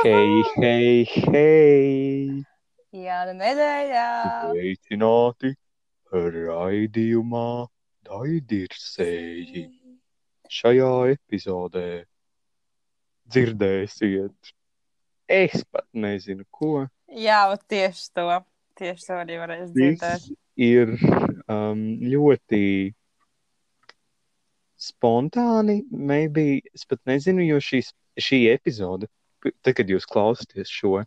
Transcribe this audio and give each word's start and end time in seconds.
Hei, 0.00 0.42
hei, 0.56 1.04
hei! 1.04 2.44
Jauna 2.96 3.34
nedēļā! 3.36 4.04
Sveicināti 4.46 5.50
raidījumā 6.14 7.50
Daidirsēji. 8.08 9.66
Šajā 10.48 10.88
epizodē 11.12 11.84
dzirdēsiet, 13.28 14.54
es 15.28 15.68
pat 15.68 15.84
nezinu, 15.92 16.48
ko. 16.48 16.86
Jā, 17.12 17.44
tieši 17.68 18.08
to. 18.16 18.40
Tieši 18.80 19.04
to 19.04 19.20
arī 19.20 19.38
varēs 19.44 19.68
dzirdēt. 19.76 20.00
Viss 20.00 20.32
ir 20.56 20.96
um, 21.44 21.84
ļoti 22.08 22.64
spontāni, 24.80 25.82
maybe, 25.92 26.62
es 26.72 26.88
pat 26.88 27.04
nezinu, 27.04 27.44
jo 27.52 27.60
šīs, 27.60 27.92
šī 28.16 28.46
epizode, 28.56 29.12
tad, 29.42 29.74
kad 29.78 29.90
jūs 29.90 30.06
klausāties 30.08 30.70
šo, 30.72 31.00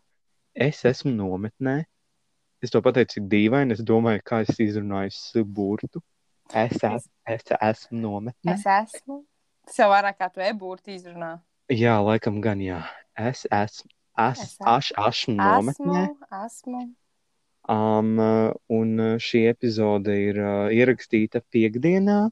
es 0.54 0.84
esmu 0.88 1.12
nometnē. 1.14 1.82
Es 2.64 2.72
to 2.72 2.80
pateicu 2.84 3.18
tik 3.18 3.28
dīvaini, 3.28 3.76
es 3.76 3.82
domāju, 3.84 4.22
kā 4.24 4.40
es 4.44 4.60
izrunāju 4.62 5.44
burtu. 5.44 6.00
Es, 6.52 6.76
es, 6.84 7.08
es 7.28 7.54
esmu 7.58 8.00
nometnē. 8.00 8.54
Es 8.54 8.64
esmu. 8.68 9.22
Tas 9.64 9.80
jau 9.80 9.88
vairāk 9.92 10.18
kā 10.20 10.28
tu 10.32 10.44
e-būrti 10.44 10.96
izrunā. 10.98 11.38
Jā, 11.72 11.96
laikam 12.04 12.40
gan 12.44 12.60
jā. 12.60 12.82
Es 13.16 13.46
esmu. 13.48 13.90
Es, 14.14 14.40
Es 14.44 14.58
aš, 14.60 14.92
esmu 15.08 15.34
nometnē. 15.40 16.02
Esmu, 16.06 16.28
esmu. 16.44 16.82
Um, 17.74 18.20
un 18.68 18.90
šī 19.24 19.46
epizode 19.50 20.14
ir 20.28 20.38
uh, 20.38 20.68
ierakstīta 20.70 21.40
piekdienā. 21.50 22.28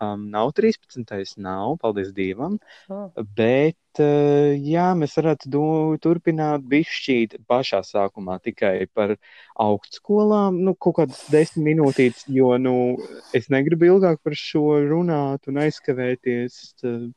Um, 0.00 0.30
nav 0.32 0.54
13. 0.56 1.36
nav, 1.36 1.74
paldies 1.82 2.14
Dievam. 2.16 2.56
Oh. 2.88 3.10
Bet, 3.36 3.76
uh, 4.00 4.54
jā, 4.56 4.86
mēs 4.96 5.16
varētu 5.18 5.50
do, 5.52 5.64
turpināt 6.00 6.64
bišķīt 6.70 7.36
pašā 7.50 7.82
sākumā 7.84 8.38
tikai 8.40 8.86
par 8.96 9.12
augstskolām. 9.60 10.62
Nu, 10.64 10.72
kaut 10.72 11.02
kādas 11.02 11.20
desmit 11.28 11.66
minūtītes, 11.68 12.24
jo, 12.32 12.54
nu, 12.56 12.74
es 13.36 13.50
negribu 13.52 13.90
ilgāk 13.90 14.22
par 14.24 14.38
šo 14.40 14.80
runāt 14.88 15.50
un 15.52 15.60
aizkavēties. 15.66 16.60
Uh, 16.80 17.10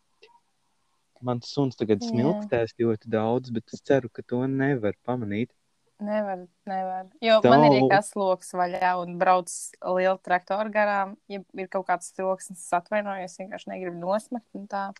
Mans 1.23 1.47
suns 1.55 1.77
tagad 1.79 2.01
smilkstēs 2.03 2.73
ļoti 2.83 3.07
daudz, 3.07 3.53
bet 3.55 3.71
es 3.71 3.79
ceru, 3.87 4.09
ka 4.11 4.25
to 4.27 4.41
nevar 4.43 4.97
pamanīt. 5.07 5.53
Nevar, 6.01 6.47
nevar. 6.67 7.05
Jo 7.21 7.39
Tā- 7.41 7.49
man 7.49 7.63
ir 7.67 7.81
iekas 7.81 8.15
loks 8.15 8.51
vaļā 8.53 8.93
un 9.01 9.17
brauc 9.19 9.49
liela 9.81 10.17
traktora 10.17 10.69
garām. 10.69 11.15
Ja 11.29 11.39
ir 11.53 11.67
kaut 11.67 11.87
kāds 11.87 12.11
troksnis, 12.13 12.59
es 12.59 12.73
atvainojos, 12.73 13.37
vienkārši 13.37 13.67
negribu 13.67 13.99
nosmakt. 13.99 14.49
un 14.53 14.67
Tā. 14.67 14.93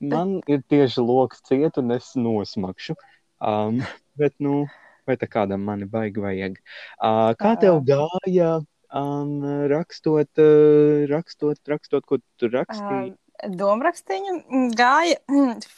Man 0.00 0.40
ir 0.48 0.62
tieši 0.68 1.04
loks 1.04 1.40
ciet, 1.42 1.78
un 1.78 1.92
es 1.92 2.14
nosmakšu. 2.16 2.96
Um, 3.40 3.78
bet, 4.20 4.34
nu, 4.38 4.66
vai 5.06 5.16
tā 5.16 5.28
kādam 5.28 5.64
mani 5.64 5.84
baigi 5.84 6.20
vajag? 6.20 6.58
Uh, 6.98 7.32
kā 7.38 7.54
tev 7.60 7.80
gāja 7.86 8.64
um, 8.92 9.40
rakstot, 9.72 10.30
uh, 10.38 11.06
rakstot, 11.10 11.58
rakstot, 11.68 12.04
ko 12.06 12.18
tu 12.36 12.50
rakstīji? 12.52 13.12
Um, 13.12 13.21
Domārakstīņa 13.42 14.34
gāja 14.78 15.18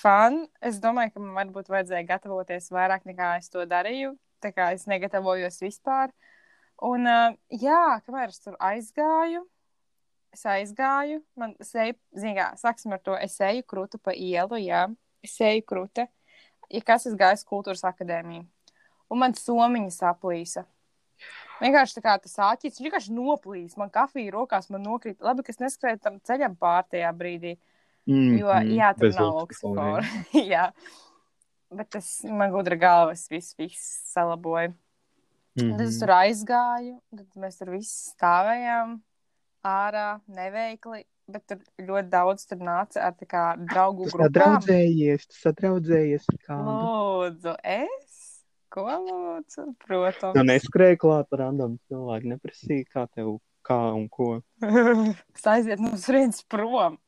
fan. 0.02 0.42
Es 0.60 0.76
domāju, 0.82 1.14
ka 1.14 1.22
man 1.22 1.32
varbūt 1.38 1.70
vajadzēja 1.72 2.04
gatavoties 2.10 2.68
vairāk 2.74 3.06
nekā 3.08 3.38
es 3.38 3.48
to 3.48 3.64
darīju. 3.68 4.12
Tā 4.44 4.50
kā 4.52 4.68
es 4.76 4.84
negatavojos 4.90 5.62
vispār. 5.62 6.12
Un, 6.84 7.08
jā, 7.48 7.82
kamēr 8.04 8.28
es 8.34 8.42
tur 8.44 8.58
aizgāju, 8.60 9.46
es 10.34 10.44
aizgāju. 10.44 11.22
Man 11.40 11.54
seja, 11.64 11.94
zināmā 12.12 12.34
mērā, 12.34 12.60
sāksim 12.60 12.92
ar 12.92 13.00
to, 13.00 13.16
es 13.16 13.38
eju 13.40 13.64
krūtu 13.70 14.00
pa 14.02 14.12
ielu, 14.12 14.60
jā, 14.60 14.84
es 15.24 15.38
eju 15.40 15.64
krūta. 15.64 16.08
Ja 16.68 16.82
kas 16.84 17.08
es 17.08 17.16
gāju 17.16 17.38
uz 17.38 17.46
kultūras 17.48 17.84
akadēmiju, 17.88 18.44
un 19.08 19.22
man 19.22 19.36
somiņa 19.38 19.94
saplīsa. 19.94 20.66
Vienkārši 21.60 21.94
tā 21.98 22.02
kā 22.02 22.14
tas 22.22 22.34
āķis, 22.50 22.80
vienkārši 22.82 23.12
noplīs. 23.14 23.76
Man 23.80 23.90
kafija 23.94 24.32
rokās, 24.34 24.68
man 24.70 24.82
nokrīt. 24.82 25.20
Labi, 25.22 25.42
ka 25.46 25.52
es 25.54 25.60
neskrēju 25.62 26.00
tam 26.02 26.18
ceļam 26.26 26.56
pār 26.58 26.82
tajā 26.90 27.12
brīdī. 27.16 27.56
Mm, 28.06 28.34
Jo, 28.38 28.48
jā, 28.68 28.90
tur 28.98 29.14
nav 29.16 29.38
oksifora. 29.44 30.02
jā. 30.52 30.66
Bet 31.74 31.88
tas 31.94 32.08
man 32.28 32.50
gudra 32.52 32.76
galvas 32.76 33.24
viss, 33.32 33.54
viss 33.58 33.86
salaboja. 34.12 34.68
Mm 35.54 35.62
-hmm. 35.62 35.70
Tad 35.78 35.80
es 35.86 35.94
Mhm. 35.94 36.00
tur 36.00 36.10
aizgāju, 36.18 36.94
tad 37.16 37.26
mēs 37.36 37.58
tur 37.58 37.70
visi 37.70 38.10
stāvējām 38.12 39.00
ārā, 39.64 40.20
neveikli. 40.28 41.04
Bet 41.26 41.46
tur 41.48 41.58
ļoti 41.80 42.08
daudz 42.12 42.44
tur 42.46 42.58
nāca 42.58 43.00
ar 43.06 43.12
kā 43.24 43.44
draugu 43.56 44.04
grupām. 44.10 44.26
sadraudzējies, 44.28 45.26
tu 45.26 45.34
sadraudzējies 45.40 46.26
kādu. 46.46 46.64
Lūdzu, 46.68 47.54
es? 47.64 48.03
Ko 48.74 48.88
lūdzu? 48.90 49.68
Protams. 49.84 50.34
Tu 50.34 50.42
neskrēji 50.48 50.98
klāt 51.04 51.30
ar 51.34 51.44
random 51.44 51.76
cilvēku, 51.86 52.32
neprasīji, 52.32 52.88
kā 52.90 53.06
tev, 53.14 53.36
kā 53.66 53.78
un 53.94 54.08
ko. 54.10 54.40
Es 55.36 55.46
aizietu 55.46 55.86
no 55.86 55.94
turienes 55.94 56.42
prom. 56.50 56.98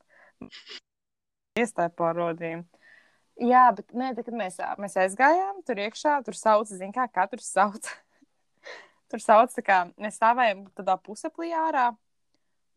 Iestāju 1.59 1.91
pārrodījumu. 1.99 2.67
Jā, 3.43 3.67
bet 3.77 3.91
nē, 3.93 4.15
tad, 4.17 4.25
kad 4.29 4.37
mēs, 4.37 4.61
mēs 4.81 4.95
aizgājām 5.03 5.59
tur 5.67 5.81
iekšā, 5.85 6.15
tur 6.25 6.37
sauc, 6.39 6.71
zin 6.71 6.95
kā, 6.95 7.05
katrs 7.13 7.51
sauc. 7.53 7.91
tur 9.13 9.23
sauc, 9.23 9.53
tā 9.53 9.65
kā 9.67 9.81
mēs 10.01 10.17
stāvējām 10.21 10.69
tādā 10.79 10.97
pusaplī 11.03 11.51
ārā. 11.57 11.91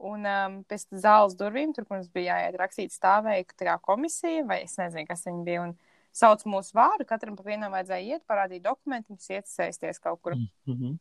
Un 0.09 0.23
um, 0.23 0.57
pēc 0.67 0.87
zāles 0.95 1.35
durvīm, 1.39 1.75
tur, 1.75 1.85
mums 1.91 2.07
bija 2.11 2.39
jāiet 2.39 2.57
rakstīt, 2.59 2.95
stāvēja 2.95 3.77
komisija, 3.83 4.45
vai 4.47 4.61
es 4.63 4.77
nezinu, 4.79 5.05
kas 5.07 5.25
viņi 5.27 5.45
bija. 5.47 5.63
Un 5.67 5.73
sauc 6.15 6.43
mūsu 6.49 6.75
vārdu, 6.77 7.05
katram 7.07 7.37
pa 7.37 7.45
vienam 7.45 7.73
vajadzēja 7.75 8.17
iet, 8.17 8.25
parādīt 8.29 8.63
dokumentus, 8.65 9.29
iesaisties 9.29 9.99
kaut 9.99 10.21
kur. 10.21 10.35
Mm 10.35 10.75
-hmm. 10.75 10.97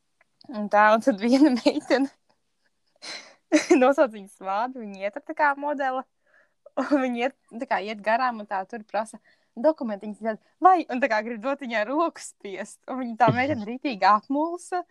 Un 0.48 0.68
tā, 0.68 0.94
un 0.94 1.00
tad 1.00 1.20
viena 1.20 1.50
meitene 1.64 2.08
nosauc 3.80 4.12
viņas 4.12 4.38
vārdu, 4.44 4.80
viņa 4.84 5.00
iet 5.00 5.16
ar 5.16 5.22
tā 5.22 5.34
kā 5.34 5.54
modeli, 5.56 6.02
un 6.76 7.02
viņa 7.04 7.16
iet, 7.16 7.36
kā 7.68 7.80
iet 7.84 8.00
garām, 8.04 8.40
un 8.40 8.46
tā 8.46 8.60
tur 8.68 8.84
prasa 8.84 9.18
dokumentiņas, 9.56 10.20
tad, 10.22 10.38
vai, 10.60 10.84
un 10.92 11.00
tā 11.02 11.08
kā 11.10 11.22
grib 11.26 11.42
dot 11.42 11.60
viņai 11.64 11.84
roku 11.88 12.22
spiest, 12.22 12.78
un 12.88 13.00
viņa 13.02 13.16
tā 13.16 13.30
meitene 13.34 13.66
rītīgi 13.66 14.06
apmulsa, 14.06 14.84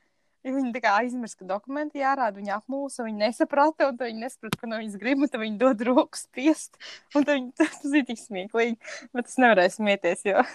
ja 0.50 0.56
viņa 0.56 0.74
tā 0.76 0.82
kā 0.84 0.94
aizmirst, 1.02 1.38
ka 1.40 1.48
dokumenti 1.50 2.02
jārāda, 2.02 2.40
viņa 2.40 2.58
apmulsa, 2.62 3.06
viņa 3.08 3.22
nesaprata, 3.26 3.90
un 3.92 4.00
viņa 4.02 4.24
nesaprata, 4.26 4.62
ko 4.62 4.72
no 4.72 4.82
viņas 4.82 5.00
grib, 5.02 5.22
un 5.24 5.32
tad 5.34 5.44
viņa 5.44 5.62
dod 5.64 5.86
roku 5.90 6.20
spiest, 6.20 6.80
un 7.18 7.28
viņa, 7.28 7.54
tas 7.60 7.88
ir 7.92 8.08
tik 8.08 8.22
smieklīgi, 8.22 8.78
bet 9.18 9.32
es 9.32 9.40
nevarēju 9.44 9.76
smieties, 9.78 10.26
jo, 10.32 10.46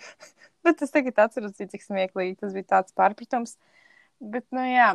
bet 0.66 0.84
es 0.86 0.94
tagad 0.94 1.24
atceros, 1.26 1.56
cik 1.60 1.86
smieklīgi, 1.86 2.38
tas 2.42 2.56
bija 2.56 2.68
tāds 2.78 2.96
pārpratums. 2.96 3.56
Bet, 4.20 4.44
nu, 4.52 4.60
jā, 4.68 4.92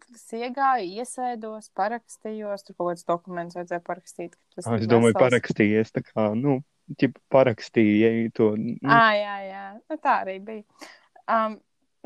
tad 0.00 0.16
es 0.16 0.28
iegāju, 0.36 0.92
iesēdos, 1.02 1.68
parakstījos, 1.76 2.64
tur 2.64 2.76
kaut 2.78 2.92
kāds 2.92 3.08
dokuments 3.08 3.58
vajadzēja 3.58 3.84
parakstīt. 3.84 4.36
tas 4.56 4.64
Es 4.64 4.86
ir 4.86 4.88
domāju, 4.88 5.12
vesels. 5.12 5.26
parakstījies 5.26 5.92
tā 5.92 6.04
kā, 6.06 6.30
nu, 6.38 6.62
ķip 6.98 7.18
parakstīja 7.32 8.30
to. 8.36 8.54
Nu, 8.56 8.78
Ah, 8.88 9.12
jā, 9.16 9.36
jā, 9.50 9.66
nu, 9.76 9.98
tā 10.00 10.16
arī 10.24 10.38
bija. 10.44 10.88
Um, 11.28 11.60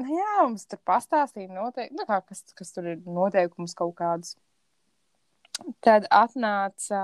nu, 0.07 0.15
jā, 0.15 0.35
mums 0.45 0.67
tur 0.71 0.81
pastāstīja, 0.87 1.51
noteikti, 1.53 1.97
nu, 1.99 2.07
kā, 2.09 2.21
kas, 2.29 2.43
kas 2.57 2.73
tur 2.75 2.87
ir 2.93 3.03
noteikums 3.07 3.75
kaut 3.79 3.97
kāds. 3.99 4.37
Tad 5.85 6.07
atnāca 6.13 7.01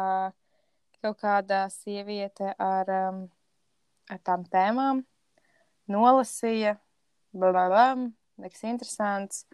kaut 1.03 1.19
kāda 1.23 1.65
sieviete 1.73 2.53
ar, 2.63 2.91
um, 3.09 3.23
ar 4.13 4.21
tām 4.27 4.45
tēmām, 4.53 5.03
nolasīja, 5.91 6.77
bla, 7.33 7.51
bla, 7.51 7.67
bla, 7.73 7.87
nekas 8.43 8.65
interesants. 8.69 9.47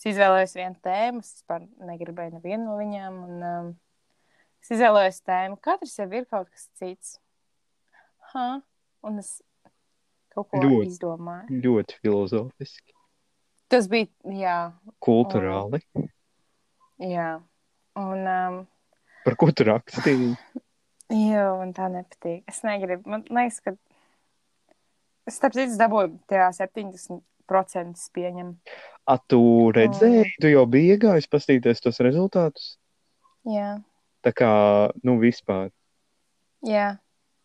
Es 0.00 0.08
izvēlējos 0.14 0.56
vienu 0.56 0.80
tēmu, 0.84 1.20
es 1.20 1.34
vispār 1.38 1.66
negribēju 1.84 2.38
nevienu 2.38 2.66
no 2.66 2.76
viņām. 2.78 3.18
Un, 3.26 3.42
um, 3.44 3.70
es 4.64 4.72
izvēlējos 4.76 5.20
tēmu, 5.28 5.60
katrs 5.60 5.98
jau 6.00 6.08
ir 6.16 6.28
kaut 6.28 6.48
kas 6.48 6.68
cits. 6.80 7.18
Ha? 8.32 8.48
Un 9.04 9.20
es 9.20 9.38
kaut 10.44 10.62
ko 10.62 10.68
Ļoti. 10.68 10.88
izdomāju. 10.94 11.60
ļoti 11.66 11.98
filozofiski, 12.00 12.94
Tas 13.70 13.86
bija, 13.86 14.08
jā, 14.34 14.56
kultūrāli. 14.98 15.78
jā. 16.98 17.28
Un, 18.00 18.26
um, 18.26 18.56
Par 19.24 19.36
ko 19.36 19.50
tu 19.54 19.66
rakstīji? 19.68 20.32
jā, 21.30 21.44
man 21.58 21.72
tā 21.76 21.86
nepatīk. 21.92 22.42
Es 22.50 22.62
negribu, 22.66 23.06
man 23.10 23.22
liekas, 23.30 23.60
ka 23.62 23.74
es 25.28 25.36
starp 25.38 25.54
citu 25.54 25.76
dabūju 25.78 26.16
tajā 26.30 26.48
70% 26.64 28.08
pieņem. 28.16 28.54
A, 29.06 29.18
tu 29.30 29.40
redzēji, 29.74 30.32
tu 30.42 30.50
jau 30.50 30.64
biji 30.70 30.96
iegājis 30.96 31.28
paskatīties 31.30 31.82
tos 31.84 31.98
rezultātus? 32.02 32.72
Jā. 33.46 33.76
Tā 34.22 34.32
kā, 34.36 34.50
nu, 35.06 35.14
vispār. 35.22 35.70
Jā, 36.66 36.98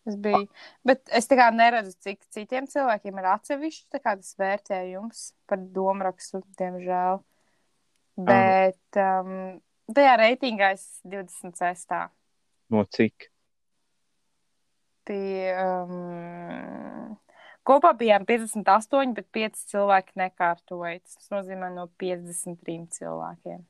tas 0.06 0.16
bija. 0.22 0.42
Bet 0.86 1.04
es 1.14 1.28
tā 1.30 1.38
kā 1.38 1.50
neredzu, 1.54 1.92
cik 2.06 2.22
citiem 2.34 2.68
cilvēkiem 2.70 3.20
ir 3.20 3.30
atsevišķi 3.34 4.00
tas 4.00 4.34
vērtējums 4.40 5.22
par 5.50 5.62
domārakstu, 5.76 6.42
diemžēl. 6.60 7.22
Bet 8.16 9.00
um, 9.02 9.58
tajā 9.92 10.14
reitingā 10.22 10.72
es 10.78 10.86
26. 11.04 11.98
No 12.72 12.86
cik? 12.96 13.28
Pie, 15.06 15.52
um, 15.60 17.16
Kopā 17.66 17.90
bijām 17.98 18.22
58, 18.26 19.14
bet 19.16 19.26
5 19.34 19.62
cilvēki 19.72 20.20
nekārtoja. 20.20 21.00
Tas 21.02 21.30
nozīmē 21.32 21.72
no 21.74 21.88
53 21.98 22.84
cilvēkiem. 22.94 23.64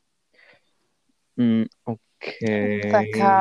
Mm, 1.41 1.65
ok. 1.89 2.29
Tā 2.93 3.01
kā, 3.15 3.33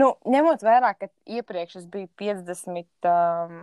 nu, 0.00 0.12
ņemot 0.34 0.62
vērā, 0.66 0.94
ka 0.98 1.08
iepriekš 1.38 1.80
es 1.82 1.88
biju 1.90 2.08
50, 2.20 2.86
um, 3.10 3.58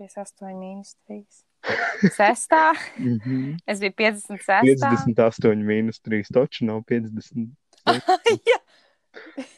58 0.00 0.52
mīnus 0.58 0.94
3. 1.10 1.22
Sestā, 2.18 2.72
Mm 2.98 3.18
-hmm. 3.18 3.58
es 3.66 3.80
biju 3.80 3.92
56. 3.98 4.78
58 4.82 5.66
mīnus 5.68 6.00
3 6.02 6.32
taču 6.34 6.64
nav 6.70 6.82
50. 6.90 7.50
jā, 8.50 8.58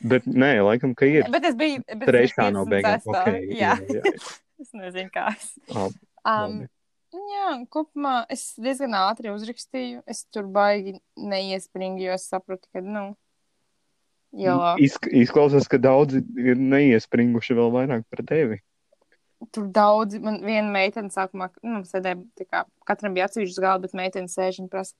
Bet 0.00 0.26
nē, 0.26 0.60
laikam, 0.66 0.94
ka 0.98 1.06
ir. 1.06 1.28
bet 1.30 1.44
es 1.44 1.54
biju. 1.56 1.82
Bet 1.86 2.08
Trešā 2.08 2.50
no 2.52 2.64
beigām. 2.66 2.98
56. 3.00 3.20
Okay, 3.20 3.44
jā. 3.54 3.76
jā, 3.78 4.00
jā. 4.00 4.02
es 4.62 4.72
nezinu, 4.72 5.10
kā 5.14 5.30
es. 5.36 5.52
Labi, 5.70 6.00
Um, 6.24 6.62
jā, 7.12 7.48
kopumā 7.68 8.14
es 8.32 8.54
diezgan 8.56 8.94
ātri 8.96 9.28
uzrakstīju. 9.28 10.00
Es 10.08 10.22
tur 10.32 10.46
baigi 10.48 10.94
neiespringu, 11.20 12.00
jo 12.00 12.14
es 12.16 12.24
sapratu, 12.30 12.64
ka, 12.72 12.80
nu, 12.80 13.10
jo 14.38 14.58
Izk 14.82 15.08
izklausās, 15.12 15.68
ka 15.70 15.78
daudzi 15.78 16.22
ir 16.40 16.60
neiespringuši 16.60 17.56
vēl 17.58 17.72
vairāk 17.74 18.06
par 18.10 18.24
tevi. 18.26 18.60
tur 19.52 19.66
daudz, 19.68 20.16
man 20.24 20.38
viena 20.40 20.70
meitene 20.72 21.12
sākumā, 21.12 21.50
nu, 21.66 21.82
sēdēja, 21.84 22.46
kā 22.48 22.62
katram 22.88 23.16
bija 23.16 23.26
atsevišķs 23.28 23.60
galds, 23.60 23.84
bet 23.84 23.98
meitene 23.98 24.30
sēž 24.32 24.62
un 24.62 24.70
prasa, 24.72 24.94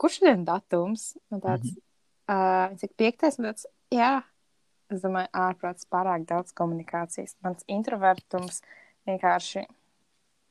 kurš 0.00 0.20
šodien 0.20 0.46
datums? 0.48 1.10
Man 1.30 1.42
tāds, 1.44 1.74
mm 1.74 1.82
-hmm. 2.30 2.70
uh, 2.72 2.76
cik 2.80 2.94
piektais, 2.96 3.38
man 3.38 3.52
tāds, 3.52 3.66
jā. 3.92 4.22
Es 4.88 5.02
domāju, 5.02 5.28
ārprāts 5.34 5.86
pārāk 5.90 6.24
daudz 6.26 6.52
komunikācijas. 6.54 7.34
Mans 7.42 7.64
introvertums 7.66 8.62
vienkārši. 9.06 9.66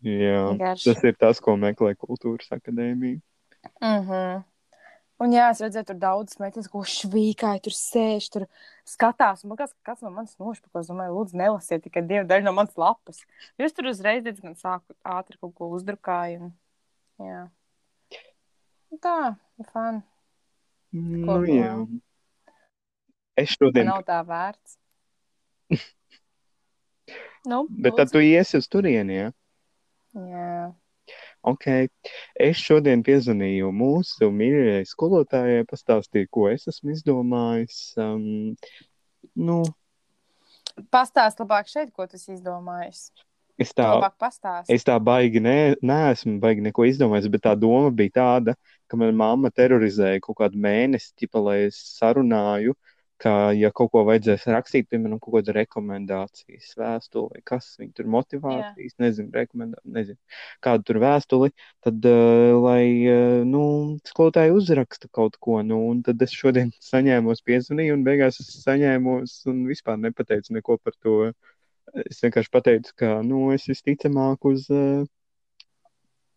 Jā, 0.03 0.41
vienkārši 0.51 0.91
tas 0.91 1.03
ir 1.03 1.15
tas, 1.15 1.39
ko 1.39 1.55
meklē 1.55 1.95
kultūras 1.95 2.51
akadēmija. 2.51 3.21
Mm 3.81 4.01
-hmm. 4.07 4.43
Un 5.23 5.31
jā, 5.31 5.45
es 5.53 5.61
redzēju, 5.63 5.87
tur 5.87 5.99
daudz 5.99 6.35
meitenes, 6.41 6.67
ko 6.67 6.81
švīkāji, 6.91 7.61
tur 7.63 7.75
sēž, 7.75 8.25
tur 8.33 8.45
skatās. 8.87 9.45
Man 9.45 9.55
liekas, 9.55 9.71
ka 9.77 9.91
kāds 9.91 10.03
no 10.03 10.11
manis 10.11 10.35
nošpako, 10.41 10.81
es 10.81 10.89
domāju, 10.91 11.13
lūdzu, 11.15 11.37
nelasiet 11.39 11.85
tikai 11.85 12.03
divu 12.03 12.25
daļu 12.27 12.43
no 12.43 12.51
manas 12.57 12.75
lapas. 12.79 13.21
Jūs 13.61 13.77
tur 13.77 13.87
uzreiz 13.93 14.25
diezgan 14.25 14.57
sāku 14.59 14.97
ātri 15.07 15.39
kaut 15.39 15.55
ko 15.55 15.69
uzdrukāju. 15.77 16.49
Un, 16.49 17.29
jā. 17.29 17.45
Tā, 18.99 19.15
fun. 19.71 20.03
Nu, 20.95 21.39
jā. 21.47 21.71
Es 23.39 23.55
šodien, 23.55 23.87
nav 23.87 24.03
tā 24.07 24.19
vērts. 24.27 24.77
nu, 27.51 27.65
bet 27.71 27.95
tad 27.99 28.11
tu 28.11 28.19
iesi 28.23 28.59
uz 28.59 28.67
turieni, 28.71 29.21
jā? 29.23 29.31
Jā. 30.15 30.51
Ok, 31.45 31.65
es 32.41 32.57
šodien 32.57 33.03
piezvanīju 33.05 33.69
mūsu 33.75 34.31
mīļākajai 34.33 34.89
skolotājai, 34.89 35.65
pastāstīju, 35.69 36.29
ko 36.33 36.47
es 36.49 36.65
esmu 36.71 36.95
izdomājis. 36.95 37.79
Um, 38.01 38.55
nu, 39.37 39.61
Pastāst 40.91 41.39
labāk 41.39 41.69
šeit, 41.71 41.93
ko 41.95 42.07
tu 42.09 42.17
izdomājis. 42.19 43.07
es 43.61 43.71
tā, 43.71 43.87
es 44.67 44.83
tā 44.83 44.97
baigi 44.99 45.39
ne, 45.39 45.75
neesmu 45.79 46.39
baigi 46.43 46.65
neko 46.65 46.87
izdomājis, 46.89 47.29
bet 47.31 47.45
tā 47.45 47.53
doma 47.55 47.93
bija 47.95 48.15
tāda, 48.17 48.55
ka 48.91 48.99
manā 48.99 49.15
mamma 49.15 49.51
terorizēja 49.55 50.19
kaut 50.25 50.41
kādu 50.41 50.59
mēnesi, 50.59 51.13
ķipa, 51.21 51.43
lai 51.45 51.57
es 51.69 51.79
sarunāju, 51.95 52.75
ka, 53.21 53.31
ja 53.55 53.71
kaut 53.75 53.91
ko 53.93 54.03
vajadzēs 54.07 54.45
rakstīt, 54.51 54.87
piemēram, 54.91 55.19
kaut 55.23 55.37
kāda 55.37 55.55
rekomendācijas 55.55 56.73
vēstuli, 56.79 57.29
vai 57.33 57.41
kas 57.51 57.69
viņa 57.79 57.93
tur 57.97 58.09
motivācijas, 58.15 58.95
nezinu, 59.01 59.31
rekomendācijas, 59.35 59.95
nezinu, 59.97 60.19
kādu 60.65 60.87
tur 60.89 60.99
vēstuli, 61.03 61.51
tad, 61.85 62.07
uh, 62.11 62.51
lai, 62.65 62.83
uh, 63.09 63.41
nu, 63.47 63.63
skolotāji 64.11 64.55
uzraksta 64.55 65.09
kaut 65.15 65.39
ko, 65.39 65.61
nu, 65.65 65.79
un 65.91 66.03
tad 66.05 66.21
es 66.25 66.35
šodien 66.35 66.73
saņēmos 66.91 67.43
piezvanīju, 67.47 67.97
un 67.97 68.05
beigās 68.07 68.41
es 68.43 68.53
saņēmos 68.65 69.41
un 69.51 69.65
vispār 69.71 69.99
nepateicu 70.01 70.57
neko 70.59 70.79
par 70.83 70.97
to. 70.99 71.19
Es 72.09 72.17
vienkārši 72.23 72.51
pateicu, 72.51 72.95
ka, 72.99 73.11
nu, 73.23 73.51
es 73.55 73.69
visticamāk 73.69 74.47
uz 74.49 74.65
uh, 74.73 75.05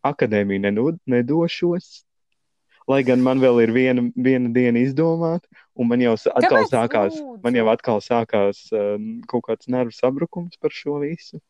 akadēmiju 0.06 0.92
nedošos. 1.10 1.88
Lai 2.88 3.02
gan 3.04 3.20
man 3.20 3.42
vēl 3.42 3.60
ir 3.66 3.72
viena, 3.76 4.06
viena 4.16 4.48
diena 4.54 4.80
izdomāta, 4.80 5.44
un 5.76 5.90
man 5.90 6.00
jau 6.00 6.14
atkal 6.16 6.62
Kāpēc 6.62 6.72
sākās, 6.72 7.18
lūdzu? 7.20 7.40
man 7.44 7.58
jau 7.58 7.66
atkal 7.68 8.00
sākās 8.04 8.62
um, 8.72 9.08
kaut 9.28 9.44
kāds 9.50 9.68
nervu 9.68 9.92
sabrukums 9.92 10.56
par 10.62 10.72
šo 10.72 10.96
visu. 11.02 11.42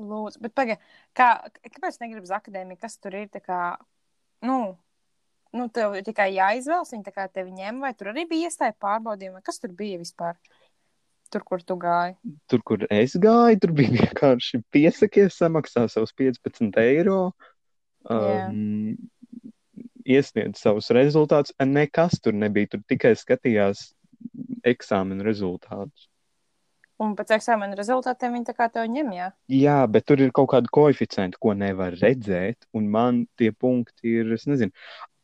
Lūdzu, 0.00 0.40
bet 0.42 0.54
pagaidi, 0.56 0.80
kā, 1.14 1.32
kāpēc 1.66 2.00
negribi 2.02 2.26
uz 2.26 2.32
akadēmiju? 2.34 2.80
Kas 2.82 2.98
tur 2.98 3.14
ir? 3.20 3.28
Kā, 3.44 3.60
nu, 4.46 4.56
nu, 5.54 5.68
tev 5.74 5.94
ir 5.98 6.06
tikai 6.06 6.30
jāizvēlas, 6.34 6.90
viņi 6.96 7.06
tā 7.06 7.14
kā 7.14 7.28
tevi 7.30 7.54
ņem, 7.54 7.78
vai 7.84 7.92
tur 7.94 8.10
arī 8.12 8.26
bija 8.30 8.50
iestāja 8.50 8.74
pārbaudījumi, 8.82 9.44
kas 9.46 9.62
tur 9.62 9.74
bija 9.76 10.00
vispār? 10.02 10.40
Tur, 11.30 11.44
kur 11.46 11.62
tu 11.62 11.76
gāji. 11.78 12.16
Tur, 12.50 12.62
kur 12.66 12.82
es 12.90 13.14
gāju, 13.22 13.60
tur 13.62 13.74
bija 13.78 13.94
vienkārši 14.00 14.64
piesakies, 14.74 15.36
samaksā 15.38 15.86
savus 15.92 16.10
15 16.18 16.80
eiro. 16.82 17.20
Um, 18.10 18.96
iesniedz 20.04 20.62
savus 20.62 20.90
rezultātus. 20.94 21.54
Nekas 21.60 22.20
tur 22.22 22.36
nebija. 22.36 22.74
Tur 22.74 22.84
tikai 22.88 23.14
skatījās 23.18 23.90
eksāmena 24.66 25.24
rezultātus. 25.26 26.08
Un 27.00 27.14
pēc 27.16 27.30
eksāmena 27.38 27.78
rezultātiem 27.78 28.34
viņi 28.36 28.50
tā 28.50 28.54
kā 28.58 28.66
tev 28.72 28.84
ņem, 28.92 29.12
jā. 29.16 29.30
Jā, 29.56 29.78
bet 29.88 30.04
tur 30.10 30.20
ir 30.20 30.34
kaut 30.36 30.50
kādi 30.52 30.68
koeficienti, 30.68 31.38
ko 31.40 31.54
nevar 31.56 31.96
redzēt. 31.96 32.66
Un 32.76 32.90
man 32.92 33.22
tie 33.40 33.54
punkti 33.56 34.18
ir, 34.20 34.34
es 34.36 34.44
nezinu, 34.50 34.76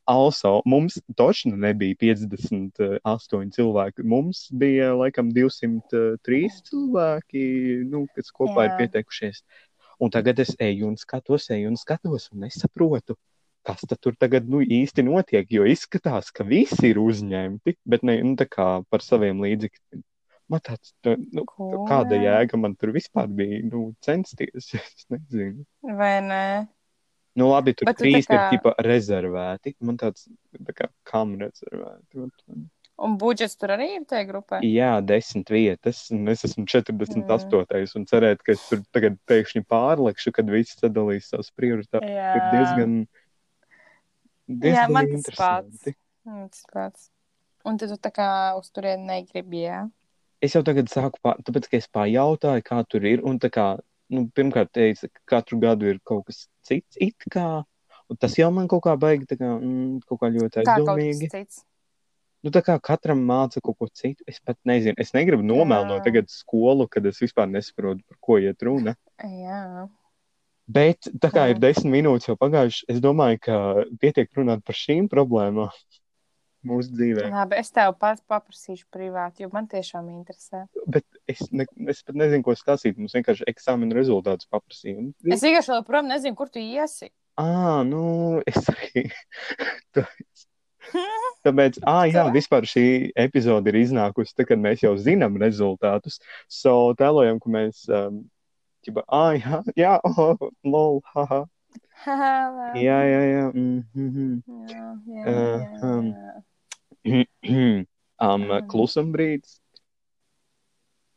also, 0.07 0.63
mums 0.65 0.97
točni 1.19 1.53
nebija 1.59 1.99
58 2.01 3.53
cilvēki. 3.59 4.07
Mums 4.09 4.47
bija 4.55 4.93
laikam 4.97 5.33
203 5.35 6.41
cilvēki, 6.71 7.45
nu, 7.91 8.07
kas 8.17 8.33
kopā 8.33 8.65
Jā. 8.65 8.71
ir 8.71 8.77
pieteikušies. 8.81 9.43
Un 10.01 10.13
tagad 10.15 10.41
es 10.41 10.55
eju 10.63 10.89
un 10.89 10.97
skatos, 11.01 11.51
eju 11.53 11.73
un 11.73 11.77
skatos, 11.81 12.31
un 12.33 12.47
nesaprotu, 12.47 13.19
kas 13.67 13.83
tur 14.01 14.15
tagad 14.19 14.47
nu, 14.51 14.61
īsti 14.63 15.05
notiek. 15.07 15.49
Jo 15.53 15.67
izskatās, 15.69 16.31
ka 16.35 16.47
visi 16.47 16.93
ir 16.93 17.01
uzņemti, 17.03 17.77
bet 17.89 18.07
ne 18.07 18.21
nu, 18.23 18.37
kā 18.51 18.69
par 18.91 19.05
saviem 19.05 19.43
līdzekļiem. 19.45 20.05
Man 20.53 20.63
tāds, 20.63 20.93
tā, 21.03 21.17
nu, 21.35 21.43
Ko? 21.49 21.73
kāda 21.89 22.21
jēga 22.23 22.59
man 22.63 22.77
tur 22.79 22.93
vispār 22.95 23.27
bija 23.27 23.65
nu, 23.67 23.89
censties? 24.07 24.71
Es 24.79 25.07
nezinu. 25.11 25.67
Vai 25.99 26.15
ne? 26.23 26.43
Nu, 27.37 27.51
labi, 27.51 27.75
tur 27.77 27.91
Bet 27.91 27.99
trīs 28.01 28.29
tā 28.31 28.37
ir 28.37 28.41
kā- 28.41 28.49
tipa 28.55 28.73
rezervēti. 28.87 29.75
Man 29.85 29.99
tāds, 30.01 30.29
tā 30.57 30.73
kā, 30.73 30.89
kam 31.05 31.35
rezervēti? 31.43 32.31
Un 32.97 33.19
budžets 33.21 33.59
tur 33.61 33.75
arī 33.75 33.91
ir 33.99 34.07
tajā 34.09 34.25
grupā. 34.31 34.63
Jā, 34.65 34.95
desmit 35.05 35.51
vietas, 35.53 36.07
un 36.15 36.31
es 36.33 36.47
esmu 36.49 36.65
48. 36.65 37.21
Mm. 37.21 37.93
un 37.99 38.07
cerēt, 38.09 38.41
ka 38.47 38.55
es 38.55 38.63
tur 38.71 38.81
tagad 38.95 39.19
pēkšņi 39.29 39.67
pārlekšu, 39.69 40.33
kad 40.33 40.49
visi 40.49 40.79
sadalīs 40.79 41.29
savus 41.29 41.53
prioritātes. 41.53 42.09
Ir 42.09 42.47
diezgan, 42.55 42.55
diezgan 42.55 42.97
Jā, 44.47 44.87
man 44.93 45.11
tas 45.11 45.37
pats. 45.37 45.87
Mm, 46.27 46.49
tas 46.53 46.65
pats. 46.73 47.09
Un 47.67 47.79
tad 47.81 47.91
tu 47.91 47.99
tā 47.99 48.13
kā 48.15 48.29
uz 48.59 48.71
turieni 48.71 49.09
negribi, 49.09 49.65
jā. 49.67 49.85
Es 50.45 50.55
jau 50.55 50.63
tagad 50.67 50.91
sāku, 50.93 51.19
pā... 51.25 51.35
tāpēc, 51.43 51.67
ka 51.71 51.79
es 51.81 51.89
pajautāju, 51.91 52.63
kā 52.67 52.83
tur 52.87 53.07
ir, 53.09 53.23
un 53.27 53.41
tā 53.43 53.51
kā, 53.51 53.71
nu, 54.13 54.27
pirmkārt 54.37 54.71
teica, 54.77 55.09
ka 55.09 55.25
katru 55.37 55.59
gadu 55.63 55.89
ir 55.91 55.99
kaut 56.07 56.27
kas 56.29 56.45
cits, 56.67 56.99
it 57.03 57.27
kā, 57.33 57.65
un 58.07 58.21
tas 58.21 58.37
jau 58.39 58.53
man 58.55 58.69
kaut 58.71 58.85
kā 58.85 58.95
baigi, 59.01 59.27
tā 59.27 59.39
kā, 59.41 59.49
mm, 59.57 60.05
kaut 60.07 60.21
kā 60.23 60.31
ļoti 60.31 60.61
Kā 60.61 60.77
kaut 60.77 60.77
aizdomīgi. 60.85 61.27
kas 61.27 61.41
cits. 61.41 61.65
Nu, 62.47 62.53
tā 62.55 62.61
kā 62.63 62.77
katram 62.79 63.25
māca 63.27 63.59
kaut 63.65 63.75
ko 63.81 63.89
citu, 63.91 64.23
es 64.31 64.37
pat 64.45 64.59
nezinu. 64.69 64.95
Es 65.03 65.11
negribu 65.17 65.43
nomelnot 65.43 66.05
tagad 66.07 66.29
skolu, 66.31 66.87
kad 66.87 67.07
es 67.11 67.19
vispār 67.19 67.49
nesaprotu, 67.51 68.05
par 68.07 68.21
ko 68.23 68.37
iet 68.39 68.63
runa. 68.63 68.95
Jā. 69.19 69.89
Bet 70.67 71.07
tā 71.23 71.29
kā 71.31 71.45
ir 71.53 71.61
desmit 71.63 71.93
minūtes 71.95 72.27
jau 72.31 72.35
pagājušas, 72.41 72.89
es 72.91 72.99
domāju, 73.05 73.39
ka 73.47 73.59
pietiek 74.03 74.33
runāt 74.35 74.65
par 74.67 74.75
šīm 74.75 75.07
problēmām 75.13 75.71
mūsu 76.67 76.91
dzīvē. 76.99 77.29
Labi, 77.31 77.61
es 77.63 77.71
tev 77.71 77.93
pats 78.03 78.25
paprasīšu 78.27 78.89
privāti, 78.91 79.45
jo 79.45 79.51
man 79.53 79.69
tiešām 79.71 80.09
interesē. 80.11 80.65
Bet 80.91 81.05
es, 81.31 81.45
ne, 81.55 81.69
es 81.93 82.03
pat 82.03 82.19
nezinu, 82.19 82.43
ko 82.43 82.57
stāstīt. 82.59 82.99
Mums 82.99 83.15
vienkārši 83.15 83.47
eksāmena 83.53 83.95
rezultātus 83.95 84.51
paprasīja. 84.51 84.99
Un- 85.05 85.15
Es 85.31 85.45
vienkārši 85.47 85.71
vēl 85.77 85.87
projām 85.87 86.11
nezinu, 86.11 86.35
kur 86.35 86.51
tu 86.51 86.59
iesi. 86.59 87.13
Ā, 87.39 87.85
nu, 87.87 88.43
es 88.51 88.59
arī. 88.73 89.07
Tāpēc- 89.95 90.47
Tāpēc, 91.47 91.79
ah, 91.87 92.05
jā, 92.11 92.23
vispār 92.35 92.67
šī 92.67 93.13
epizode 93.19 93.71
ir 93.71 93.79
iznākusi, 93.85 94.35
tad, 94.35 94.47
kad 94.51 94.59
mēs 94.63 94.83
jau 94.83 94.93
zinām 94.99 95.39
rezultātus. 95.43 96.19
So, 96.51 96.93
tēlojam, 96.99 97.39
ka 97.43 97.51
mēs, 97.51 97.85
um, 97.91 98.25
jā. 103.27 103.45
Mm 103.53 103.83
-hmm. 103.95 104.43
jā, 104.71 104.83
jā, 105.07 105.27
Uh, 105.27 105.87
um, 105.87 106.15
jā. 107.05 107.87
um, 108.21 108.49
klusam 108.69 109.13
brīdis. 109.13 109.61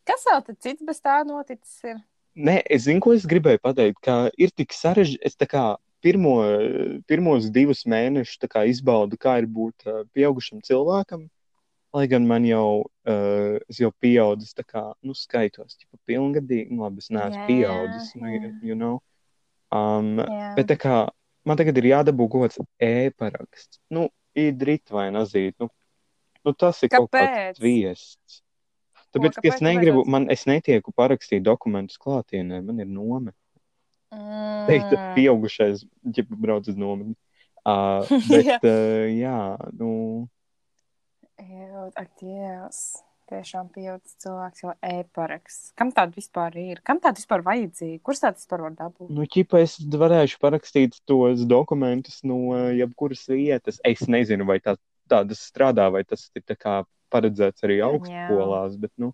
Kas 0.04 0.26
vēl 0.26 0.42
tad 0.46 0.58
cits 0.60 0.84
bez 0.86 1.02
tā 1.02 1.24
noticis 1.26 1.84
ir? 1.84 2.00
Nē, 2.36 2.62
es 2.70 2.84
zinu, 2.88 3.02
ko 3.02 3.14
es 3.14 3.26
gribēju 3.26 3.60
pateikt, 3.62 4.00
ka 4.02 4.30
ir 4.38 4.50
tik 4.56 4.74
sarežģīti. 4.74 5.22
Es 5.26 5.36
tā 5.36 5.46
kā 5.50 5.78
pirmo, 6.02 6.40
pirmos 7.08 7.50
divus 7.52 7.86
mēnešus 7.86 8.48
kā 8.50 8.64
izbaudu, 8.70 9.18
kā 9.18 9.38
ir 9.40 9.48
būt 9.48 9.86
uh, 9.86 10.06
pieaugušam 10.14 10.62
cilvēkam. 10.62 11.28
Lai 11.93 12.05
gan 12.08 12.27
man 12.29 12.43
jau, 12.46 12.84
uh, 13.10 13.55
es 13.69 13.79
jau 13.81 13.89
pieaudzis, 14.01 14.53
tā 14.53 14.62
kā, 14.63 14.84
nu, 15.01 15.15
skaitos, 15.17 15.74
tipo, 15.79 15.98
pilngadīgi, 16.05 16.69
nu, 16.69 16.84
labi, 16.86 17.01
es 17.01 17.10
neesmu 17.10 17.39
Jā, 17.39 17.48
pieaudzis, 17.48 18.12
jā, 18.13 18.22
nu, 18.22 18.34
jā. 18.36 18.51
you 18.62 18.75
know. 18.77 19.00
Um, 19.74 20.19
Jā. 20.22 20.51
bet 20.58 20.67
tā 20.69 20.77
kā, 20.77 21.00
man 21.50 21.58
tagad 21.58 21.77
ir 21.81 21.88
jādabū 21.89 22.29
kaut 22.29 22.46
kāds 22.46 22.62
e-paraksts. 22.79 23.79
Nu, 23.89 24.08
īdrit 24.38 24.89
vai 24.93 25.08
nazīt, 25.13 25.55
nu, 25.62 25.69
nu, 26.46 26.53
tas 26.53 26.84
ir 26.86 26.89
kaut 26.93 27.10
Kāpēc? 27.10 27.34
kāds 27.58 27.60
viests. 27.63 28.41
Tāpēc, 29.10 29.39
ka 29.41 29.48
es 29.50 29.62
negribu, 29.65 30.03
vajadzētu- 30.03 30.13
man, 30.13 30.29
es 30.29 30.46
netieku 30.46 30.93
parakstīt 30.93 31.41
dokumentus 31.41 31.98
klātienē, 31.98 32.62
man 32.65 32.79
ir 32.79 32.86
nome. 32.86 33.34
Teikt, 34.69 34.93
Mm. 34.93 35.13
pieaugušais, 35.17 35.84
ja 36.15 36.24
brauc 36.29 36.67
uz 36.69 36.75
nometni. 36.77 37.15
Uh, 37.65 38.05
bet, 38.29 38.63
uh, 38.63 39.05
jā, 39.10 39.58
nu, 39.77 40.29
Jā, 41.39 41.86
ak, 41.96 42.10
Dievs. 42.19 42.81
Tiešām 43.29 43.67
pieaugušs 43.69 44.15
cilvēks 44.24 44.63
jau 44.63 44.72
e-paraksts. 44.81 45.67
Kam 45.77 45.91
tāda 45.93 46.17
vispār 46.17 46.55
ir? 46.58 46.79
Kam 46.81 46.98
tāda 46.98 47.22
vispār 47.22 47.43
vajadzīga? 47.46 48.00
Kurš 48.01 48.22
tāds 48.24 48.41
vispār 48.41 48.63
var 48.65 48.74
dabūt? 48.74 49.12
nu, 49.13 49.27
ķipa, 49.29 49.60
es 49.62 49.75
varēšu 50.01 50.39
parakstīt 50.41 50.98
tos 51.05 51.43
dokumentus 51.46 52.24
no 52.25 52.39
jebkuras 52.74 53.22
vietas. 53.29 53.77
Es 53.86 54.01
nezinu, 54.10 54.48
vai 54.50 54.58
tā, 54.65 54.74
tādas 55.05 55.43
strādā, 55.46 55.86
vai 55.93 56.01
tas 56.10 56.25
ir 56.34 56.41
tā 56.41 56.58
kā 56.58 56.79
paredzēts 57.13 57.67
arī 57.69 57.77
augstskolās, 57.86 58.79
bet, 58.81 58.93
nu, 58.98 59.13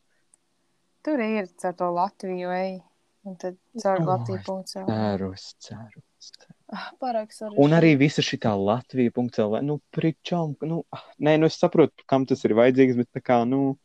Tur 1.06 1.20
ir 1.22 1.52
caur 1.62 1.76
to 1.78 1.92
Latviju, 1.94 2.50
ej. 2.56 2.80
Un 3.28 3.36
tad 3.38 3.60
caur 3.78 4.00
O, 4.00 4.06
Latviju 4.08 4.40
punktu. 4.48 4.86
ceru, 4.88 5.34
es 5.36 5.52
ceru. 5.62 6.02
es 6.18 6.32
ceru. 6.40 6.55
Paraksts 7.00 7.44
arī. 7.46 7.58
Un 7.62 7.76
arī 7.78 7.92
visa 8.00 8.24
šī 8.26 8.40
tā 8.42 8.56
Latvija.CLV, 8.58 9.60
nu, 9.66 9.78
pričom, 9.94 10.56
nu, 10.66 10.82
ah, 10.96 11.04
nē, 11.22 11.36
nu, 11.42 11.50
es 11.52 11.60
saprotu, 11.62 12.06
kam 12.10 12.26
tas 12.26 12.42
ir 12.48 12.56
vajadzīgs, 12.58 12.98
bet 12.98 13.10
tā 13.14 13.22
kā, 13.22 13.44
nu, 13.48 13.76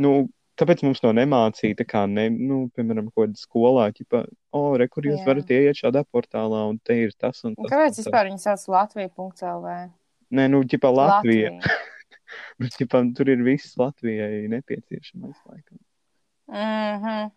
nu, 0.00 0.12
kāpēc 0.60 0.82
mums 0.84 1.00
to 1.00 1.14
nemācīja, 1.16 1.78
tā 1.78 1.86
kā, 1.88 2.04
ne, 2.10 2.26
nu, 2.34 2.66
piemēram, 2.76 3.08
kaut 3.14 3.30
kādā 3.30 3.40
skolā, 3.40 3.86
ķipa, 3.96 4.26
o, 4.52 4.64
re, 4.76 4.88
kur 4.92 5.08
jūs 5.08 5.22
Jā. 5.22 5.26
varat 5.30 5.54
ieiet 5.56 5.80
šādā 5.80 6.04
portālā, 6.12 6.66
un 6.68 6.76
te 6.84 6.98
ir 7.06 7.16
tas 7.16 7.40
un 7.46 7.54
Un 7.54 7.64
tas. 7.64 7.72
kāpēc 7.72 7.96
un 7.96 8.04
vispār 8.04 8.28
viņi 8.28 8.44
sauc 8.44 8.66
Latviju.CLV? 8.76 9.76
Nē, 10.36 10.48
nu, 10.52 10.60
ķipa 10.68 10.92
Latvija, 10.92 11.54
bet, 12.60 12.74
ķipa, 12.78 13.00
tur 13.16 13.32
ir 13.32 13.40
viss 13.48 13.78
Latvijai 13.80 14.44
nepieciešamais, 14.52 15.40
laikam. 15.48 15.80
Mhm. 16.52 17.30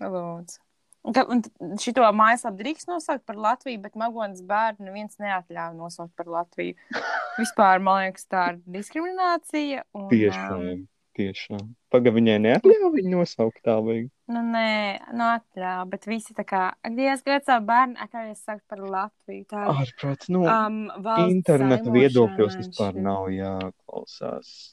Lūdzu. 0.00 0.58
Un 1.04 1.12
ka- 1.12 1.26
Un 1.28 1.42
šito 1.76 2.00
mājaslapu 2.16 2.56
drīkst 2.62 2.88
nosaukt 2.88 3.26
par 3.28 3.36
Latviju, 3.36 3.82
bet 3.82 3.94
magonas 4.00 4.40
bērnu 4.42 4.86
neviens 4.88 5.18
neatļauj 5.20 5.76
nosaukt 5.76 6.14
par 6.16 6.30
Latviju. 6.32 6.74
Vispār, 7.40 7.82
man 7.84 8.06
liekas, 8.06 8.24
tā 8.30 8.46
ir 8.54 8.58
diskriminācija. 8.78 9.84
Un, 9.92 10.06
um, 10.06 10.10
Tiešām, 10.14 10.86
tiešām. 11.18 11.60
Paga 11.92 12.10
viņai 12.14 12.38
neatļauj 12.46 12.88
viņu 12.96 13.12
nosaukt 13.18 13.60
tā, 13.66 13.76
vajag. 13.84 14.08
Nu, 14.32 14.40
nē, 14.48 14.70
nu 15.12 15.26
atļauj, 15.28 15.84
bet 15.92 16.08
visi 16.08 16.32
tā 16.34 16.46
kā, 16.48 16.62
Dievs, 16.88 17.20
gribētu 17.26 17.50
savu 17.52 17.66
bērnu 17.68 18.00
atļaujas 18.06 18.40
saukt 18.48 18.64
par 18.72 18.80
Latviju. 18.80 19.44
Tā 19.52 19.60
ir 19.66 19.72
Ārprāts, 19.84 20.32
nu, 20.32 20.46
um, 20.48 20.80
interneta 21.28 21.92
viedokļos 21.92 22.56
vispār 22.62 22.96
nav 22.96 23.28
jāklausās. 23.34 24.72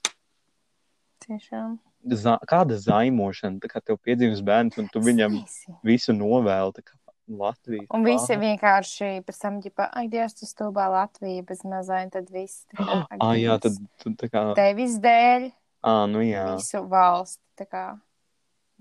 Tiešām. 1.28 1.76
Za, 2.04 2.38
kāda 2.50 2.78
zaimošana, 2.82 3.62
tā 3.62 3.70
kā 3.72 3.82
tev 3.84 4.00
piedzimst 4.04 4.44
bērns, 4.48 4.80
un 4.82 4.90
tu 4.92 5.02
viņam 5.04 5.42
visu 5.86 6.16
novēli, 6.18 6.84
Latvijas. 7.32 7.88
Un 7.96 8.04
visi 8.04 8.36
vienkārši 8.36 9.10
pēc 9.24 9.38
tam, 9.40 9.60
ja 9.64 9.88
ak, 9.88 10.08
Dievs, 10.12 10.36
tu 10.36 10.48
stulbā 10.50 10.90
Latvija 10.92 11.46
bez 11.48 11.64
mazai, 11.68 12.04
tad 12.12 12.30
viss. 12.34 12.66
Ah, 12.76 13.06
jā, 13.40 13.56
Dievs, 13.62 13.62
tad, 13.64 13.78
tad 14.04 14.18
tā 14.20 14.32
kā, 14.32 14.46
Tevis 14.58 14.98
dēļ 15.04 15.52
ah, 15.88 16.06
nu 16.12 16.24
jā. 16.26 16.50
visu 16.58 16.84
valsti 16.92 17.42
tā 17.62 17.68
kā 17.70 17.86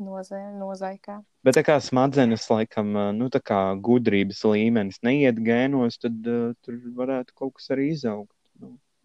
nozai, 0.00 0.42
nozaikā. 0.56 1.20
Bet 1.44 1.56
tā 1.56 1.64
kā 1.64 1.78
smadzenes, 1.84 2.48
laikam, 2.50 2.92
nu 3.16 3.30
tā 3.32 3.42
kā 3.44 3.60
gudrības 3.80 4.42
līmenis 4.48 5.00
neiet 5.06 5.40
gēnos, 5.44 6.00
tad 6.00 6.26
uh, 6.28 6.52
tur 6.64 6.80
varētu 6.96 7.36
kaut 7.36 7.58
kas 7.58 7.70
arī 7.76 7.90
izaugt. 7.94 8.32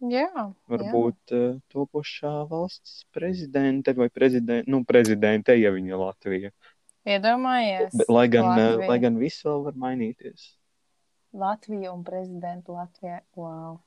Jā, 0.04 0.28
varbūt 0.68 1.32
uh, 1.32 1.56
topošā 1.72 2.32
valsts 2.50 3.06
prezidente 3.16 3.94
vai 3.96 4.10
prezidente, 4.12 4.68
nu, 4.68 4.82
prezidente, 4.84 5.54
ja 5.56 5.72
viņa 5.72 5.94
ir 5.94 6.02
Latvija. 6.02 6.50
jā. 6.50 6.74
Iedomājies. 7.06 7.94
Bet, 7.94 8.10
lai, 8.12 8.26
gan, 8.28 8.50
uh, 8.50 8.58
Latvija. 8.58 8.88
lai 8.90 8.98
gan 9.00 9.16
viss 9.16 9.44
vēl 9.46 9.62
var 9.64 9.78
mainīties. 9.80 10.50
Latvija 11.36 11.92
un 11.94 12.02
prezidenta 12.04 12.74
Latvijā. 12.76 13.20
Wow. 13.38 13.78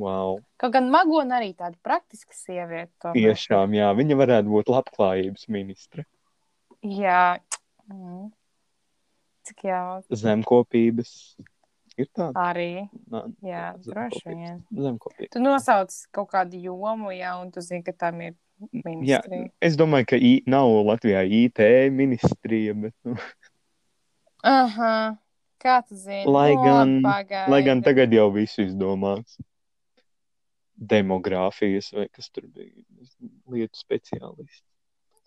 Wow. 0.00 0.40
Kaut 0.60 0.74
gan 0.74 0.90
Magona 0.92 1.38
arī 1.40 1.54
tāda 1.56 1.78
praktiska 1.84 2.36
sieviete. 2.36 2.92
tomēr. 3.02 3.30
Tiešām, 3.30 3.74
jā, 3.76 3.88
viņa 3.96 4.18
varētu 4.20 4.52
būt 4.52 4.72
labklājības 4.72 5.48
ministre. 5.52 6.04
Jā. 6.84 7.40
Mm. 7.88 8.28
Cik 9.48 9.64
jauki. 9.66 10.20
Zemkopības 10.20 11.14
ir 12.02 12.08
tāda. 12.16 12.32
Arī. 12.50 12.68
Nā, 13.12 13.22
Jā, 13.46 13.64
droši 13.84 14.22
vien. 14.28 14.60
Zemkopība. 14.74 15.30
Tu 15.34 15.42
nosauc 15.44 15.94
kaut 16.16 16.30
kādu 16.32 16.60
jomu, 16.62 17.12
jā, 17.14 17.34
un 17.42 17.50
tu 17.54 17.60
zini, 17.64 17.82
ka 17.86 17.92
tam 18.06 18.20
ir 18.26 18.34
Jā, 18.60 18.82
ministrija. 18.84 19.50
es 19.64 19.76
domāju, 19.80 20.06
ka 20.12 20.16
I, 20.20 20.32
nav 20.46 20.68
Latvijā 20.90 21.22
IT 21.24 21.62
ministrija, 21.96 22.74
bet, 22.76 22.94
nu, 23.08 23.16
Aha. 24.44 25.16
Kā 25.60 25.78
tu 25.84 25.94
zini? 26.00 26.24
Lai 26.24 26.54
gan- 26.56 27.02
pagaidi. 27.04 27.50
lai 27.52 27.62
gan 27.62 27.82
tagad 27.84 28.12
jau 28.16 28.30
viss 28.32 28.56
izdomāts. 28.62 29.36
Demogrāfijas 30.80 31.90
vai 31.92 32.06
kas 32.08 32.30
tur 32.32 32.46
bija, 32.48 32.72
lietu 33.52 33.76
speciālists. 33.76 34.62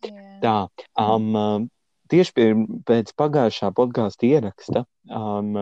Jā. 0.04 0.40
Tā, 0.42 0.56
um, 1.00 1.70
tieši 2.10 2.34
pie, 2.34 2.48
pēc 2.90 3.14
pagājušā 3.22 3.70
podkāstu 3.78 4.32
ieraksta 4.32 4.82
um, 5.14 5.54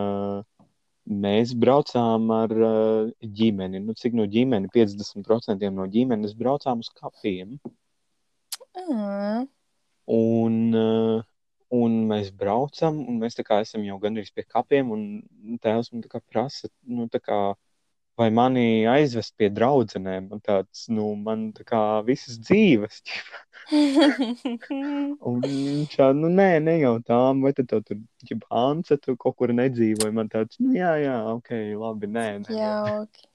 mēs 1.12 1.54
braucām 1.58 2.30
ar 2.34 2.54
uh, 2.56 3.10
ģimeni. 3.40 3.82
Nu, 3.84 3.96
cik 3.98 4.16
no 4.18 4.26
ģimenes? 4.32 4.72
50% 4.76 5.72
no 5.76 5.88
ģimenes 5.92 6.36
braucām 6.38 6.84
uz 6.84 6.92
kapiem. 6.96 7.58
Mm. 8.78 9.48
Un, 10.12 10.56
uh, 10.76 11.24
un 11.76 11.98
mēs 12.10 12.32
braucam, 12.36 13.02
un 13.08 13.20
mēs 13.22 13.38
esam 13.40 13.84
jau 13.88 14.00
gandrīz 14.00 14.32
pie 14.34 14.46
kapiem. 14.48 14.92
Un 14.96 15.60
tēvs 15.64 15.92
man 15.94 16.06
prasa, 16.32 16.72
nu, 16.88 17.08
kā, 17.12 17.42
vai 18.20 18.30
mani 18.34 18.86
aizvest 18.90 19.34
pie 19.40 19.50
draudzenēm. 19.54 20.30
Man 20.32 20.42
tāds, 20.46 20.88
nu, 20.94 21.12
man 21.16 21.50
tā 21.56 21.66
kā 21.68 21.82
visas 22.08 22.40
dzīves. 22.42 23.02
Un 25.28 25.38
viņš 25.46 25.96
tā, 25.96 26.10
nu, 26.18 26.32
nē, 26.32 26.50
ne 26.64 26.78
jau 26.82 26.96
tām, 27.08 27.44
vai 27.46 27.54
tad 27.58 27.70
tev 27.72 27.84
tur, 27.88 28.02
ja 28.28 28.38
Hansa, 28.52 28.98
tu 29.00 29.16
kaut 29.20 29.38
kur 29.40 29.54
nedzīvoji. 29.56 30.16
Man 30.18 30.32
tāds, 30.32 30.60
nu, 30.62 30.74
jā, 30.78 30.96
jā, 31.04 31.18
ok, 31.38 31.54
labi, 31.80 32.12
nē, 32.12 32.28
nē. 32.44 32.58
Jauki. 32.58 33.28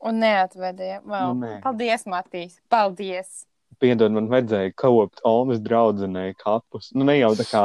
Un 0.00 0.20
neatvedīja. 0.24 1.02
Wow. 1.04 1.36
Nu, 1.36 1.46
nē. 1.46 1.54
Paldies, 1.64 2.06
Matīs. 2.08 2.58
Paldies. 2.72 3.44
Piedod, 3.80 4.12
man 4.12 4.28
vajadzēja 4.32 4.74
kopt 4.76 5.22
Olmas 5.28 5.60
draudzenei 5.64 6.34
kapus. 6.40 6.90
Nu, 6.96 7.06
ne 7.08 7.16
jau 7.20 7.32
tā 7.38 7.46
kā, 7.48 7.64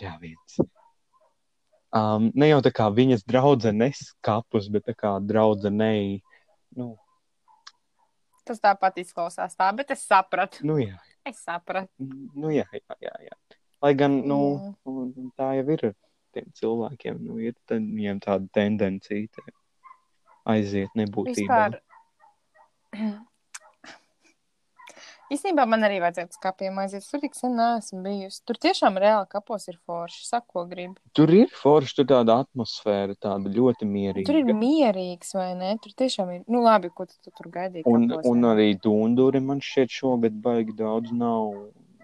jā, 0.00 0.16
viens. 0.20 0.60
Um, 1.90 2.28
ne 2.38 2.46
jau 2.52 2.60
tā 2.62 2.70
kā 2.70 2.86
viņas 2.94 3.24
draudzenes 3.26 4.12
kapus, 4.22 4.68
bet 4.70 4.84
tā 4.86 4.94
kā 4.94 5.16
draudzenei, 5.18 6.20
nu, 6.78 6.94
Tas 8.50 8.58
tāpat 8.58 8.96
izklausās 8.98 9.54
tā, 9.54 9.68
bet 9.76 9.90
es 9.94 10.00
sapratu. 10.06 10.64
nu 10.66 10.78
jā, 10.80 10.96
Es 11.28 11.42
sapratu. 11.44 11.90
nu 12.34 12.50
jā, 12.50 12.64
jā, 12.72 12.96
jā, 13.04 13.12
jā. 13.28 13.36
Lai 13.82 13.92
gan, 13.94 14.16
nu, 14.26 14.38
nu, 14.84 15.30
tā 15.38 15.52
jau 15.58 15.66
ir 15.76 15.84
tiem 16.34 16.48
cilvēkiem, 16.58 17.20
nu, 17.26 17.38
ir 17.38 17.54
viņiem 17.70 18.20
tāda 18.24 18.48
tendencija 18.52 19.28
aiziet 20.50 20.90
nebūtībā. 20.98 21.60
Vispār. 21.70 21.78
Īstenībā 25.30 25.62
man 25.70 25.86
arī 25.86 26.00
vajadzētu 26.02 26.34
uz 26.34 26.40
kapiem 26.42 26.78
aiziet. 26.82 27.04
Tur 27.06 27.20
tik 27.22 27.36
sen 27.38 27.52
neesmu 27.54 28.00
bijusi. 28.02 28.40
Tur 28.48 28.58
tiešām 28.64 28.96
reāli 28.98 29.28
kapos 29.30 29.68
ir 29.70 29.76
forši. 29.86 30.24
Sako, 30.26 30.46
ko 30.50 30.64
gribi. 30.70 30.96
Tur 31.14 31.30
ir 31.34 31.52
forši, 31.54 32.00
tur 32.00 32.08
tāda 32.10 32.40
atmosfēra, 32.42 33.14
tāda 33.14 33.52
ļoti 33.54 33.86
mierīga. 33.86 34.26
Tur 34.26 34.40
ir 34.40 34.50
mierīgs, 34.58 35.30
vai 35.38 35.52
ne? 35.58 35.76
Tur 35.84 35.94
tiešām 36.02 36.32
ir. 36.34 36.42
Nu, 36.50 36.64
labi, 36.66 36.90
ko 36.90 37.06
tu, 37.06 37.14
tu 37.22 37.30
tur 37.30 37.46
gaidīji? 37.54 37.86
Un, 37.86 38.08
kapos, 38.10 38.26
un 38.26 38.48
arī 38.50 38.72
dunduri 38.82 39.42
man 39.44 39.62
šķiet 39.62 39.94
šogad 40.00 40.42
baigi 40.42 40.74
daudz 40.82 41.14
nav. 41.14 41.54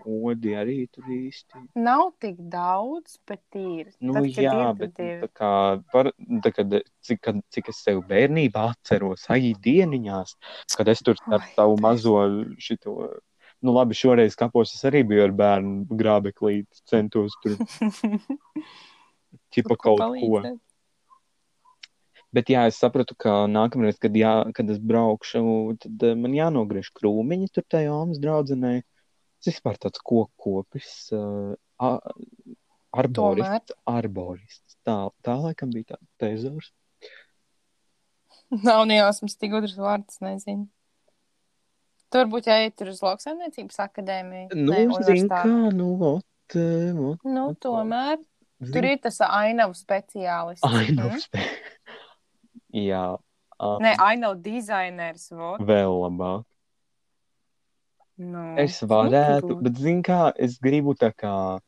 Odi 0.06 0.52
arī 0.54 0.76
tur 0.94 1.06
īsti. 1.10 1.64
Nav 1.82 2.12
tik 2.22 2.38
daudz, 2.52 3.16
bet 3.26 3.58
ir. 3.58 3.90
Nu, 3.98 4.14
Tad, 4.14 4.28
jā, 4.38 4.52
ir, 4.54 4.74
bet 4.78 4.92
tad 4.94 5.06
ir. 5.06 5.22
tā 5.24 5.30
kā, 5.40 5.52
par, 5.92 6.12
tā 6.44 6.52
kad, 6.54 6.76
cik, 7.02 7.22
kad, 7.26 7.40
cik 7.50 7.72
es 7.72 7.80
sev 7.82 8.04
bērnībā 8.06 8.68
atceros, 8.72 9.26
ai 9.34 9.54
dieniņās, 9.66 10.36
kad 10.76 10.92
es 10.94 11.02
tur 11.02 11.18
ar 11.26 11.42
savu 11.56 11.80
mazo 11.82 12.20
šito 12.62 13.00
Nu, 13.64 13.72
labi, 13.72 13.96
šoreiz 13.96 14.36
kapos 14.36 14.74
es 14.76 14.84
arī 14.84 15.00
biju 15.08 15.24
ar 15.24 15.32
bērnu 15.34 15.86
grābeklīti, 15.98 16.82
centos 16.86 17.34
tur 17.42 17.56
ķipa 19.56 19.74
Kaut 19.74 19.80
kaut 19.80 19.98
ko. 19.98 20.04
palīdzēt. 20.04 20.60
Bet 22.36 22.50
jā, 22.52 22.66
es 22.68 22.76
sapratu, 22.76 23.14
ka 23.16 23.46
nākamreiz, 23.48 23.96
kad, 24.02 24.16
jā, 24.18 24.34
kad 24.56 24.68
es 24.68 24.80
braukšu, 24.82 25.40
tad 25.80 26.04
uh, 26.04 26.16
man 26.20 26.34
jānogriež 26.36 26.90
krūmiņi 26.98 27.48
tur 27.54 27.64
tajā 27.72 27.94
Omas 27.96 28.20
draudzenē. 28.20 28.74
Vispār 29.46 29.76
tāds 29.78 30.00
kokopis, 30.02 30.90
uh, 31.14 31.54
a- 31.78 32.00
arborists, 32.96 33.74
arborists. 33.86 34.76
Tā, 34.86 34.96
tā 35.26 35.34
laikam 35.42 35.70
bija 35.74 35.94
tā 35.94 35.98
tezors. 36.22 36.72
Nav 38.66 38.84
nejausmas, 38.86 39.34
tik 39.38 39.50
gudrs 39.54 39.76
vārds, 39.78 40.20
nezinu. 40.22 40.68
Tur 42.10 42.22
varbūt 42.22 42.46
jāiet 42.46 42.82
uz 42.86 43.00
lauksaimniecības 43.02 43.80
akadēmiju. 43.82 44.48
Nu, 44.54 44.72
Nē, 44.72 44.82
zin 45.08 45.26
kā, 45.28 45.44
nu, 45.74 45.88
ot, 46.14 46.54
eh, 46.54 46.94
ot, 46.94 47.24
Nu, 47.26 47.48
ot, 47.50 47.58
tomēr. 47.64 48.20
zin 48.62 48.72
Tur 48.76 48.86
ir 48.86 49.00
tas 49.02 49.18
ainavu 49.26 49.74
speciālists. 49.74 50.62
Ai, 50.66 50.86
nu, 50.94 51.08
Mm? 51.10 51.24
spē... 51.24 51.42
Jā, 52.86 53.02
uh, 53.18 53.78
Nē, 53.82 53.96
ainavu 54.04 54.38
dizainers. 54.44 55.26
Vot. 55.34 55.60
vēl 55.66 55.98
labāk. 56.06 56.44
Nu, 58.16 58.42
Es 58.56 58.78
varētu, 58.80 59.50
smuki 59.50 59.64
bet, 59.66 59.80
zin 59.82 60.02
kā, 60.02 60.32
es 60.40 60.56
gribu 60.62 60.94
tā 60.96 61.10
kā, 61.12 61.60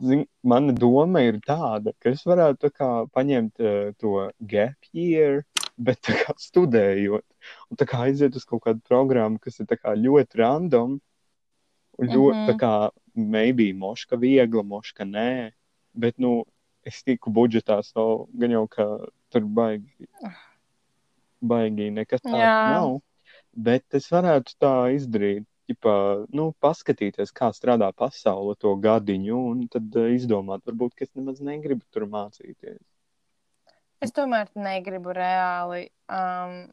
zin, 0.00 0.24
mana 0.40 0.72
doma 0.72 1.20
ir 1.26 1.40
tāda, 1.44 1.92
ka 2.00 2.14
es 2.14 2.22
varētu 2.24 2.62
tā 2.66 2.70
kā 2.72 2.88
paņemt 3.12 3.60
uh, 3.60 3.92
to 4.00 4.30
gap 4.40 4.88
year, 4.96 5.42
bet 5.76 6.00
tā 6.08 6.16
kā 6.22 6.32
studējot, 6.40 7.24
un 7.70 7.76
tā 7.76 7.84
kā 7.88 8.06
aiziet 8.06 8.36
uz 8.36 8.46
kaut 8.48 8.64
kādu 8.64 8.80
programmu, 8.88 9.36
kas 9.38 9.60
ir 9.60 9.68
kā 9.76 9.92
ļoti 9.92 10.40
random, 10.40 10.96
un 11.98 12.06
ļoti, 12.08 12.36
Mhm. 12.36 12.48
tā 12.48 12.56
kā, 12.60 12.72
maybe 13.16 13.72
moška 13.72 14.16
viegla, 14.20 14.62
moška 14.64 15.04
nē, 15.04 15.52
bet, 15.94 16.18
nu, 16.18 16.44
es 16.84 17.02
tiku 17.02 17.30
budžetā, 17.32 17.82
so 17.84 18.28
gan 18.36 18.50
jau, 18.50 18.66
ka 18.68 18.84
tur 19.32 19.42
baigi, 19.42 20.08
baigi 21.42 21.90
nekas 21.92 22.20
tāds 22.22 22.72
nav. 22.72 23.02
Bet 23.56 23.96
es 23.96 24.10
varētu 24.12 24.56
tā 24.60 24.74
izdarīt, 24.92 25.46
ģipā, 25.70 25.94
nu, 26.36 26.50
paskatīties, 26.62 27.32
kā 27.34 27.50
strādā 27.56 27.88
pasaule 27.96 28.54
to 28.60 28.74
gadiņu, 28.82 29.38
un 29.52 29.64
tad 29.72 29.96
uh, 29.98 30.10
izdomāt, 30.14 30.64
varbūt, 30.68 30.94
ka 30.94 31.06
es 31.06 31.14
nemaz 31.16 31.40
negribu 31.44 31.82
tur 31.94 32.06
mācīties. 32.10 32.78
Es 34.04 34.12
tomēr 34.12 34.50
negribu 34.60 35.14
reāli 35.16 35.86
um, 36.12 36.66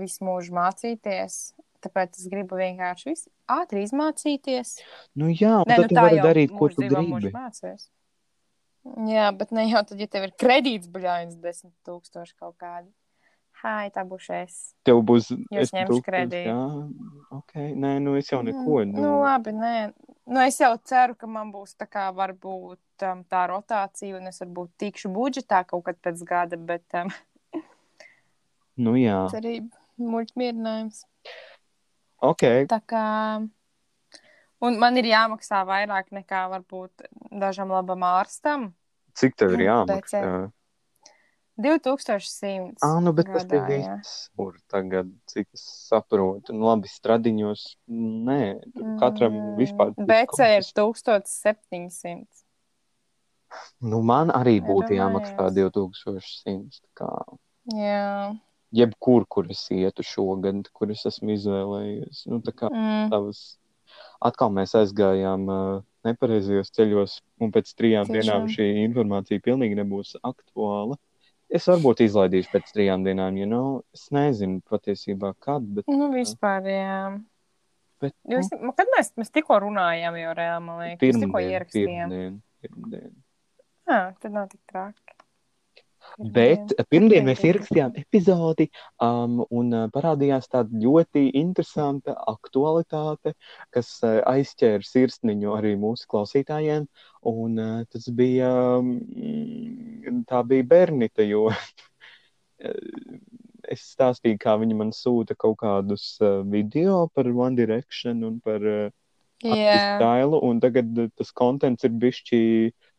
visu 0.00 0.24
mūžu 0.24 0.56
mācīties. 0.56 1.40
Tāpēc 1.80 2.18
es 2.20 2.26
gribu 2.28 2.58
vienkārši 2.60 3.08
visu 3.08 3.30
ātri 3.48 3.84
izmācīties. 3.86 4.74
Nu, 5.16 5.30
jā, 5.32 5.62
Nē, 5.68 5.78
nu 5.80 5.88
tā 5.92 6.06
jau 6.12 6.26
darīt, 6.26 6.52
ko 6.52 6.68
tu 6.72 6.84
gribi. 6.84 7.32
Jā, 9.08 9.28
bet 9.36 9.52
ne 9.52 9.66
jau 9.68 9.82
tad, 9.88 10.00
ja 10.00 10.08
tev 10.08 10.26
ir 10.28 10.34
kredīts 10.40 10.88
buļļājums, 10.92 11.38
desmit 11.40 11.74
tūkstoši 11.88 12.36
kaut 12.36 12.56
kādi. 12.60 12.88
Hai, 13.60 13.90
tā 13.92 14.04
būšu 14.08 14.32
es. 14.38 14.54
Tev 14.88 15.02
būs. 15.04 15.26
Es 15.52 15.72
ņemšu 15.74 15.98
kredītu. 16.06 16.48
Jā, 16.48 16.60
ok. 17.36 17.54
Nē, 17.76 17.90
nu, 18.00 18.14
es 18.16 18.30
jau 18.32 18.38
neko. 18.46 18.78
Nu, 18.88 19.02
Nu, 19.04 19.10
labi, 19.20 19.52
nē. 19.52 19.74
Nu, 20.30 20.40
es 20.40 20.56
jau 20.62 20.70
ceru, 20.86 21.16
ka 21.18 21.28
man 21.28 21.50
būs 21.52 21.74
tā 21.76 21.84
kā 21.90 22.06
varbūt 22.16 23.04
um, 23.04 23.20
tā 23.28 23.42
rotācija, 23.50 24.16
un 24.16 24.30
es 24.30 24.40
varbūt 24.40 24.70
tikšu 24.80 25.10
budžetā 25.12 25.64
kaut 25.68 25.84
kad 25.90 25.98
pēc 26.00 26.22
gada, 26.24 26.56
bet 26.56 26.84
um, 26.96 27.10
nu 28.84 28.94
jā, 28.96 29.18
cerība, 29.34 29.76
muļķi 30.00 30.38
mierinājums. 30.40 31.02
ok. 32.24 32.44
Tā 32.70 32.80
kā. 32.88 33.04
Un 34.60 34.76
man 34.80 34.96
ir 35.00 35.08
jāmaksā 35.08 35.62
vairāk 35.68 36.10
nekā 36.12 36.46
varbūt 36.52 37.06
dažam 37.40 37.72
labam 37.72 38.02
ārstam. 38.04 38.70
Cik 39.16 39.36
tev 39.40 39.56
ir 39.56 39.66
jāmaksā? 39.70 40.20
pēc- 40.20 40.50
2100. 41.60 42.78
Ah, 42.82 42.98
nu, 43.04 43.12
bet 43.16 43.26
tas 43.30 43.44
gadā, 43.44 43.68
ir 43.74 43.82
jā. 43.84 43.96
visur 44.00 44.56
tagad, 44.72 45.10
cik 45.30 45.46
es 45.54 45.64
saprotu. 45.90 46.52
Nu, 46.56 46.66
labi, 46.70 46.88
stradiņos, 46.90 47.64
nē, 48.28 48.42
tur 48.74 48.92
katram 49.02 49.36
vispār. 49.60 49.92
cits 49.94 50.06
BC 50.10 50.50
ir 50.56 50.64
kaut 50.74 50.94
kas. 50.96 51.04
1700. 51.42 52.44
Nu, 53.82 53.98
man 54.06 54.30
arī 54.30 54.60
būtu 54.62 54.94
jāmaksā 54.94 55.48
2100. 55.56 56.80
tā 56.80 56.90
Kā, 56.94 57.10
Jā. 57.74 58.36
jebkur, 58.72 59.26
kur 59.28 59.48
es 59.50 59.64
ietu 59.74 60.04
šogad, 60.06 60.68
kur 60.72 60.90
es 60.94 61.02
esmu 61.10 61.34
izvēlējies. 61.34 62.26
Nu, 62.30 62.38
tā 62.40 62.52
kā 62.54 62.70
Mm. 62.70 63.10
tavas. 63.10 63.56
Atkal 64.22 64.50
mēs 64.54 64.72
aizgājām 64.78 65.48
uh, 65.50 65.82
nepareizajos 66.04 66.70
ceļos, 66.70 67.20
un 67.40 67.50
pēc 67.50 67.72
trijām 67.74 68.06
Tiešām. 68.06 68.14
dienām 68.14 68.46
šī 68.48 68.66
informācija 68.86 69.40
pilnīgi 69.42 69.74
nebūs 69.80 70.14
aktuāla. 70.22 70.96
Es 71.50 71.66
varbūt 71.66 72.04
izlaidīšu 72.04 72.52
pēc 72.52 72.68
trijām 72.74 73.04
dienām, 73.06 73.38
ja 73.40 73.46
nav. 73.50 73.70
Es 73.96 74.06
nezinu 74.14 74.60
patiesībā, 74.70 75.32
kad, 75.42 75.64
bet. 75.66 75.88
Nu, 75.90 76.10
vispār, 76.14 76.68
jā. 76.70 77.00
bet 78.02 78.14
Jūs, 78.30 78.52
nu, 78.60 78.70
kad 78.78 78.90
mēs, 78.94 79.10
mēs 79.18 79.34
tikko 79.34 79.58
runājām, 79.66 80.18
jau 80.20 80.36
reāli, 80.38 80.66
man 80.68 80.84
liekas, 80.84 81.02
mēs 81.02 81.18
tikko 81.24 81.40
pirmdien, 81.40 81.56
ierakstījām. 81.56 82.14
pirmdien, 82.14 82.38
pirmdien. 82.62 83.16
Jā, 83.90 84.02
tad 84.22 84.36
nav 84.36 84.46
tik 84.52 84.62
traki. 84.70 85.19
Bet 86.20 86.74
pirmdien 86.92 87.24
mēs 87.24 87.40
Pirmdien. 87.40 87.54
ierakstījām 87.54 87.92
epizodi, 87.96 88.66
um, 89.00 89.38
un 89.56 89.70
uh, 89.72 89.86
parādījās 89.92 90.50
tāda 90.52 90.76
ļoti 90.82 91.22
interesanta 91.40 92.12
aktualitāte, 92.28 93.32
kas 93.72 93.88
uh, 94.04 94.18
aizķēra 94.28 94.84
sirsniņu 94.84 95.54
arī 95.56 95.72
mūsu 95.80 96.04
klausītājiem. 96.12 96.84
Un, 97.30 97.56
uh, 97.56 97.78
tas 97.88 98.10
bija, 98.12 98.50
um, 98.82 98.92
tā 100.28 100.42
bija 100.44 100.68
Bernita, 100.68 101.24
jo 101.24 101.46
uh, 101.54 101.56
es 103.64 103.88
stāstīju, 103.94 104.42
kā 104.44 104.58
viņa 104.60 104.76
man 104.76 104.92
sūta 104.92 105.38
kaut 105.40 105.62
kādus 105.64 106.18
uh, 106.20 106.42
video 106.44 107.06
par 107.14 107.32
One 107.32 107.56
Direction 107.56 108.26
un 108.28 108.36
par 108.44 108.60
uh, 108.60 108.92
Jā, 109.40 109.96
stailu, 109.96 110.36
un 110.44 110.60
tagad 110.60 110.92
uh, 111.00 111.08
tas 111.16 111.32
kontents 111.32 111.88
ir 111.88 111.96
bišķi 111.96 112.44
uh, 112.68 112.89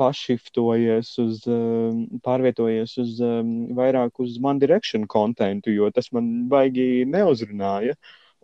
pašiftojies 0.00 1.12
uz, 1.22 1.44
um, 1.46 2.04
pārvietojies 2.24 2.96
uz 2.98 3.20
um, 3.22 3.52
vairāk 3.76 4.18
uz 4.24 4.36
One 4.42 4.58
Direction 4.58 5.06
kontentu, 5.06 5.70
jo 5.70 5.90
tas 5.94 6.10
man 6.12 6.48
baigi 6.50 7.04
neuzrunāja. 7.06 7.94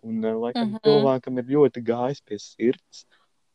Un, 0.02 0.22
laikam, 0.22 0.68
mm. 0.68 0.74
-hmm. 0.74 0.84
cilvēkam 0.86 1.38
ir 1.38 1.50
ļoti 1.56 1.82
gājis 1.84 2.22
pie 2.24 2.38
sirds, 2.40 3.04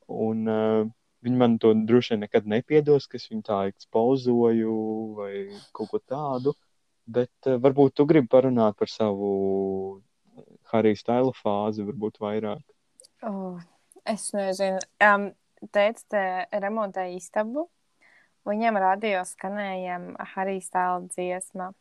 un 0.05 0.47
uh, 0.47 0.83
viņi 1.25 1.37
man 1.41 1.57
to 1.57 1.73
droši 1.73 2.13
vien 2.13 2.21
nekad 2.25 2.45
nepiedos, 2.45 3.07
ka 3.07 3.17
es 3.17 3.25
viņu 3.31 3.41
tā 3.47 3.61
ekspozoju 3.71 4.75
vai 5.17 5.33
kaut 5.71 5.89
ko 5.89 5.99
tādu. 5.99 6.53
Bet 7.07 7.49
uh, 7.49 7.57
varbūt 7.61 7.95
tu 7.95 8.05
gribi 8.05 8.27
parunāt 8.27 8.77
par 8.77 8.91
savu 8.91 10.03
Harija 10.69 10.99
Staila 10.99 11.33
fāzi, 11.33 11.87
varbūt 11.87 12.19
vairāk. 12.19 12.61
oh, 13.23 13.57
es 14.05 14.29
nezinu. 14.33 14.79
Um, 15.01 15.31
Teica, 15.73 16.03
te 16.09 16.59
remontēja 16.61 17.15
istabu. 17.17 17.67
Viņam 18.45 18.77
radio 18.77 19.23
skanēja 19.25 19.97
Harijs 20.35 20.69
Tāla 20.73 21.05
dziesma. 21.09 21.71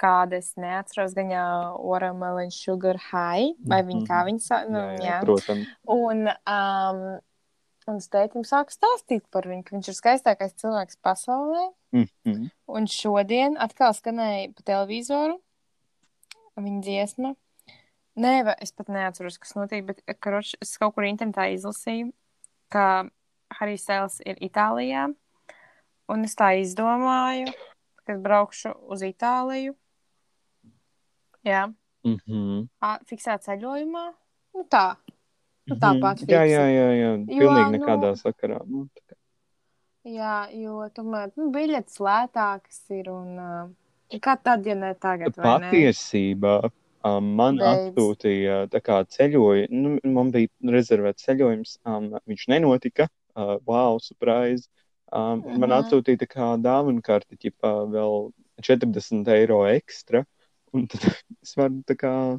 Kāda 0.00 0.38
es 0.40 0.54
neatceros, 0.56 1.12
gan 1.14 1.30
jau 1.30 1.50
Watermelon 1.84 2.50
Sugar 2.54 2.96
High, 3.10 3.52
vai 3.68 3.82
viņa 3.84 4.06
kā 4.08 4.22
viņa 4.26 4.42
sa... 4.42 4.62
nu, 4.64 4.80
jā, 4.80 4.94
jā, 4.96 5.10
jā. 5.10 5.18
protams. 5.26 5.74
Un, 5.92 6.24
um, 6.30 7.02
un 7.92 8.00
es 8.00 8.08
teicu, 8.08 8.42
sāku 8.48 8.72
stāstīt 8.74 9.26
par 9.30 9.46
viņu, 9.50 9.66
ka 9.66 9.76
viņš 9.76 9.92
ir 9.92 9.98
skaistākais 9.98 10.56
cilvēks 10.62 10.98
pasaulē. 11.04 11.68
Mm 11.92 12.08
-hmm. 12.08 12.48
Un 12.66 12.88
šodien 12.88 13.60
atkal 13.60 13.92
skanēja 13.94 14.54
pa 14.56 14.66
televizoru 14.72 15.36
viņa 16.56 16.80
dziesma. 16.86 17.34
Nē, 18.20 18.54
es 18.60 18.72
pat 18.72 18.88
neatceros, 18.88 19.38
kas 19.38 19.54
notiek, 19.54 19.84
bet 19.86 20.02
karoč, 20.18 20.56
es 20.60 20.76
kaut 20.78 20.96
kur 20.96 21.06
internetā 21.06 21.46
izlasīju, 21.54 22.10
ka 22.72 22.86
Harijs 23.58 23.84
Sēls 23.88 24.20
ir 24.26 24.38
Itālijā. 24.40 25.08
Un 26.10 26.24
es 26.26 26.34
tā 26.38 26.52
izdomāju, 26.62 27.52
ka 28.04 28.14
es 28.16 28.22
braukšu 28.22 28.74
uz 28.90 29.02
Itāliju. 29.06 29.76
Jā, 31.46 31.68
Mm 32.04 32.16
-hmm. 32.26 32.68
ā, 32.80 32.98
fiksēt 33.04 33.42
ceļojumā. 33.44 34.12
Nu 34.54 34.64
tā, 34.70 34.96
nu 35.66 35.76
tāpat. 35.76 36.22
Jā, 36.28 36.44
jā, 36.48 36.64
jā, 36.64 36.88
jā. 36.96 37.10
Jo, 37.28 37.40
pilnīgi 37.40 37.70
nu- 37.70 37.78
nekādā 37.78 38.16
sakarā. 38.16 38.60
Nu, 38.66 38.88
tā 38.96 39.14
Jā, 40.04 40.48
jo 40.56 40.88
tomēr 40.96 41.30
nu, 41.36 41.50
biļetes 41.52 41.98
lētākas 42.00 42.90
ir. 42.90 43.10
Un, 43.10 43.38
uh, 43.38 44.18
kā 44.18 44.36
tad, 44.42 44.64
ja 44.66 44.74
ne 44.74 44.94
tagad? 44.94 45.34
Patiesībā 45.36 46.70
um, 47.04 47.34
man 47.36 47.56
Beidz. 47.58 47.92
atsūtīja 47.94 48.68
kā 48.82 49.00
ceļojumu, 49.04 49.68
nu, 49.70 50.12
man 50.12 50.30
bija 50.30 50.48
rezervēts 50.62 51.24
ceļojums, 51.28 51.78
um, 51.86 52.10
viņš 52.26 52.46
nenotika. 52.48 53.08
Uh, 53.36 53.58
wow, 53.66 53.98
surprise! 54.02 54.68
Um, 55.12 55.20
mm 55.20 55.42
-hmm. 55.42 55.58
Man 55.58 55.70
Mhm. 55.70 55.78
atsūtīja 55.80 56.26
kā 56.26 56.48
dāvana 56.62 57.02
karte, 57.02 57.36
ķipā 57.36 57.72
vēl 57.90 58.32
40 58.62 59.28
eiro 59.28 59.64
ekstra. 59.66 60.24
Un 60.72 60.86
tad 60.86 61.00
es 61.42 61.56
varu 61.56 61.82
tā 61.86 61.96
kā 61.96 62.38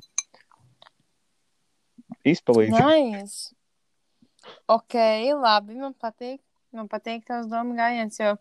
Izpalīdzi. 2.25 2.71
Nice. 2.71 3.55
Ok, 4.67 4.93
labi, 5.41 5.75
man 5.75 5.93
patīk. 5.93 6.39
Man 6.71 6.87
patīk 6.87 7.25
tavs 7.27 7.49
domu 7.51 7.75
gājiens, 7.75 8.17
jo, 8.19 8.37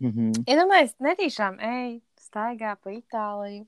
Mhm. 0.00 0.44
iedomājies, 0.46 0.94
netīšām 1.02 1.58
ej, 1.60 2.00
staigā 2.20 2.76
pa 2.80 2.90
Itāliju. 2.90 3.66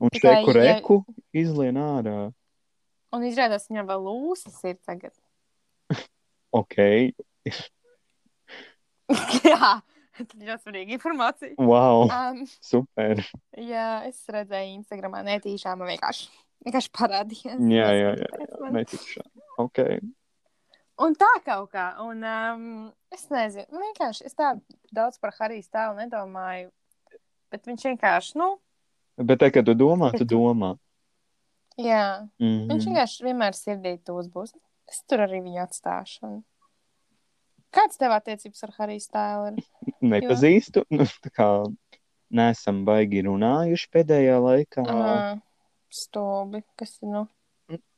Un 0.00 0.10
šeit, 0.12 0.44
kur 0.44 0.56
ja- 0.60 0.74
reku 0.74 0.98
izlien 1.32 1.76
ārā. 1.80 2.32
Un 3.16 3.22
izrādās, 3.24 3.64
viņam 3.70 3.86
vēl 3.88 4.02
lūsas 4.04 4.58
ir 4.68 4.76
tagad. 4.84 5.14
Ok, 6.52 6.76
Jā, 9.46 9.76
tas 10.16 10.32
ir 10.34 10.48
ļoti 10.48 10.62
svarīga 10.64 10.96
informācija. 10.96 11.54
wow, 11.60 12.06
Um, 12.10 12.42
super. 12.64 13.20
jā, 13.56 13.86
es 14.08 14.18
redzēju 14.32 14.74
Instagramā 14.80 15.20
netīšām, 15.26 15.84
vienkārši, 15.86 16.28
vienkārši 16.66 16.92
parādījās. 16.96 17.60
Jā, 17.70 17.88
jā, 17.94 18.12
jā, 18.18 18.30
jā 18.42 18.72
netikšā. 18.78 19.26
Ok, 19.62 19.82
Un 20.96 21.12
tā 21.12 21.28
kaut 21.44 21.66
kā, 21.74 21.90
un 22.00 22.22
um, 22.24 22.60
es 23.12 23.26
nezinu, 23.28 23.66
vienkārši 23.68 24.24
es 24.24 24.32
tā 24.32 24.54
daudz 24.96 25.18
par 25.20 25.34
Harijas 25.36 25.68
tēlu 25.68 25.98
nedomāju, 25.98 26.70
bet 27.52 27.68
viņš 27.68 27.84
vienkārši, 27.90 28.38
nu, 28.40 28.46
bet 29.18 29.38
te, 29.40 29.50
kad 29.50 29.64
tu 29.66 29.74
domā, 29.74 30.10
tu 30.16 30.24
domā. 30.24 30.74
jā, 31.78 32.28
Mhm. 32.40 32.68
viņš 32.70 32.84
vienkārši 32.90 33.24
vienmēr 33.24 33.52
sirdī 33.56 33.96
tos 34.04 34.28
būs. 34.28 34.52
Es 34.88 35.02
tur 35.08 35.18
arī 35.24 35.40
viņu 35.42 35.62
atstāšu. 35.64 36.22
Un... 36.22 36.44
Kāds 37.74 37.98
tev 37.98 38.12
attiecības 38.14 38.62
ar 38.62 38.70
Harijas 38.78 39.08
tēlu 39.10 39.48
ir? 39.56 39.64
Nepazīstu, 40.00 40.84
nu, 40.90 41.04
tā 41.24 41.30
kā 41.34 41.48
nesam 42.30 42.84
baigi 42.86 43.24
runājuši 43.26 43.88
pēdējā 43.92 44.36
laikā. 44.40 44.84
Uh, 44.86 45.40
stobi, 45.90 46.62
kas 46.78 46.98
ir, 47.02 47.08
nu, 47.08 47.26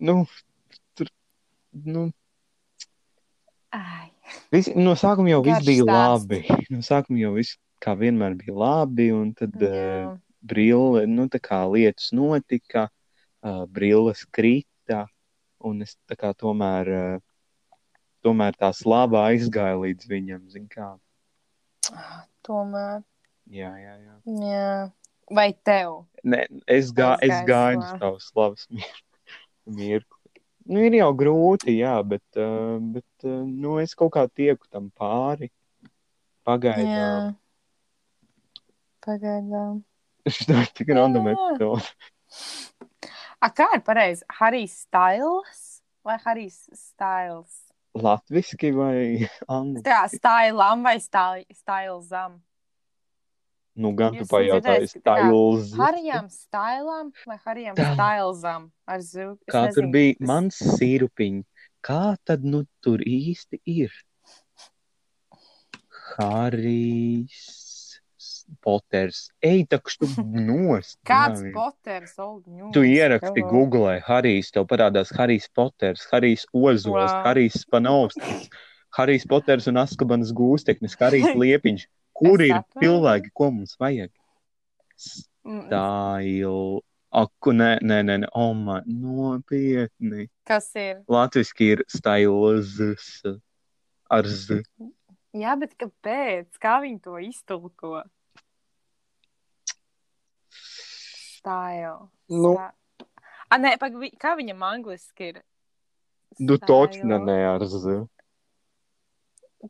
Nu, 0.01 0.25
tur, 0.97 1.07
nu, 1.85 2.07
ai. 3.73 4.09
Visi, 4.53 4.73
no 4.81 4.95
sākuma 4.97 5.29
jau 5.35 5.43
viss 5.45 5.61
bija 5.67 5.85
labi. 5.85 6.41
No 6.73 6.81
sākuma 6.85 7.21
jau 7.21 7.35
viss, 7.37 7.59
kā 7.85 7.93
vienmēr, 8.01 8.35
bija 8.41 8.57
labi. 8.57 9.11
Un 9.13 9.35
tad 9.37 9.55
uh, 9.61 9.69
Jā, 9.69 10.19
brīle, 10.43 11.07
nu, 11.07 11.27
tā 11.29 11.41
kā 11.43 11.63
lietas 11.71 12.11
notika, 12.13 12.89
uh, 13.43 13.65
brilles 13.67 14.25
krita. 14.31 15.07
Un 15.59 15.83
es 15.83 15.97
tā 16.07 16.15
kā 16.15 16.31
tomēr, 16.39 16.89
uh, 16.89 17.77
tomēr 18.23 18.55
tā 18.59 18.71
slāpā 18.75 19.25
aizgāja 19.33 19.79
līdz 19.81 20.07
viņam. 20.11 20.45
zini 20.51 20.69
Kā. 20.71 20.93
tomēr, 22.47 23.03
Jā, 23.49 23.71
jā, 23.81 23.95
jā. 24.05 24.15
jā. 24.45 24.93
Vai 25.33 25.53
tev? 25.65 26.05
Ne, 26.25 26.47
es, 26.67 26.91
gā, 26.93 27.17
es 27.25 27.33
gāju 27.49 27.81
uz 27.81 27.91
tavu 28.01 28.21
slavas 28.21 28.67
mir- 28.71 29.03
mirkli. 29.67 30.15
Nu, 30.69 30.81
ir 30.85 30.93
jau 30.99 31.11
grūti, 31.17 31.79
jā, 31.81 31.95
bet, 32.05 32.23
uh, 32.37 32.77
bet 32.79 33.25
uh, 33.25 33.41
nu, 33.45 33.79
es 33.81 33.95
kaut 33.97 34.13
kā 34.13 34.27
tieku 34.29 34.69
tam 34.69 34.91
pāri. 34.93 35.49
Pagaidām. 36.45 36.93
Jā. 36.93 37.35
Pagaidām. 39.05 39.83
Tā 40.49 40.63
ir 40.65 40.73
tik 40.77 40.89
random 40.97 41.31
Jā. 41.31 41.37
epizode. 41.37 41.89
A, 43.45 43.49
kā 43.55 43.69
ir 43.77 43.83
pareizi? 43.87 44.25
Harijs 44.41 44.73
Styles 44.89 45.61
vai 46.05 46.17
Harijs 46.25 46.65
Styles? 46.75 47.65
Latviski 47.99 48.73
vai 48.75 49.29
angļu? 49.51 49.83
Tā, 49.87 50.03
Stylam 50.11 50.83
vai 50.87 50.97
Stylesam? 51.01 52.37
Nu, 53.79 53.93
gan 53.95 54.11
tu 54.17 54.25
Jūs 54.25 54.31
pajautāji, 54.33 54.89
tā 55.07 55.15
kā 55.21 55.29
stils. 55.29 55.71
Harijam 55.79 56.27
Stylam 56.35 57.13
vai 57.31 57.39
Harijam 57.47 57.79
Tā. 57.79 57.93
Stylesam? 57.95 58.69
Ar 58.91 58.99
es 58.99 59.13
Kā 59.15 59.63
tur 59.71 59.87
nezinu. 59.87 59.93
bija 59.95 60.17
Es- 60.19 60.27
mans 60.27 60.59
sīrupiņš? 60.79 61.45
Kā 61.87 62.03
tad 62.27 62.43
nu 62.45 62.65
tur 62.83 62.99
īsti 63.07 63.61
ir? 63.71 63.95
Harijs 66.19 67.58
Poters. 68.65 69.29
Ej, 69.45 69.67
takš 69.71 69.99
tu 70.01 70.09
nost. 70.49 70.99
Kāds 71.09 71.43
Potters, 71.55 72.15
Old 72.19 72.47
News? 72.47 72.73
Tu 72.75 72.83
ieraksti 72.89 73.41
Hello. 73.43 73.51
Google, 73.53 73.99
Harijs, 74.07 74.51
tev 74.55 74.67
parādās 74.71 75.13
Harijs 75.17 75.49
Poters, 75.55 76.07
Harijs 76.13 76.47
Ozols, 76.53 77.13
Wow. 77.13 77.23
Harijs 77.27 77.61
Spanovskis, 77.65 78.49
Harijs 78.99 79.27
Poters 79.29 79.69
un 79.71 79.79
Askabanas 79.83 80.33
gūsteknis, 80.33 80.97
Harijs 81.01 81.31
Liepiņš. 81.43 81.87
Kur 82.19 82.41
ir 82.43 82.57
saprotu. 82.57 82.83
cilvēki, 82.83 83.31
ko 83.37 83.51
mums 83.55 83.77
vajag? 83.79 84.11
Mm, 85.47 85.65
Style. 85.69 86.81
Aku, 87.09 87.53
nē, 87.57 87.79
nē, 87.81 88.03
nē, 88.05 88.17
nē. 88.25 88.29
oh, 88.37 88.51
man, 88.53 88.83
nopietni. 88.85 90.27
Kas 90.45 90.67
ir? 90.77 90.99
Latvijasiski 91.09 91.71
ir 91.77 91.83
styles 91.89 92.75
ar 94.13 94.29
z. 94.29 94.59
Jā, 95.39 95.55
bet 95.61 95.73
kāpēc? 95.81 96.51
Kā 96.61 96.75
viņi 96.85 97.01
to 97.07 97.17
iztulko? 97.23 98.03
Style. 101.49 102.11
Nu. 102.29 102.53
A, 103.49 103.57
nē, 103.57 103.79
pag, 103.81 103.95
kā 104.21 104.35
viņam 104.37 104.65
angliski 104.69 105.31
ir? 105.33 105.39
Style. 106.37 106.45
Nu, 106.45 106.59
točno 106.61 107.19
ne 107.25 107.39
ar 107.49 107.65
z. 107.65 108.03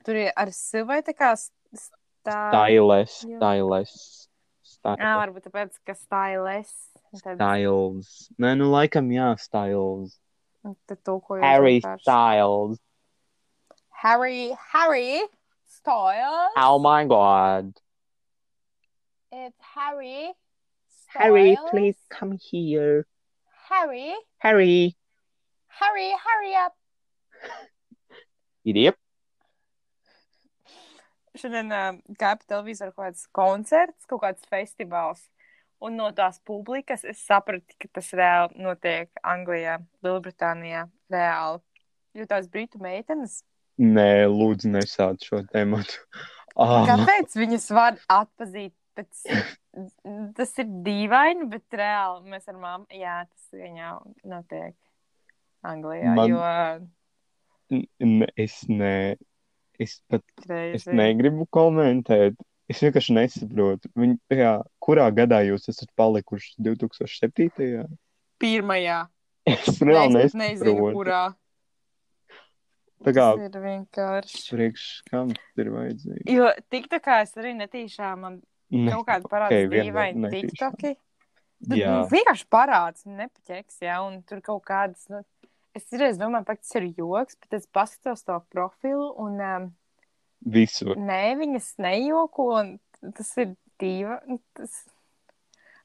Tur 0.05 0.19
ir 0.19 0.33
ar 0.37 0.51
s 0.51 0.83
vai 0.89 0.99
tā 1.07 1.15
kā 1.15 1.31
style. 1.39 1.95
Styles, 2.27 3.15
styles. 3.23 3.93
styles. 4.67 5.01
Jā, 5.01 5.13
varbūt 5.23 5.47
tāpēc, 5.47 5.79
ka 5.87 5.95
styles. 5.95 6.75
Tad... 7.23 7.39
Styles. 7.39 8.11
Nē, 8.43 8.53
nu 8.59 8.73
laikam 8.75 9.07
jā, 9.15 9.31
styles. 9.41 10.19
Tad 10.91 10.99
tulkojot. 11.07 11.47
Harry 11.47 11.79
vienkārši. 11.79 12.05
styles. 12.05 12.83
Harry, 14.03 14.51
Harry 14.75 15.23
styles. 15.71 16.59
Oh 16.59 16.83
my 16.83 17.07
god. 17.07 17.71
It's 19.31 19.57
Harry 19.79 20.35
Harry, 21.09 21.57
please 21.71 21.97
come 22.09 22.39
here. 22.39 23.07
Harry, 23.69 24.15
Harry. 24.39 24.97
Harry, 25.69 26.11
hurry 26.25 26.55
up. 26.55 26.75
Yep. 28.65 28.97
Šodien 31.39 31.73
uh, 31.73 31.93
gāja 32.19 32.37
pa 32.41 32.45
televizoru 32.51 32.93
kaut 32.93 33.07
kāds 33.07 33.27
koncerts, 33.33 34.09
kaut 34.11 34.25
kāds 34.25 34.49
festivāls. 34.51 35.23
Un 35.81 35.95
no 35.95 36.09
tās 36.11 36.41
publikas 36.43 37.05
es 37.07 37.21
sapratu, 37.23 37.77
ka 37.79 37.89
tas 38.01 38.09
reāli 38.19 38.65
notiek 38.65 39.13
Anglijā, 39.23 39.79
Lielbritānijā. 40.03 40.89
Reāli. 41.13 41.63
Jo 42.19 42.27
tās 42.27 42.49
britu 42.51 42.81
meitenes, 42.83 43.45
Nē, 43.79 44.27
lūdzu, 44.27 44.73
nesāc 44.75 45.31
šo 45.31 45.45
tēmu. 45.53 45.85
Ah, 46.59 46.83
kāpēc 46.89 47.37
viņas 47.39 47.69
var 47.71 48.01
atpazīt? 48.11 48.73
Pēc... 48.99 49.21
Tas 50.35 50.53
ir 50.59 50.67
dīvaini, 50.87 51.47
bet 51.53 51.77
reāli 51.79 52.33
mēs 52.33 52.49
ar 52.51 52.57
mammu, 52.59 52.89
jā, 52.99 53.21
tas 53.31 53.49
viņā 53.55 53.91
notiek 54.27 54.75
Anglijā. 55.71 56.15
Man- 56.19 56.33
Jo 56.35 57.85
n- 58.03 58.27
es 58.37 58.63
ne. 58.69 59.17
Es 59.79 60.01
pat 60.11 60.25
es 60.35 60.47
crazy. 60.49 60.91
negribu 60.99 61.45
komentēt. 61.55 62.35
Es 62.69 62.81
vienkārši 62.83 63.15
nesaprotu. 63.15 63.89
Viņi, 63.97 64.17
tajā, 64.29 64.49
kurā 64.83 65.05
gadā 65.15 65.39
jūs 65.47 65.69
esat 65.71 65.93
palikuši? 65.97 66.57
2007. 66.67 67.87
Pirmajā. 68.43 68.99
Es 69.49 69.79
reāli 69.81 70.25
es 70.27 70.35
nezinu, 70.37 70.91
kurā. 70.97 71.23
Tā 73.07 73.13
kā 73.15 73.29
Tas 73.39 73.45
ir 73.47 73.61
vienkārši. 73.63 74.41
priekš 74.51 74.85
kam 75.09 75.31
tas 75.31 75.63
ir 75.63 75.69
vajadzīgi? 75.71 76.25
Jo 76.35 76.49
TikTokā 76.75 77.21
es 77.23 77.37
arī 77.39 77.53
netīšām 77.61 78.25
man 78.27 78.41
Ne, 78.75 78.91
kaut 78.93 79.07
kāda 79.09 79.25
ok, 79.25 79.33
parādās 79.33 79.65
vienmēr 79.65 79.87
dīvaini 79.87 80.25
netīšām. 80.27 80.51
TikToki. 80.51 80.95
Tad 81.69 81.75
Jā, 81.81 81.91
nu, 81.91 82.03
vienkārši 82.13 82.45
parāds, 82.55 83.07
nepaķeks, 83.09 83.81
jā, 83.83 83.97
un 84.07 84.21
tur 84.29 84.43
kaut 84.47 84.63
kādas, 84.69 85.09
nu, 85.11 85.25
es 85.75 85.89
reiz 85.91 86.21
domāju, 86.21 86.47
ka 86.47 86.55
tas 86.61 86.77
ir 86.79 86.87
joks, 86.93 87.39
bet 87.43 87.57
es 87.59 87.67
paskatos 87.75 88.23
to 88.29 88.37
profilu, 88.53 89.09
un 89.25 89.41
um, 89.43 89.67
visur. 90.55 90.95
nē, 90.95 91.35
viņas 91.41 91.73
nejoko, 91.83 92.47
un 92.61 92.77
tas 93.17 93.33
ir 93.43 93.57
divi. 93.83 94.39
Tas... 94.55 94.79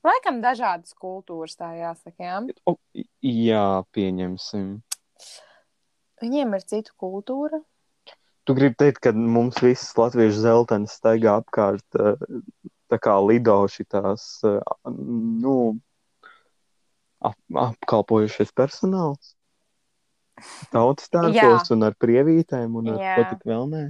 Laikam 0.04 0.42
dažādas 0.44 0.94
kultūras 1.00 1.56
tā 1.58 1.72
jāsaka, 1.80 2.18
jā. 2.22 2.40
O, 2.70 2.76
jā, 3.24 3.68
pieņemsim. 3.96 4.76
Viņiem 6.22 6.58
ir 6.58 6.66
cita 6.68 6.94
kultūra. 7.00 7.64
Tu 8.44 8.56
gribi 8.58 8.76
teikt, 8.76 9.00
ka 9.06 9.14
mums 9.16 9.62
visas 9.64 9.94
latviešu 9.96 10.44
zeltainas 10.44 10.98
staigā 11.00 11.38
apkārt, 11.40 11.86
eh, 11.96 12.20
tā 12.92 13.00
kā 13.00 13.16
lido 13.24 13.56
šitās, 13.72 14.44
eh, 14.44 14.60
nu, 14.92 15.80
ap, 17.24 17.38
apkalpojušies 17.68 18.52
personāls? 18.52 19.36
Tautas 20.74 21.08
tērpos 21.14 21.72
un 21.72 21.88
ar 21.88 21.96
prievītēm 21.96 22.76
un 22.76 22.96
ar 22.96 23.04
ko 23.16 23.28
tik 23.32 23.46
vēl 23.48 23.70
nē? 23.70 23.84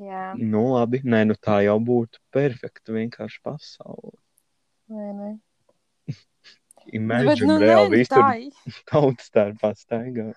Jā, 0.00 0.32
Nu, 0.40 0.62
labi, 0.72 1.02
nē, 1.04 1.26
nu 1.28 1.34
tā 1.36 1.58
jau 1.66 1.76
būtu 1.82 2.16
perfekta 2.32 2.94
vienkārši 2.94 3.42
pasaule. 3.44 4.16
vai 4.88 5.10
ne? 5.18 5.32
Imagine, 6.98 7.36
nu, 7.44 7.52
nu, 7.52 7.58
reāli 7.60 8.00
nē, 8.00 8.06
tā 8.08 8.30
ir. 8.46 8.56
tautas 8.88 9.28
starpā 9.28 9.74
staigā. 9.76 10.30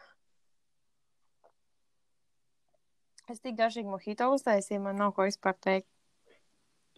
Es 3.30 3.40
tik 3.42 3.56
garšīgi 3.58 3.90
mojito 3.90 4.28
uztaisīju, 4.36 4.82
man 4.86 5.00
nav 5.02 5.14
ko 5.18 5.26
vispār 5.26 5.56
teikt. 5.58 5.88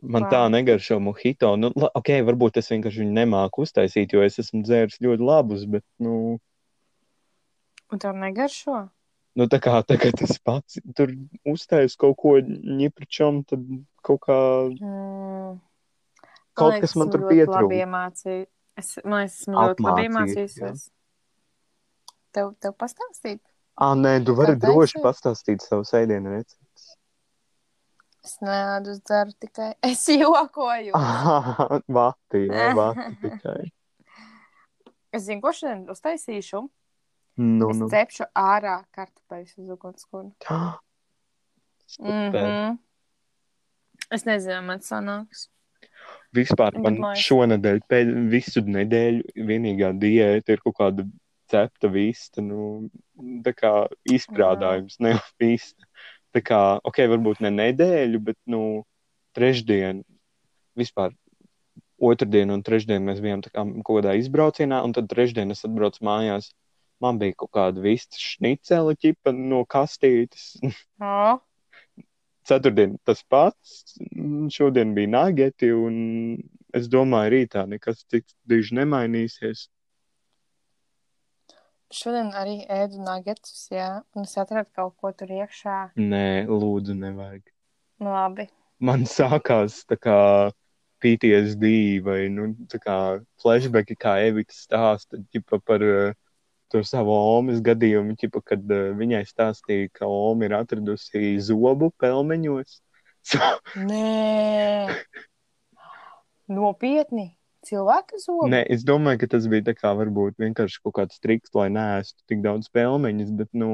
Man 0.04 0.26
Vau. 0.28 0.32
tā 0.32 0.42
negaršo 0.54 1.00
mojito. 1.02 1.56
Nu, 1.58 1.72
la- 1.76 1.90
ok, 1.96 2.10
varbūt 2.28 2.58
es 2.62 2.68
vienkārši 2.70 3.02
viņu 3.02 3.16
nemāku 3.16 3.64
uztaisīt, 3.66 4.12
jo 4.14 4.22
es 4.22 4.38
esmu 4.44 4.62
dzēris 4.68 5.00
ļoti 5.02 5.24
labus, 5.26 5.66
bet, 5.66 5.84
nu, 6.00 6.40
Un 7.90 8.00
tev 8.04 8.14
negaršo? 8.20 8.90
nu 9.38 9.48
tā 9.48 9.60
kā 9.64 9.80
tagad 9.88 10.22
es 10.22 10.38
pats 10.40 10.78
tur 10.96 11.08
uztaisu 11.48 11.98
kaut 11.98 12.18
ko 12.18 12.36
ņipričam, 12.42 13.46
tad 13.48 13.64
kaut 14.04 14.20
kā, 14.28 14.38
Mm. 14.82 15.60
kaut 16.54 16.74
liekas, 16.74 16.82
kas 16.82 16.96
man 16.96 17.10
tur 17.10 17.22
iemācīju- 17.22 18.48
Es, 18.78 18.98
man 19.04 19.24
liekas, 19.26 19.42
esmu 19.42 19.54
ļoti 19.56 19.80
labi 19.88 20.08
iemācījusies. 20.08 20.90
Tev, 22.34 22.54
tev 22.60 22.74
pastāstīt? 22.74 23.40
Ā, 23.78 23.92
nē, 23.98 24.14
tu 24.26 24.34
vari 24.38 24.56
Kā 24.58 24.62
droši 24.68 25.02
pastāstīt 25.04 25.62
savu 25.62 25.84
sēdienu 25.86 26.32
recepti. 26.34 26.64
Es 28.26 28.40
neēdu, 28.44 28.96
dzeru 29.06 29.36
tikai. 29.40 29.70
Es 29.92 30.02
jokoju. 30.10 30.96
Ah, 30.98 31.78
vati, 32.00 32.42
vati 32.80 33.12
tikai. 33.22 33.60
Es 35.14 35.24
zinu, 35.30 35.42
ko 35.46 35.54
šodien 35.56 35.86
uztaisīšu. 35.94 36.64
Nu, 37.38 37.70
Es 37.70 37.78
nu. 37.78 37.88
cepšu 37.94 38.26
ārā 38.34 38.80
kartupeļus 38.98 39.58
uz 39.62 39.70
ugunskura. 39.78 40.32
Mm 42.04 42.32
-hmm. 42.34 42.74
Es 44.12 44.26
nezinu, 44.28 44.62
man 44.68 44.80
sanāks. 44.84 45.46
Vispār 46.36 46.76
man 46.84 46.98
liekas- 46.98 47.22
šonadēļ, 47.24 47.80
pēd, 47.88 48.10
visu 48.30 48.60
nedēļu, 48.60 49.24
vienīgā 49.48 49.94
diēta 50.02 50.52
ir 50.52 50.60
kaut 50.66 50.76
kāda 50.76 51.06
cepta 51.52 51.90
vista, 51.92 52.44
nu, 52.44 52.90
tā 53.46 53.54
kā 53.56 53.72
izstrādājums, 54.14 55.00
ne 55.04 55.16
vista. 55.42 55.88
Tā 56.36 56.44
kā, 56.44 56.60
ok, 56.86 57.02
varbūt 57.14 57.42
ne 57.46 57.54
nedēļu, 57.56 58.22
bet, 58.30 58.38
nu, 58.52 58.84
trešdien, 59.38 60.04
vispār 60.78 61.16
otrdien 61.98 62.52
un 62.54 62.62
trešdien 62.66 63.06
mēs 63.06 63.22
bijām 63.24 63.42
kā 63.46 63.64
kaut 63.64 63.90
kādā 63.90 64.14
izbraucienā, 64.20 64.84
un 64.86 64.94
tad 64.94 65.10
trešdien 65.12 65.54
es 65.54 65.66
atbraucu 65.66 66.06
mājās. 66.06 66.52
Man 67.02 67.20
bija 67.22 67.36
kaut 67.38 67.52
kāda 67.54 67.82
vista 67.82 68.18
šnicela 68.18 68.96
ķipa 68.98 69.34
no 69.36 69.64
kastītes. 69.70 70.56
Oh, 70.98 71.38
Ceturtdien 72.48 72.96
tas 73.04 73.20
pats, 73.28 73.98
šodien 74.56 74.94
bija 74.96 75.12
nageti, 75.12 75.68
un 75.76 76.38
es 76.78 76.88
domāju, 76.88 77.34
rītā 77.34 77.66
nekas 77.68 78.06
cits 78.08 78.38
diži 78.48 78.78
nemainīsies. 78.78 79.66
Šodien 81.94 82.32
arī 82.36 82.60
ēdu 82.72 83.02
nagetus, 83.04 83.68
jā. 83.72 83.90
Un 84.16 84.28
es 84.28 84.36
atradu 84.40 84.70
kaut 84.76 84.96
ko 85.02 85.12
tur 85.16 85.32
iekšā. 85.32 85.78
Nē, 86.00 86.46
lūdzu, 86.50 86.96
nevajag. 86.98 87.44
Nu, 88.04 88.12
labi. 88.14 88.48
Man 88.84 89.08
sākās 89.10 89.82
tā 89.90 89.98
kā 89.98 90.18
PTSD 91.02 91.72
vai, 92.06 92.20
nu, 92.34 92.52
tā 92.70 92.80
kā 92.82 92.98
flashbacki, 93.42 93.98
kā 93.98 94.18
Evita 94.28 94.54
stāsta, 94.54 95.20
ķipa 95.34 95.60
par 95.66 95.86
uh, 95.86 96.18
to 96.74 96.82
savu 96.86 97.14
omas 97.14 97.62
gadījumu, 97.66 98.18
ķipa, 98.20 98.44
kad 98.54 98.74
uh, 98.74 98.92
viņai 98.98 99.24
stāstīja, 99.30 99.92
ka 99.98 100.10
oma 100.10 100.48
ir 100.48 100.58
atradusi 100.58 101.36
zobu 101.44 101.92
pelmeņos. 102.02 102.80
Nē, 103.90 104.94
nopietni. 106.48 107.32
Cilvēka 107.68 108.20
zobi. 108.24 108.50
Nē, 108.54 108.62
es 108.72 108.84
domāju, 108.88 109.20
ka 109.24 109.28
tas 109.36 109.48
bija 109.52 109.66
tā 109.70 109.74
kā 109.78 109.92
varbūt 110.00 110.38
vienkārši 110.40 110.80
kaut 110.86 110.96
kāds 111.02 111.20
triks, 111.24 111.52
lai 111.58 111.68
neēstu 111.74 112.24
tik 112.32 112.44
daudz 112.46 112.70
pelmeņus, 112.72 113.34
bet, 113.40 113.50
nu, 113.58 113.72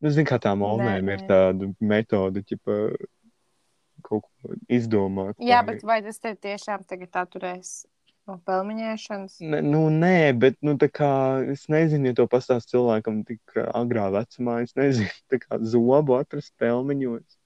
nu 0.00 0.12
zinu, 0.14 0.26
kā 0.30 0.38
tām 0.40 0.64
olmēm 0.64 1.10
ir 1.12 1.26
tāda 1.28 1.68
metode, 1.84 2.42
ķipa, 2.48 2.78
kaut 4.04 4.24
ko 4.28 4.54
izdomāt. 4.72 5.36
Jā, 5.40 5.60
vai- 5.64 5.74
bet 5.74 5.84
vai 5.84 5.98
tas 6.02 6.18
tev 6.20 6.36
tiešām 6.40 6.86
tagad 6.88 7.12
atturēs 7.24 7.84
no 8.28 8.38
pelmeņēšanas? 8.48 9.38
Ne, 9.52 9.60
nu, 9.64 9.84
nē, 9.92 10.32
bet, 10.40 10.56
nu, 10.64 10.76
tā 10.80 10.88
kā, 10.88 11.12
es 11.52 11.66
nezinu, 11.68 12.08
ja 12.12 12.14
to 12.20 12.26
pastāst 12.28 12.72
cilvēkam 12.72 13.22
tik 13.28 13.40
agrā 13.76 14.08
vecumā, 14.12 14.62
es 14.64 14.72
nezinu, 14.76 15.08
kā 15.44 15.60
zobu 15.60 16.16
atrast 16.20 16.52
pelmeņos. 16.60 17.36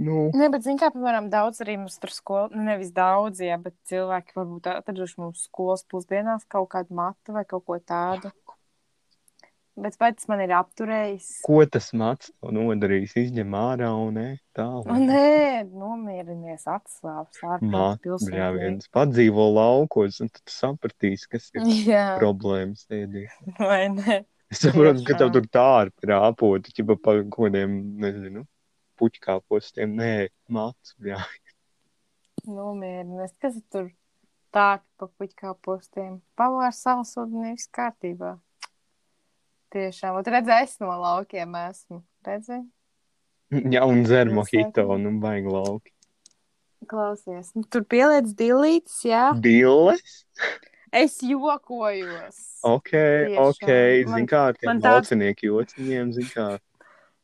Nu, 0.00 0.30
Nē, 0.32 0.48
bet, 0.48 0.62
zināmā 0.64 0.88
mērā, 0.88 0.92
piemēram, 0.94 1.26
daudz 1.32 1.60
arī 1.60 1.76
mums 1.76 1.98
tur 2.00 2.12
skolā, 2.14 2.46
nu, 2.54 2.62
nevis 2.64 2.94
daudz, 2.96 3.42
jā, 3.44 3.58
bet 3.60 3.74
cilvēki 3.90 4.38
varbūt 4.38 4.70
atraduši 4.72 5.20
mums 5.20 5.44
skolas 5.50 5.84
pusdienās 5.84 6.46
kaut 6.48 6.70
kādu 6.72 6.96
matu 6.96 7.34
vai 7.36 7.44
kaut 7.48 7.66
ko 7.68 7.76
tādu. 7.76 8.32
Bet 9.72 9.96
vai 10.00 10.10
tas 10.12 10.28
man 10.28 10.42
ir 10.44 10.50
apturējis? 10.52 11.28
ko 11.44 11.62
tas 11.64 11.86
mats 11.96 12.28
nodarīs? 12.44 13.14
Izņem 13.16 13.54
ārā 13.56 13.88
un 13.96 14.18
ne, 14.18 14.26
tā. 14.56 14.66
Nu, 14.84 14.98
nē, 15.00 15.62
nomierinies, 15.68 16.66
atslābs 16.68 17.40
ārpus 17.40 18.26
Jā, 18.28 18.50
viens 18.52 18.90
padzīvo 18.92 19.48
laukos, 19.56 20.20
un 20.24 20.28
tad 20.28 20.44
tu 20.44 20.56
sapratīsi, 20.56 21.30
kas 21.32 21.48
ir 21.56 21.64
Jā, 21.88 22.04
problēmas 22.20 22.84
tēdī. 22.88 23.24
vai 23.60 23.86
ne? 23.92 24.22
Es 24.52 24.60
saprotu, 24.60 25.04
ka 25.08 25.16
tev 25.16 25.32
tur 25.32 25.48
tā 25.48 25.68
ir 25.86 25.92
rāpota, 26.12 26.72
ķipa 26.76 26.98
par 27.00 27.22
kaut 27.24 27.48
kādiem, 27.48 27.78
nezinu, 28.02 28.44
puķkāpostiem. 29.02 29.96
Nē, 29.98 30.12
jā. 31.02 31.18
Nomierinies. 32.46 33.34
Kas 33.42 33.58
tur 33.70 33.90
tā, 34.54 34.80
pa 34.98 35.08
puķkā 35.18 35.52
postiem? 35.62 36.20
Pavārs 36.38 36.80
salsūdni 36.86 37.52
viss 37.52 37.68
kārtībā. 37.74 38.36
Tiešām, 39.72 40.18
ot 40.20 40.28
redzēji, 40.28 40.68
es 40.68 40.74
no 40.82 40.92
laukiem 41.00 41.54
esmu. 41.62 42.02
Redzi? 42.26 42.58
Jā, 43.74 43.86
un 43.88 44.02
dzer 44.04 44.28
sēkli. 44.28 45.00
nu, 45.00 45.12
baigi 45.22 45.48
lauki. 45.52 45.92
Klausies, 46.90 47.52
nu, 47.54 47.62
tur 47.70 47.84
pieliec 47.88 48.26
dilītes, 48.36 48.98
jā. 49.06 49.30
Dilles? 49.38 50.24
Es 50.92 51.14
jokojos. 51.24 52.40
Ok, 52.68 52.90
Tiešām. 52.92 53.38
ok, 53.48 53.68
zin 54.12 54.26
kā, 54.28 54.40
ar 54.50 54.58
tiem 54.58 54.68
man 54.72 54.80
tāds- 54.82 54.98
laucinieki 55.06 55.48
jociņiem, 55.48 56.10
zin 56.18 56.26
kā. 56.34 56.46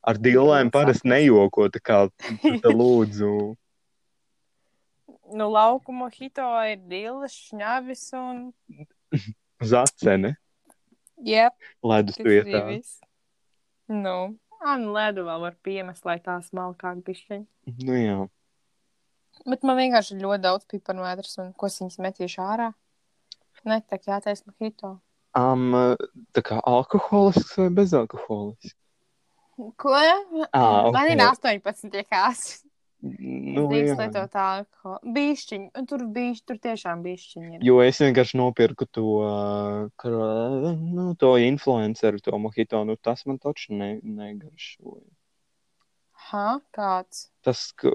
Ar 0.03 0.19
Grūti 0.23 0.71
parasti 0.75 1.11
nejoko, 1.11 1.69
tā 1.75 1.81
kā 1.83 2.03
te 2.19 2.75
lūdzu. 2.81 3.33
Nu, 5.29 5.49
lauku 5.53 5.93
mojito 5.93 6.47
ir 6.71 6.79
dilis, 6.89 7.35
šņavis 7.51 8.05
un... 8.17 8.45
Zacene, 9.65 10.37
Jep, 11.25 11.55
ledus 11.83 12.19
vietā. 12.23 12.63
Nu, 13.91 14.17
ā, 14.63 14.77
nu, 14.79 14.93
ledu 14.95 15.25
vēl 15.27 15.43
var 15.43 15.57
piemest, 15.67 16.05
lai 16.07 16.19
tā 16.23 16.37
smalkāk 16.45 17.03
bišķiņ. 17.07 17.45
Nu 17.89 17.99
jā. 17.99 18.19
Bet 19.49 19.65
man 19.67 19.79
vienkārši 19.79 20.15
ir 20.15 20.25
ļoti 20.25 20.45
daudz 20.45 20.67
piparu 20.71 21.03
mēdras 21.03 21.39
un 21.43 21.53
ko 21.59 21.71
es 21.71 21.79
viņas 21.81 21.99
metīšu 22.05 22.43
ārā. 22.45 22.73
Ne, 23.67 23.81
tā 23.91 23.99
kā 23.99 24.17
jātais 24.17 24.45
mojito. 24.47 24.99
Um, 25.39 25.75
tā 26.35 26.43
kā 26.47 26.59
alkoholisks 26.67 27.59
vai 27.59 27.69
bezalkoholisks? 27.75 28.77
Ko? 29.59 29.93
Ā, 29.93 30.65
Man 30.95 31.11
ir 31.11 31.19
ok. 31.25 31.31
18 31.35 32.05
kās. 32.07 32.43
Nu, 32.99 33.69
Drīkst 33.71 33.99
lietot 34.01 34.33
alkoholu. 34.35 35.13
Bišķiņ, 35.15 35.69
un 35.79 35.87
tur 35.87 36.03
bišķiņ, 36.15 36.47
tur 36.51 36.59
tiešām 36.65 37.05
bišķiņ 37.05 37.45
ir. 37.53 37.61
Jo 37.67 37.77
es 37.85 38.01
vienkārši 38.03 38.39
nopirku 38.41 38.89
to, 38.91 39.05
uh, 39.23 40.75
nu, 40.81 41.13
to 41.19 41.31
influenceru, 41.43 42.19
to 42.23 42.39
mojito, 42.43 42.81
nu 42.89 42.97
tas 42.99 43.23
man 43.31 43.39
taču 43.39 43.77
ne, 43.79 43.93
negaršoja. 44.03 45.07
Ha, 46.31 46.59
kāds? 46.75 47.29
Tas 47.47 47.69
ka- 47.79 47.95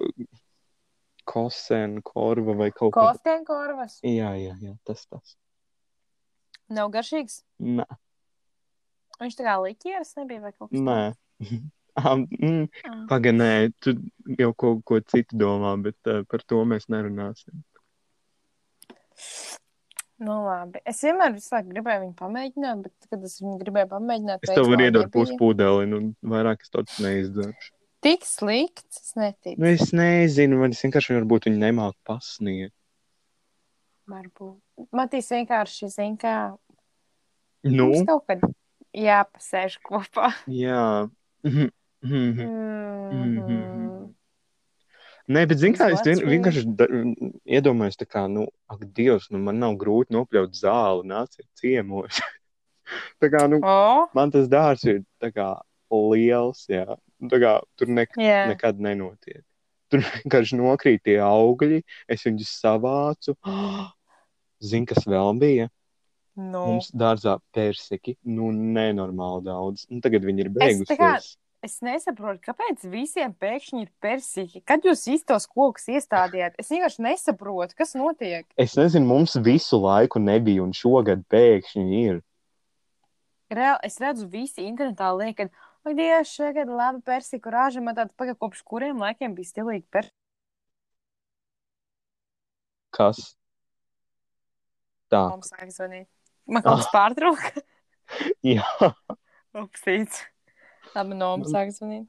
kosen, 1.27 1.99
korva 2.03 2.55
vai 2.63 2.71
kaut 2.71 2.95
kā. 2.95 3.09
Kostenkorvas? 3.11 3.99
Jā, 4.07 4.31
jā, 4.39 4.55
jā, 4.63 4.77
tas 4.87 5.03
tas. 5.07 5.35
Nav 6.71 6.91
garšīgs. 6.95 7.41
Nē, 7.59 7.85
Viņš 9.21 9.35
tā 9.37 9.43
kā 9.45 9.53
liķieris 9.61 10.15
nebija 10.17 10.41
vai 10.47 10.51
kaut 10.55 10.71
kas 10.71 10.79
nē. 10.83 10.95
Am, 12.09 12.23
mm, 12.25 12.63
tāds. 12.73 13.03
Pagaid, 13.11 13.37
nē, 13.37 13.51
tu 13.83 13.93
jau 14.39 14.49
kaut 14.57 14.81
ko 14.87 14.97
citu 15.05 15.37
domā, 15.37 15.75
bet 15.83 16.09
uh, 16.09 16.23
par 16.25 16.41
to 16.49 16.63
mēs 16.65 16.89
nerunāsim. 16.89 17.59
Nu, 20.23 20.39
labi. 20.45 20.79
Es 20.87 21.03
vienmēr 21.03 21.35
gribēju 21.37 22.01
viņu 22.05 22.15
pamēģināt, 22.17 22.81
bet, 22.85 23.07
kad 23.11 23.23
es 23.27 23.37
viņu 23.41 23.59
gribēju 23.61 23.89
pamēģināt, 23.91 24.45
Es 24.45 24.53
tev 24.55 24.69
varu 24.71 24.87
iedot 24.87 25.11
puspūdeli, 25.13 25.87
nu 25.91 26.01
vairāk 26.33 26.63
es 26.63 26.71
to 26.73 26.83
neizdarīšu. 27.03 27.73
Tik 28.03 28.25
slikts, 28.27 28.99
es 28.99 29.13
neticu. 29.15 29.55
Nu, 29.61 29.69
es 29.69 29.93
nezinu, 29.95 30.57
man 30.59 30.73
vienkārši 30.75 31.17
varbūt 31.19 31.47
viņu 31.47 31.59
nemāku 31.61 31.95
pasniegt. 32.07 32.75
Varbūt. 34.11 34.59
Matīs 34.95 35.29
vienkārši 35.31 35.91
zina, 35.93 36.17
kā 36.19 36.35
Nu, 37.63 37.87
mums 37.93 38.03
kaut 38.09 38.25
kad 38.27 38.41
jāpasēž 38.91 39.77
kopā. 39.87 40.33
jā. 40.51 41.07
Mhm, 41.43 41.69
mhm. 42.01 42.39
-hmm. 42.39 43.83
Nē, 45.31 45.45
bet 45.47 45.59
zini, 45.61 45.77
kā 45.79 45.87
es 45.93 46.01
vien, 46.03 46.19
vienkārši 46.27 46.63
da, 46.75 46.85
iedomājos, 47.47 47.95
tā 47.95 48.05
kā, 48.05 48.25
nu, 48.27 48.43
ak, 48.67 48.81
Dievs, 48.95 49.29
nu, 49.31 49.39
man 49.39 49.61
nav 49.61 49.77
grūti 49.79 50.11
nopļaut 50.11 50.57
zāli, 50.57 51.07
nāciet 51.07 51.47
ciemos. 51.59 52.19
tā 53.23 53.29
kā, 53.31 53.45
nu, 53.47 53.61
O, 53.63 54.07
man 54.17 54.33
tas 54.35 54.49
dārsts 54.51 54.89
ir 54.91 54.99
tā 55.23 55.31
kā 55.31 55.47
liels, 55.93 56.65
jā. 56.67 56.97
Nu, 57.21 57.29
Tā 57.31 57.39
kā 57.39 57.53
tur 57.79 57.87
ne, 57.87 58.03
jā. 58.19 58.43
nekad 58.51 58.81
nenotiek. 58.83 59.43
Tur 59.93 60.03
vienkārši 60.17 60.59
nokrīt 60.59 61.05
tie 61.07 61.19
augļi, 61.23 61.83
es 62.11 62.25
viņus 62.27 62.51
savācu. 62.59 63.37
Zini, 64.67 64.89
kas 64.89 65.07
vēl 65.07 65.39
bija? 65.39 65.69
Nu, 66.35 66.63
Mums 66.65 66.89
dārzā 66.97 67.35
persiki, 67.53 68.15
nu, 68.25 68.47
nenormāli 68.51 69.43
daudz. 69.45 69.85
Nu, 69.91 69.99
tagad 70.01 70.23
viņi 70.25 70.39
ir 70.41 70.49
Es 70.65 70.79
tā 70.89 70.97
kā- 70.97 71.19
es 71.61 71.79
nesaprotu, 71.79 72.41
kāpēc 72.41 72.81
visiem 72.89 73.33
pēkšņi 73.37 73.81
ir 73.83 73.91
persīgi. 74.01 74.63
Kad 74.65 74.81
jūs 74.81 75.05
īstos 75.13 75.45
kokus 75.47 75.85
iestādījāt, 75.87 76.55
es 76.57 76.69
vienkārši 76.69 76.99
nesaprotu, 77.05 77.75
kas 77.75 77.93
notiek. 77.93 78.45
Es 78.57 78.73
nezinu, 78.75 79.05
mums 79.05 79.35
visu 79.35 79.77
laiku 79.77 80.19
nebija, 80.19 80.63
un 80.63 80.71
šogad 80.73 81.23
pēkšņi 81.29 82.01
ir. 82.09 82.23
Reāli, 83.53 83.79
es 83.83 83.99
redzu, 83.99 84.27
visi 84.27 84.65
internetā 84.65 85.11
liek, 85.15 85.37
ka, 85.37 85.49
oi, 85.85 85.93
Dievs, 85.93 86.33
šogad 86.33 86.67
laba 86.67 86.99
persika 87.05 87.51
rāža, 87.53 87.83
man 87.83 87.93
tāds 87.95 88.15
pagaid, 88.17 88.39
kopš 88.41 88.63
kuriem 88.65 88.97
laikiem 88.97 89.35
bija 89.35 89.51
stilīgi 89.53 89.85
persika. 89.91 90.17
Kas? 92.93 93.35
Tā, 95.11 95.29
Mums 95.29 95.51
sāk 95.53 95.69
zvanīt. 95.69 96.07
Man 96.47 96.63
kaut 96.65 96.81
kas 96.81 96.89
pārtrauka. 96.93 97.51
jā, 98.55 98.65
Upsīts. 99.57 100.23
Labi, 100.93 101.15
no 101.17 101.33
mums 101.37 101.53
sāk 101.53 101.71
zvanīt. 101.73 102.07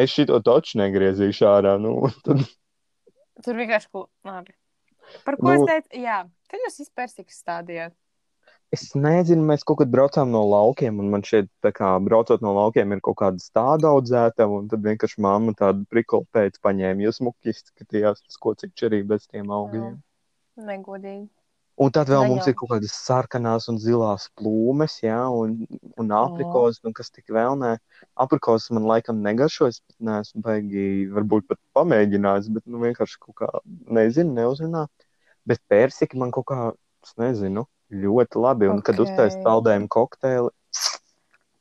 es 0.00 0.12
šito 0.14 0.38
taču 0.44 0.78
negriezīšu 0.80 1.48
ārā. 1.48 1.74
Nu, 1.82 1.96
tad, 2.24 2.44
Tur 3.42 3.58
vienkārši, 3.58 3.88
ko, 3.92 4.06
labi. 4.28 4.54
Par 5.26 5.36
ko 5.40 5.50
Nu- 5.50 5.56
es 5.56 5.66
teicu? 5.68 5.98
Jā, 6.04 6.20
kad 6.48 6.62
jūs 6.68 6.80
izpersikas 6.86 7.42
stādījāt? 7.42 7.96
es 8.72 8.86
nezinu, 8.96 9.42
mēs 9.44 9.66
kaut 9.68 9.82
kad 9.82 9.90
braucām 9.92 10.30
no 10.32 10.40
laukiem, 10.48 10.96
un 11.02 11.10
man 11.12 11.20
šeit, 11.28 11.50
tā 11.60 11.68
kā 11.76 11.90
braucot 12.00 12.40
no 12.40 12.54
laukiem, 12.56 12.94
ir 12.96 13.02
kaut 13.04 13.18
kāda 13.20 13.42
stāda 13.42 13.90
audzēta, 13.92 14.46
un 14.48 14.70
tad 14.72 14.80
vienkārši 14.86 15.20
mamma 15.20 15.52
tādu 15.58 15.84
prikolu 15.92 16.24
pēc 16.32 16.56
paņēma, 16.64 17.04
jo 17.04 17.12
smuki 17.12 17.52
izskatījās 17.52 18.22
tas 18.24 18.38
kociks 18.40 18.86
arī 18.88 19.02
bez 19.04 19.26
tiem 19.28 19.52
augļiem. 19.52 19.98
Negodīgi. 20.56 21.28
Un 21.82 21.90
tad 21.94 22.10
vēl 22.12 22.22
Ne 22.22 22.28
mums 22.30 22.44
jau. 22.46 22.52
ir 22.52 22.56
kaut 22.60 22.70
kādas 22.74 22.92
sarkanās 22.94 23.66
un 23.72 23.78
zilās 23.82 24.28
plūmes, 24.38 24.98
jā, 25.02 25.18
un, 25.34 25.54
un 25.98 26.12
aprikos, 26.14 26.78
un 26.86 26.94
kas 26.94 27.10
tik 27.10 27.32
vēl 27.34 27.56
nē. 27.58 27.72
Aprikos 28.22 28.68
man 28.76 28.86
laikam 28.90 29.22
negaršojas, 29.24 29.80
bet 29.88 29.96
neesmu 30.10 30.42
baigi, 30.44 30.84
varbūt 31.16 31.48
pat 31.50 31.58
pamēģinājis, 31.78 32.50
bet 32.54 32.66
nu 32.70 32.82
vienkārši 32.84 33.18
kaut 33.24 33.36
kā, 33.42 33.50
nezinu, 33.98 34.34
neuzrunā. 34.38 34.86
Bet 35.48 35.58
persiki 35.72 36.20
man 36.20 36.30
kaut 36.30 36.46
kā, 36.52 36.60
es 37.02 37.16
nezinu, 37.18 37.66
ļoti 37.90 38.38
labi, 38.46 38.68
un 38.70 38.82
kad 38.86 39.00
Ok. 39.00 39.08
uztais 39.08 39.34
saldējumu 39.42 39.88
kokteili, 39.90 40.52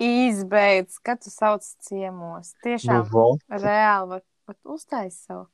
Izbeidz, 0.01 0.95
kad 1.03 1.19
tu 1.21 1.29
sauc 1.29 1.61
ciemos. 1.85 2.53
nu, 2.55 2.61
Tiešām 2.65 3.03
vo, 3.11 3.25
reāli 3.49 4.09
var, 4.15 4.21
var 4.49 4.55
uztaisīt 4.73 5.27
savu 5.27 5.45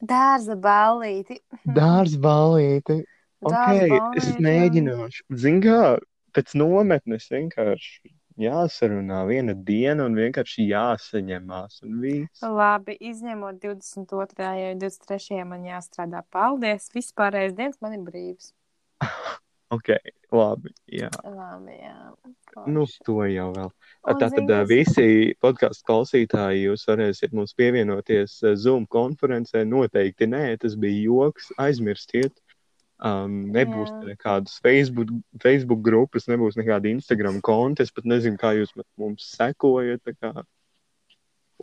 dārza 0.00 0.56
ballīti. 0.56 1.40
dārz 1.64 2.16
balīti. 2.16 3.02
Ok, 3.44 4.18
es 4.20 4.28
mēģināšu. 4.42 5.24
Zin 5.44 5.60
kā, 5.64 5.78
pēc 6.36 6.54
nometnes 6.58 7.28
vienkārši 7.32 8.12
jāsarunā 8.40 9.20
viena 9.28 9.54
diena 9.54 10.08
un 10.08 10.16
vienkārši 10.18 10.66
jāsaņemās 10.72 11.82
un 11.86 12.00
viss. 12.02 12.42
Labi, 12.42 12.96
izņemot 13.12 13.60
22. 13.62 14.50
jau 14.58 14.74
23. 14.82 15.44
man 15.46 15.66
jāstrādā. 15.68 16.24
Paldies! 16.34 16.90
Vispārējais 16.94 17.54
dienas 17.54 17.80
man 17.84 17.98
ir 17.98 18.04
brīvs. 18.08 18.52
Ok, 19.74 19.88
labi, 20.30 20.70
jā. 20.92 21.08
Labi, 21.24 21.72
jā. 21.80 21.94
Nu, 22.68 22.84
Forši. 22.84 22.98
to 23.06 23.14
jau 23.26 23.46
vēl. 23.56 23.70
Un 24.04 24.18
Tātad 24.20 24.34
zini, 24.36 24.44
ā, 24.52 24.58
kas- 24.60 24.68
visi 24.70 25.06
podkāstu 25.42 25.86
klausītāji, 25.88 26.60
jūs 26.68 26.84
varēsiet 26.86 27.32
mums 27.34 27.56
pievienoties 27.58 28.36
Zoom 28.60 28.84
konferencē. 28.86 29.64
Noteikti 29.66 30.28
nē, 30.30 30.44
tas 30.62 30.76
bija 30.78 31.00
joks. 31.08 31.48
Aizmirstiet. 31.58 32.36
Um, 33.04 33.50
nebūs 33.52 33.90
nekādas 34.00 34.56
Facebook, 34.64 35.10
Facebook 35.42 35.82
grupas, 35.84 36.24
nebūs 36.30 36.56
nekāda 36.56 36.88
Instagram 36.88 37.42
konta. 37.44 37.84
Es 37.84 37.92
pat 37.92 38.06
nezinu, 38.08 38.38
kā 38.40 38.54
jūs 38.56 38.72
mums 38.96 39.26
sekojat. 39.34 40.00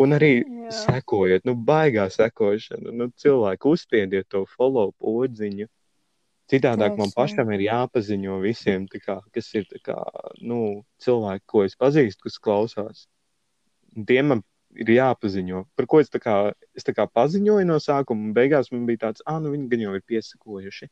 Un 0.01 0.13
arī 0.15 0.32
Jā. 0.38 0.69
sekojiet, 0.86 1.47
nu, 1.49 1.56
baigā 1.58 2.06
sekošana. 2.13 2.93
Nu, 2.93 3.10
cilvēki 3.17 3.71
uzspiediet 3.73 4.30
to 4.30 4.43
follow 4.54 4.93
podziņu. 5.01 5.65
Citādāk 6.51 6.93
man 6.99 7.10
Tieši. 7.10 7.17
pašam 7.17 7.51
ir 7.56 7.65
jāpaziņo 7.65 8.38
visiem, 8.43 8.86
kā, 8.91 9.17
kas 9.34 9.51
ir 9.58 9.65
kā, 9.82 9.97
nu, 10.45 10.84
cilvēki, 11.01 11.45
ko 11.47 11.65
es 11.65 11.77
pazīstu, 11.80 12.27
kas 12.27 12.39
klausās. 12.43 13.06
Tiem 13.95 14.34
man 14.36 14.47
ir 14.77 14.93
jāpaziņo. 14.93 15.65
Par 15.75 15.88
ko 15.89 16.01
es 16.04 16.12
tā 16.12 16.21
kā, 16.21 16.36
es 16.77 16.86
tā 16.88 16.93
kā 16.95 17.10
paziņoju 17.10 17.67
no 17.67 17.82
sākuma, 17.82 18.30
un 18.30 18.36
beigās 18.36 18.69
man 18.71 18.86
bija 18.86 19.08
tāds, 19.08 19.23
ah, 19.25 19.39
nu 19.41 19.56
viņi 19.56 19.71
gan 19.71 19.88
jau 19.88 19.95
ir 19.97 20.04
piesakojuši. 20.12 20.91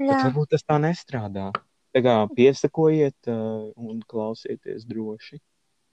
Bet 0.00 0.22
varbūt 0.28 0.54
tas 0.54 0.64
tā 0.66 0.78
nestrādā. 0.82 1.50
Tā 1.96 2.02
kā 2.04 2.14
piesakojiet 2.36 3.30
uh, 3.32 3.68
un 3.80 4.02
klausieties 4.04 4.84
droši. 4.88 5.40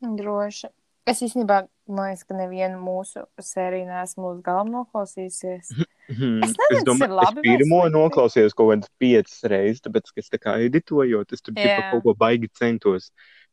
Droši. 0.03 0.67
Es 1.07 1.19
īstenībā, 1.23 1.65
liekas, 1.91 2.23
ka 2.23 2.35
nevienu 2.35 2.77
mūsu 2.79 3.25
sēriju 3.43 3.89
neesmu 3.89 4.29
līdz 4.29 4.43
galam 4.45 4.69
noklausījusies. 4.71 5.73
Hmm. 6.07 6.39
Es 6.43 6.53
nezinu, 6.55 6.83
tas 6.87 7.01
ir 7.05 7.13
labi 7.15 7.43
es 7.43 7.45
pirmo 7.47 7.81
noklausījos 7.91 8.55
kaut 8.55 8.71
kādas 8.71 8.91
piecas 8.99 9.37
reizes, 9.51 9.83
tāpēc, 9.83 10.09
ka 10.11 10.23
es 10.23 10.31
tā 10.31 10.39
kā 10.39 10.55
editojot, 10.63 11.31
es 11.35 11.43
tur 11.43 11.55
tipa 11.55 11.69
Jā. 11.69 11.85
kaut 11.91 12.03
ko 12.03 12.13
baigi 12.19 12.49
centos 12.59 13.09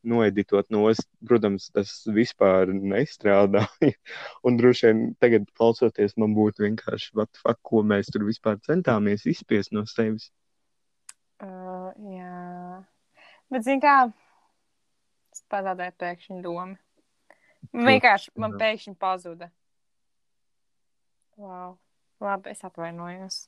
noeditot 0.07 0.67
no, 0.73 0.85
protams, 1.27 1.69
tas 1.75 1.93
vispār 2.11 2.71
nestrādāja. 2.75 3.93
Un 4.47 4.59
droši 4.59 4.87
vien 4.87 5.01
tagad 5.23 5.47
klausoties, 5.55 6.15
man 6.19 6.35
būtu 6.35 6.67
vienkārši, 6.67 7.11
what 7.19 7.39
fuck, 7.39 7.59
ko 7.67 7.83
mēs 7.87 8.11
tur 8.11 8.27
vispār 8.27 8.59
centāmies 8.67 9.27
izspiest 9.31 9.75
no 9.75 9.83
sevis. 9.87 10.31
Uh, 11.41 11.89
jā. 12.13 12.83
Bet, 13.51 13.65
zini, 13.65 13.81
kā 13.81 13.95
es 15.33 15.43
pazaudēju 15.51 15.95
pēkšņi 16.01 16.41
domu. 16.43 16.77
Vienkārši 17.71 18.33
man 18.41 18.55
Jā. 18.55 18.59
pēkšņi 18.61 18.93
pazuda. 18.99 19.47
Wow. 21.39 21.77
Labi, 22.21 22.53
es 22.53 22.61
atvainojos. 22.67 23.41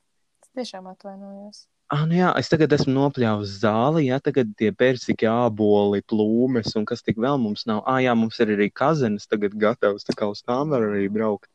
Es 0.44 0.52
tiešām 0.58 0.90
atvainojos. 0.90 1.68
Ah, 1.94 2.08
nu 2.10 2.16
jā, 2.18 2.32
es 2.40 2.50
tagad 2.50 2.72
esmu 2.74 2.94
nopļāvis 2.96 3.58
zāli, 3.62 4.08
jā, 4.08 4.18
tagad 4.24 4.54
tie 4.58 4.72
persiki, 4.74 5.28
āboli, 5.30 6.02
plūmes 6.10 6.72
un 6.80 6.88
kas 6.90 7.04
tik 7.06 7.20
vēl 7.22 7.38
mums 7.42 7.68
nav. 7.70 7.84
Ah, 7.86 8.00
jā, 8.02 8.16
mums 8.18 8.40
ir 8.42 8.56
arī 8.56 8.72
kazenes 8.74 9.30
tagad 9.30 9.54
gatavs, 9.60 10.08
tā 10.08 10.16
kā 10.18 10.30
uz 10.32 10.42
tām 10.42 10.74
var 10.74 10.88
arī 10.88 11.06
braukt. 11.14 11.52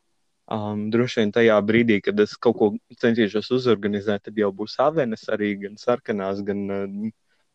Um, 0.48 0.86
droši 0.88 1.20
vien 1.20 1.32
tajā 1.34 1.58
brīdī, 1.60 1.98
kad 2.00 2.20
es 2.24 2.32
kaut 2.40 2.56
ko 2.56 2.68
centīšos 3.02 3.50
uzorganizēt, 3.52 4.22
tad 4.28 4.38
jau 4.40 4.48
būs 4.56 4.78
avenes 4.80 5.26
arī 5.28 5.50
gan 5.60 5.74
sarkanās, 5.76 6.40
gan 6.46 6.62
uh, 6.72 7.10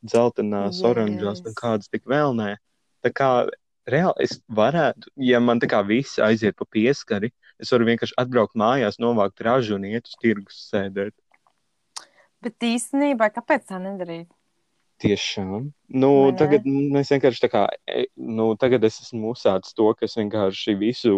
dzeltenās, 0.05 0.77
Yes. 0.77 0.85
oranžās, 0.91 1.41
un 1.47 1.55
kādas 1.57 1.89
tik 1.89 2.05
vēl 2.05 2.35
nē. 2.37 2.51
Tā 3.01 3.09
kā 3.09 3.29
reāli 3.89 4.27
es 4.27 4.37
varētu, 4.47 5.09
ja 5.17 5.39
man 5.39 5.59
tā 5.59 5.71
kā 5.71 5.81
viss 5.87 6.21
aiziet 6.21 6.55
pa 6.59 6.67
pieskari, 6.69 7.31
es 7.59 7.71
varu 7.73 7.89
vienkārši 7.89 8.15
atbraukt 8.21 8.55
mājās, 8.59 8.99
novākt 9.01 9.41
ražu 9.41 9.75
un 9.79 9.89
iet 9.89 10.07
uz 10.07 10.15
tirgus 10.21 10.61
sēdēt. 10.69 11.15
Bet 12.43 12.59
īstenībā, 12.67 13.31
kāpēc 13.33 13.69
tā 13.71 13.79
nedarīt? 13.79 14.29
Tiešām. 15.03 15.71
Nu, 15.89 16.11
ne? 16.29 16.37
tagad 16.37 16.67
mēs 16.67 17.09
vienkārši 17.11 17.43
tā 17.43 17.49
kā, 17.51 17.63
e, 17.87 18.05
nu, 18.15 18.53
tagad 18.59 18.83
es 18.87 19.01
esmu 19.01 19.33
uzsācis 19.33 19.75
to, 19.75 19.89
ka 19.97 20.05
es 20.05 20.15
vienkārši 20.19 20.75
visu 20.79 21.15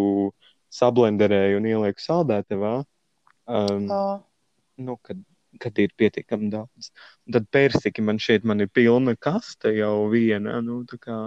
sablenderēju 0.76 1.58
un 1.62 1.70
ielieku 1.72 2.04
saldētavā. 2.04 2.74
Um, 3.48 3.88
O, 3.92 4.02
nu, 4.82 4.98
kad, 5.06 5.20
kad 5.62 5.78
ir 5.80 5.92
pietiekami 5.98 6.50
daudz. 6.52 6.90
Un 7.28 7.36
tad 7.38 7.46
persiki 7.54 8.02
man 8.04 8.18
šeit 8.20 8.44
man 8.44 8.60
ir 8.66 8.68
pilna 8.74 9.14
kaste 9.16 9.72
jau 9.78 10.10
viena. 10.12 10.58
Nu, 10.66 10.82
kā, 11.00 11.20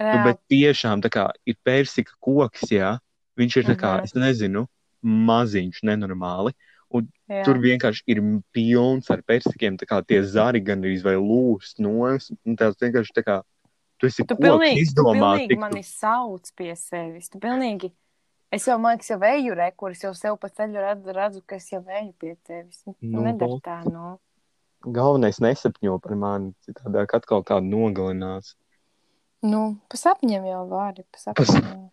nu, 0.00 0.18
bet 0.26 0.40
tiešām 0.52 1.02
kā 1.12 1.30
ir 1.48 1.56
persika 1.64 2.12
koks, 2.22 2.68
jā. 2.70 2.98
Viņš 3.38 3.56
ir 3.62 3.76
kā, 3.80 3.96
Mhm. 3.98 4.04
es 4.04 4.12
nezinu, 4.12 4.66
maziņš, 5.02 5.80
nenormāli. 5.88 6.52
jā. 7.28 7.44
Tur 7.46 7.56
vienkārši 7.56 8.02
ir 8.06 8.20
pilns 8.52 9.08
ar 9.10 9.22
persikiem, 9.22 9.78
tā 9.78 9.86
kā 9.88 10.02
tie 10.06 10.20
zari 10.22 10.60
gandrīz 10.60 11.02
vai 11.02 11.14
lūst 11.16 11.80
nos. 11.80 12.30
un 12.44 12.56
Tās 12.56 12.76
vienkārši 12.76 13.12
tā 13.16 13.22
kā, 13.24 13.42
tu 13.98 14.06
esi 14.06 14.22
Tu 14.26 14.36
koks 14.36 14.44
pilnīgi, 14.44 14.76
tu 14.76 14.82
izdomāt. 15.02 15.48
pilnīgi 15.48 15.58
mani 15.58 15.82
sauc 15.82 16.52
pie 16.54 16.74
sevis. 16.76 17.30
Tu 17.30 17.38
pilnīgi. 17.38 17.90
Es 18.52 18.66
jau, 18.68 18.76
man 18.80 18.98
liekas, 18.98 19.08
jau 19.14 19.20
eju 19.24 19.54
rekur, 19.56 19.94
es 19.94 20.02
jau 20.04 20.12
sev 20.16 20.36
pa 20.40 20.50
ceļu 20.52 20.82
redzu, 20.84 21.14
redzu 21.16 21.40
ka 21.48 21.56
es 21.56 21.70
jau 21.72 21.80
eju 21.80 22.12
pie 22.20 22.34
tevis. 22.44 22.82
Nu, 22.84 22.94
Nu, 23.00 23.22
Nedara 23.24 23.56
tā, 23.64 23.78
nu. 23.88 24.18
Galvenais 24.82 25.38
nesapņo 25.40 25.96
par 26.02 26.18
mani, 26.18 26.52
citādāk 26.66 27.14
atkal 27.16 27.44
kādu 27.46 27.70
nogalinās. 27.70 28.56
Nu, 29.46 29.62
pa 29.88 29.98
sapņiem 29.98 30.44
jau 30.50 30.62
vari, 30.70 31.06
pa 31.08 31.32
Pa 31.38 31.46
sapņiem. 31.48 31.88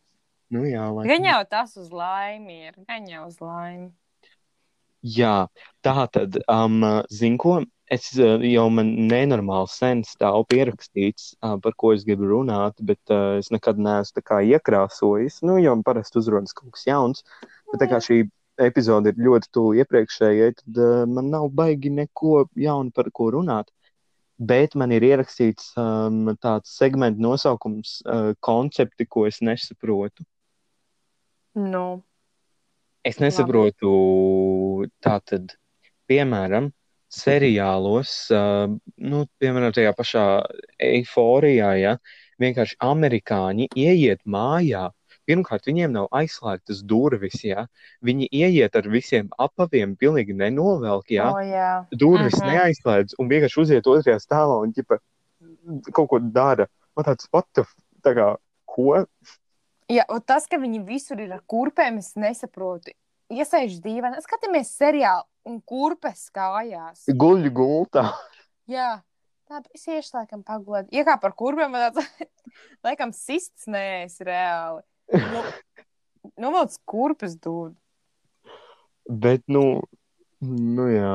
Nu, 0.49 0.65
jā, 0.65 0.83
laikam. 0.89 1.09
Gan 1.13 1.27
jau 1.29 1.39
tas 1.49 1.75
uz 1.77 1.91
laimi 1.93 2.59
ir. 2.67 2.77
Gan 2.89 3.07
jau 3.07 3.27
uz 3.29 3.37
laimi. 3.41 3.91
Jā, 5.05 5.47
tā 5.85 6.07
tad, 6.11 6.41
um, 6.51 6.81
zinu, 7.13 7.37
ko 7.39 7.59
es 7.93 8.09
uh, 8.17 8.37
jau 8.45 8.65
man 8.73 8.91
nenormāli 9.09 9.71
sen 9.73 10.03
stāvu 10.07 10.45
pierakstīts, 10.51 11.31
par 11.63 11.75
ko 11.79 11.93
es 11.95 12.05
gribu 12.07 12.29
runāt, 12.29 12.77
bet 12.85 13.13
uh, 13.13 13.37
es 13.41 13.51
nekad 13.53 13.81
neesmu 13.81 14.19
tā 14.19 14.25
kā 14.25 14.41
iekrāsojis. 14.55 15.41
Nu, 15.47 15.57
jau 15.61 15.75
parasti 15.85 16.21
uzrodas 16.21 16.55
kaut 16.57 16.75
kas 16.77 16.85
jauns, 16.89 17.25
bet 17.71 17.83
tā 17.83 17.89
kā 17.91 18.01
šī 18.03 18.21
epizode 18.59 19.13
ir 19.13 19.21
ļoti 19.23 19.51
tuvu 19.55 19.77
iepriekšējai, 19.83 20.55
tad 20.61 20.81
uh, 20.83 21.03
man 21.09 21.31
nav 21.33 21.49
baigi 21.55 21.91
neko 21.93 22.45
jaunu 22.59 22.93
par 22.95 23.11
ko 23.15 23.31
runāt. 23.37 23.71
Bet 24.39 24.75
man 24.79 24.93
ir 24.95 25.03
ierakstīts 25.03 25.73
um, 25.75 26.29
tāds 26.39 26.71
segmenta 26.79 27.19
nosaukums, 27.19 27.97
uh, 28.07 28.29
koncepti, 28.39 29.03
ko 29.03 29.25
es 29.27 29.41
nesaprotu. 29.43 30.23
Nu, 31.59 31.99
Es 33.07 33.15
nesaprotu, 33.21 33.89
tātad, 34.99 35.53
piemēram, 36.11 36.67
seriālos, 37.09 38.11
uh, 38.33 38.69
nu, 38.97 39.23
piemēram, 39.41 39.73
tajā 39.75 39.93
pašā 39.97 40.23
eiforijā, 40.79 41.73
ja 41.81 41.95
vienkārši 42.41 42.77
amerikāņi 42.85 43.69
ieiet 43.75 44.21
mājā. 44.29 44.89
Pirmkārt, 45.29 45.67
viņiem 45.69 45.91
nav 45.93 46.07
aizslēgtas 46.15 46.79
durvis, 46.89 47.43
ja 47.45 47.67
viņi 48.05 48.31
ieiet 48.33 48.73
ar 48.79 48.87
visiem 48.89 49.27
apaviem, 49.37 49.91
pilnīgi 49.99 50.33
nenovelk, 50.33 51.11
ja 51.13 51.27
o, 51.35 51.41
jā. 51.45 51.67
durvis 51.91 52.39
Mhm. 52.39 52.49
neaizslēdz 52.49 53.19
un 53.19 53.29
vienkārši 53.29 53.61
uziet 53.61 53.85
otrajā 53.85 54.17
stāvā 54.23 54.55
un 54.63 54.73
ģipa, 54.73 54.97
kaut 55.93 56.09
ko 56.09 56.19
dara. 56.19 56.65
Man 56.97 57.05
tāds, 57.05 57.27
f- 57.61 57.75
tā 58.01 58.15
kā, 58.17 58.31
ko? 58.65 59.05
Jā, 59.89 60.03
un 60.09 60.21
tas, 60.21 60.47
ka 60.47 60.57
viņi 60.57 60.81
visur 60.85 61.19
ir 61.21 61.31
ar 61.33 61.41
kurpēm, 61.45 61.97
es 61.99 62.13
nesaprotu. 62.15 62.91
Iesēž 63.29 63.77
dīvaini, 63.85 64.23
skatāmies 64.25 64.73
seriālu 64.73 65.23
un 65.49 65.59
kurpes 65.65 66.27
kājās. 66.35 67.05
Guļ 67.09 67.49
gultā. 67.55 68.05
Jā, 68.69 68.99
tā 69.49 69.63
es 69.75 69.87
iešu 69.89 70.19
laikam. 70.19 70.45
Ja 70.93 71.05
kā 71.07 71.17
par 71.21 71.35
kurpēm, 71.37 71.73
man 71.73 71.89
tāds, 71.89 72.09
laikam, 72.85 73.13
sists 73.15 73.67
nē, 73.71 74.05
es 74.05 74.19
reāli. 74.25 74.85
Nu, 75.09 75.43
nu 76.45 76.53
vēl 76.55 76.71
kurpes 76.89 77.35
dūd. 77.41 77.73
Bet, 79.09 79.41
nu, 79.49 79.81
nu 80.45 80.89
jā. 80.91 81.13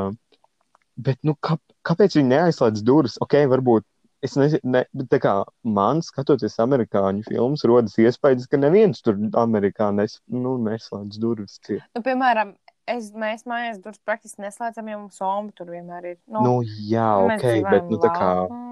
Bet, 0.94 1.20
nu, 1.26 1.36
kā, 1.42 1.56
kāpēc 1.86 2.18
viņi 2.18 2.32
neaizslēdz 2.32 2.82
durvis? 2.86 3.18
Ok, 3.22 3.38
varbūt. 3.50 3.86
Es 4.24 4.38
nezinu, 4.40 4.70
ne, 4.72 4.80
bet 4.96 5.10
tā 5.12 5.18
kā 5.20 5.32
man 5.68 5.98
skatoties 6.02 6.54
amerikāņu 6.64 7.26
filmas, 7.26 7.64
rodas 7.68 7.98
iespējas, 8.00 8.46
ka 8.48 8.56
neviens 8.56 9.04
tur 9.04 9.18
Amerikā 9.36 9.90
nes, 9.92 10.16
nu, 10.32 10.54
neslēdz 10.64 11.18
durvis. 11.20 11.58
Tie. 11.66 11.76
Nu, 11.92 12.00
piemēram, 12.06 12.54
es, 12.90 13.10
mēs 13.12 13.44
mājās 13.48 13.80
durvis 13.82 14.02
praktiski 14.04 14.42
neslēdzam, 14.44 14.88
jo 14.92 14.98
mums 15.04 15.16
somba 15.20 15.52
tur 15.56 15.72
vienmēr 15.72 16.10
ir. 16.14 16.18
Nu, 16.28 16.60
jā, 16.64 17.08
mēs 17.30 17.40
ok, 17.44 17.70
bet, 17.70 17.90
nu, 17.90 18.00
tā 18.02 18.12
kā. 18.14 18.30
laukā. 18.44 18.62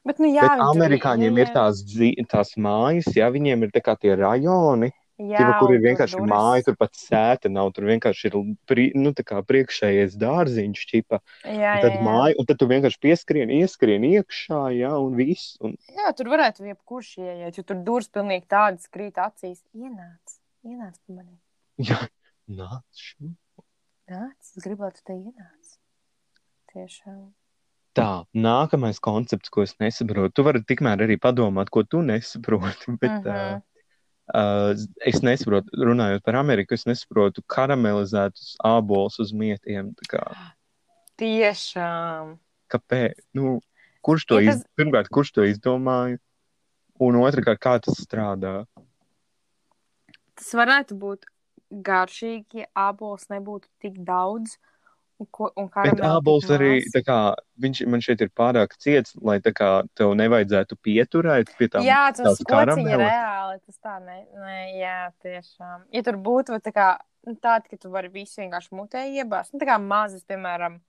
Bet, 0.00 0.16
nu, 0.22 0.30
jā, 0.32 0.46
Bet 0.48 0.56
tur 0.56 0.70
amerikāņiem 0.72 1.36
ir 1.36 1.44
ieiet. 1.44 1.52
tās, 1.52 1.82
tās 2.30 2.54
mājas, 2.56 3.10
jā, 3.12 3.26
viņiem 3.34 3.66
ir 3.66 3.72
tie 4.00 4.14
rajoni, 4.16 4.88
jā, 5.20 5.36
Tīpa, 5.42 5.58
kur 5.60 5.74
ir 5.74 5.82
vienkārši 5.84 6.16
durvis- 6.16 6.30
māja, 6.32 6.62
tur 6.64 6.76
pat 6.80 6.94
sēta 6.96 7.50
nav, 7.52 7.68
tur 7.76 7.84
vienkārši 7.84 8.30
ir 8.30 8.36
pri, 8.66 8.86
nu, 8.96 9.12
priekšējais 9.44 10.16
dārziņš, 10.16 10.84
čipa. 10.88 11.20
Jā, 11.44 11.74
Un 11.76 11.82
tad 11.84 11.92
jā, 11.92 11.98
jā. 11.98 12.04
māja, 12.06 12.34
un 12.40 12.46
tad 12.48 12.58
tu 12.62 12.66
vienkārši 12.70 12.98
pieskrien, 13.04 13.52
ieskrien 13.52 14.06
iekšā, 14.08 14.62
jā, 14.78 14.94
un 14.96 15.16
viss. 15.20 15.58
Un, 15.60 15.76
jā, 15.92 16.14
tur 16.16 16.32
varētu 16.32 16.64
jebkurš 16.70 17.12
ieiet, 17.20 17.60
jo 17.60 17.62
tur 17.62 17.76
durvis 17.84 18.08
pilnīgi 18.08 18.48
tādas 18.48 18.88
krīt 18.88 19.20
acīs. 19.20 19.60
Ienāc, 19.76 20.40
ienāc 20.64 20.96
pa 20.96 21.12
mani. 21.20 21.36
jā, 21.76 22.00
nāc. 22.50 23.04
Nāc, 24.10 24.36
es 24.42 24.64
gribu, 24.64 24.84
lai 24.86 24.92
tu 24.96 25.04
te 25.06 25.16
ienāc. 25.16 25.76
Tiešām. 26.72 27.30
Tā, 27.98 28.24
nākamais 28.34 29.00
koncepts, 29.02 29.50
ko 29.50 29.64
es 29.66 29.74
nesaprotu, 29.82 30.34
tu 30.38 30.44
vari 30.46 30.62
tikmēr 30.66 31.02
arī 31.06 31.16
padomāt, 31.18 31.72
ko 31.74 31.82
tu 31.82 32.02
nesaproti. 32.06 32.94
Bet, 33.02 33.26
uh 33.26 33.32
-huh. 33.32 33.56
Mhm. 33.56 33.62
uh, 34.34 34.86
es 35.06 35.22
nesaprotu, 35.26 35.74
runājot 35.74 36.22
par 36.22 36.36
Ameriku, 36.36 36.74
es 36.74 36.86
nesaprotu 36.86 37.42
karamelizētus 37.46 38.56
ābolus 38.64 39.18
uz 39.18 39.32
mietiem. 39.32 39.94
Tiešām. 41.18 42.38
kāpēc? 42.70 43.18
Nu, 43.34 43.60
kurš 44.02 44.26
to 44.26 44.40
ja 44.40 44.52
tas- 44.52 44.60
iz... 44.60 44.66
Pirmkārt, 44.78 45.08
kurš 45.10 45.32
to 45.32 45.42
izdomāja? 45.42 46.18
Un 47.00 47.16
otrkārt, 47.16 47.58
kā 47.58 47.80
tas 47.80 47.96
strādā? 47.98 48.66
Tas 50.36 50.54
varētu 50.54 50.94
būt 50.96 51.26
garšīgi, 51.70 52.64
ja 52.64 52.90
ābols 52.90 53.28
nebūtu 53.30 53.68
tik 53.82 54.00
daudz. 54.06 54.56
Un, 55.20 55.26
ko, 55.28 55.50
un 55.52 55.66
Bet 55.68 55.98
tik 56.00 56.50
arī, 56.56 56.70
tā 56.94 57.02
kā, 57.04 57.16
viņš 57.60 57.82
man 57.92 58.00
šeit 58.00 58.22
ir 58.24 58.30
pārāk 58.32 58.72
ciets, 58.80 59.12
lai 59.20 59.36
tā 59.44 59.52
kā 59.52 59.82
tev 59.94 60.14
nevajadzētu 60.16 60.78
pieturēt 60.80 61.52
pie 61.58 61.68
tām 61.68 61.84
Jā, 61.84 62.06
tas 62.16 62.40
karameles. 62.48 63.04
reāli, 63.04 63.58
tas 63.66 63.76
tā 63.84 63.98
ne, 64.00 64.24
ne, 64.32 64.80
jā, 64.80 65.12
tiešām. 65.20 65.84
Ja 65.92 66.02
tur 66.02 66.16
būtu 66.16 66.56
tā 66.64 66.72
kā 66.72 66.86
nu, 67.28 67.34
tāda, 67.36 67.68
ka 67.68 67.76
tu 67.76 67.90
vari 67.92 68.08
visu 68.08 68.40
vienkārši 68.40 68.72
mutē 68.72 69.04
iebāzt, 69.12 69.52
nu 69.52 69.60
tā 69.60 69.68
kā 69.68 69.76
mazas, 69.76 70.24
piemēram, 70.24 70.80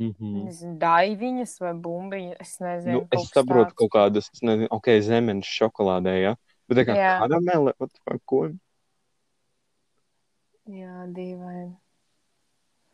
Mhm. 0.00 0.44
nezinu, 0.46 0.78
daiviņas 0.80 1.58
vai 1.60 1.72
bumbiņas, 1.76 2.40
es 2.40 2.58
nezinu. 2.60 2.92
Nu, 2.92 3.08
es 3.12 3.26
saprotu 3.32 3.68
tāds. 3.70 3.76
kaut 3.76 3.90
kādas, 3.92 4.30
es 4.32 4.40
nezinu, 4.40 4.68
ok, 4.72 4.86
zemenes 5.04 5.48
šokolādē, 5.48 6.14
ja? 6.22 6.36
Bet 6.68 6.78
tā 6.78 6.84
kā 6.88 6.94
karamele, 7.20 7.74
what 7.78 7.90
the 7.92 8.00
fuck, 8.04 8.22
ko? 8.24 8.50
Jā, 10.70 11.04
dīvaini. 11.10 11.74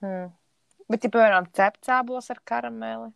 Hmm. 0.05 0.35
Bet, 0.87 1.05
ja, 1.05 1.11
piemēram, 1.13 1.49
cepts 1.57 1.91
ābols 1.91 2.29
ar 2.33 2.41
karameli, 2.47 3.09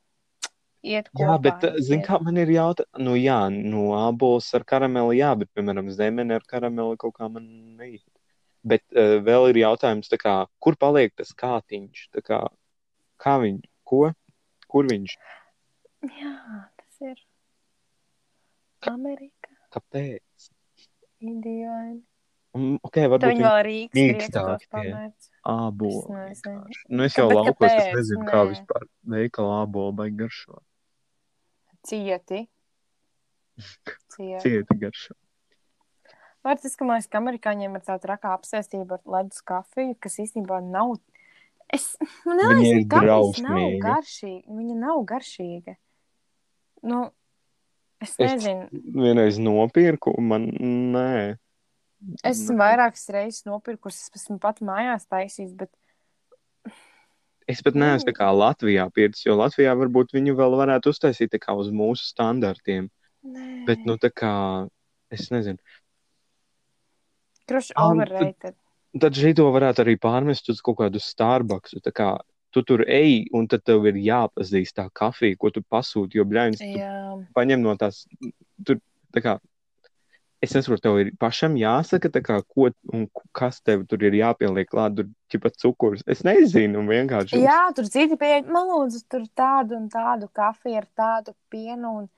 iet 0.83 1.11
kopā. 1.13 1.27
Jā, 1.27 1.37
bet, 1.45 1.67
zin 1.87 2.01
iet. 2.01 2.07
kā 2.09 2.19
man 2.25 2.41
ir 2.41 2.51
jautā, 2.51 2.87
nu 2.99 3.15
jā, 3.19 3.39
nu 3.55 3.91
ābols 3.97 4.49
ar 4.59 4.67
karameli, 4.69 5.21
jā, 5.21 5.31
bet, 5.39 5.53
piemēram, 5.57 5.91
zemene 5.95 6.41
ar 6.41 6.47
karameli 6.51 6.99
kaut 7.01 7.15
kā 7.21 7.29
man 7.31 7.47
neiet. 7.79 8.05
Bet 8.67 8.83
uh, 8.93 9.17
vēl 9.25 9.53
ir 9.53 9.63
jautājums, 9.63 10.11
tā 10.13 10.19
kā, 10.21 10.35
kur 10.61 10.77
paliek 10.77 11.15
tas 11.17 11.31
kātiņš, 11.33 12.09
kā, 12.27 12.43
kā 13.23 13.37
viņš, 13.45 13.65
ko, 13.89 14.03
kur 14.69 14.91
viņš, 14.91 15.17
Jā, 16.01 16.35
tas 16.81 17.01
ir 17.05 17.19
Amerika. 18.89 19.53
kāpēc? 19.77 20.51
Dīvaini. 21.21 22.01
Mm, 22.57 22.79
Ok, 22.83 22.95
Tad 22.97 23.11
varbūt 23.13 23.29
viņi 23.31 23.45
vēl 23.45 23.69
grieķos 23.95 24.59
tie. 24.59 24.69
pamērc. 24.75 25.29
ābolu. 25.47 26.01
Es 26.31 26.41
nezinu. 26.43 26.65
Nu, 26.89 27.05
es 27.05 27.15
jau 27.15 27.29
Bet 27.29 27.37
laukos, 27.37 27.67
es 27.69 27.73
kāpēc? 27.77 27.95
nezinu, 27.95 28.25
kā 28.27 28.41
Nē. 28.41 28.49
vispār 28.51 28.87
veikala 29.15 29.61
ābolu 29.67 29.95
vai 29.97 30.09
garšo. 30.11 30.59
Cieti. 31.87 32.41
Cieti. 34.17 34.41
Cieti 34.43 34.79
garšo. 34.83 35.15
Var 36.43 36.57
tas, 36.57 36.75
ka 36.77 36.85
man 36.89 36.97
liekas, 36.99 37.09
ka 37.13 37.21
amerikāņiem 37.21 37.75
ir 37.77 37.83
tāda 37.85 38.09
raka 38.15 38.33
apsēstība 38.35 38.97
ar 38.99 39.03
ledus 39.15 39.43
kafiju, 39.45 39.95
kas 40.01 40.17
īstenībā 40.25 40.59
nav. 40.65 40.97
Es 41.71 41.93
ir 42.01 42.87
ka 42.91 42.99
kafijas 43.05 43.43
nav 43.45 43.67
garšīga. 43.85 44.43
Viņa 44.49 44.77
nav 44.81 45.05
garšīga. 45.07 45.77
Nu, 46.83 47.11
es 48.01 48.17
Es- 48.19 48.33
nezinu. 48.43 48.67
Vienreiz 48.73 49.39
nopirku, 49.39 50.15
un 50.19 50.29
man 50.33 50.49
nē. 50.97 51.37
Es 52.25 52.41
esmu 52.41 52.57
Nē. 52.57 52.63
vairākas 52.63 53.09
reizes 53.13 53.45
nopirkusi, 53.49 54.07
es 54.09 54.23
esmu 54.23 54.39
pat 54.41 54.63
mājās 54.65 55.07
taisījis, 55.11 55.53
bet 55.59 55.73
Es 57.51 57.65
pat 57.67 57.75
neesmu 57.75 58.07
tā 58.07 58.15
kā 58.15 58.29
Latvijā 58.31 58.85
pircis, 58.95 59.25
jo 59.27 59.35
Latvijā 59.35 59.73
varbūt 59.75 60.13
viņu 60.15 60.37
vēl 60.39 60.55
varētu 60.61 60.93
uztaisīt 60.93 61.33
tā 61.33 61.41
kā 61.43 61.57
uz 61.59 61.73
mūsu 61.75 62.07
standartiem. 62.07 62.87
nē, 63.27 63.47
Bet, 63.67 63.83
nu, 63.89 63.97
tā 63.99 64.13
kā, 64.15 64.33
es 65.11 65.31
nezinu. 65.35 65.59
Kruši 67.51 67.75
Ah, 67.75 67.91
nu, 67.91 68.05
overrated. 68.05 68.55
Tad 69.01 69.19
šito 69.19 69.49
varētu 69.51 69.83
arī 69.83 69.97
pārmest 69.99 70.51
uz 70.53 70.63
kaut 70.63 70.79
kādu 70.79 71.03
Starbucks. 71.03 71.75
Tā 71.83 71.91
kā 71.95 72.13
tu 72.55 72.63
tur 72.67 72.85
ej, 72.87 73.27
un 73.35 73.47
tad 73.51 73.65
tev 73.67 73.87
ir 73.91 73.99
jāpazīst 73.99 74.77
tā 74.79 74.89
kafija, 74.95 75.39
ko 75.39 75.51
tu 75.55 75.63
pasūti, 75.63 76.19
jo 76.19 76.27
Jā, 76.27 77.19
paņem 77.35 77.63
no 77.63 77.75
tās, 77.79 78.05
tur, 78.67 78.81
tā 79.15 79.23
kā, 79.23 79.39
es 80.41 80.55
nesaprotu, 80.57 80.83
tev 80.87 80.99
ir 81.03 81.11
pašam 81.21 81.57
jāsaka, 81.61 82.11
kā, 82.25 82.39
ko 82.49 82.71
un 82.97 83.07
kas 83.37 83.61
tev 83.65 83.85
tur 83.89 84.05
ir 84.07 84.17
jāpieliek 84.17 84.69
klāt, 84.71 84.97
tur 84.97 85.09
ķipa 85.33 85.53
cukurs. 85.61 86.05
Es 86.11 86.25
nezinu, 86.27 86.85
vienkārši. 86.89 87.43
Jā 87.45 87.67
tur 87.77 87.89
citi 87.93 88.17
pieeja, 88.21 88.47
man 88.49 88.71
lūdzu, 88.71 89.03
tur 89.11 89.27
tādu 89.37 89.77
un 89.79 89.91
tādu 89.93 90.31
kafiju 90.37 90.81
ar 90.81 90.89
tādu 90.97 91.37
pienu 91.53 91.93
un 92.03 92.09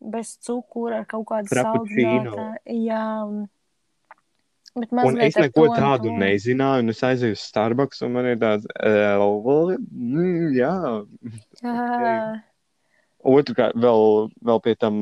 bez 0.00 0.36
cukura, 0.44 1.02
ar 1.02 1.10
kaut 1.10 1.28
kādu 1.28 1.52
saldinātāju. 1.52 2.80
Jā, 2.86 3.04
un... 3.26 3.44
Bet 4.76 4.90
Un 4.92 5.16
es 5.24 5.36
neko 5.40 5.62
to 5.62 5.72
un 5.72 5.78
tādu 5.80 6.10
to. 6.10 6.18
nezināju, 6.20 6.82
un 6.84 6.92
es 6.92 6.98
aizēju 7.08 7.32
uz 7.32 7.44
Starbucks, 7.48 8.02
un 8.04 8.10
man 8.12 8.26
ir 8.28 8.36
tāds, 8.42 8.66
mm, 8.76 10.50
jā. 10.52 10.72
Jā, 11.64 12.18
Otrkārt, 13.26 13.74
vēl, 13.80 14.28
vēl 14.44 14.60
pie 14.62 14.74
tam, 14.78 14.98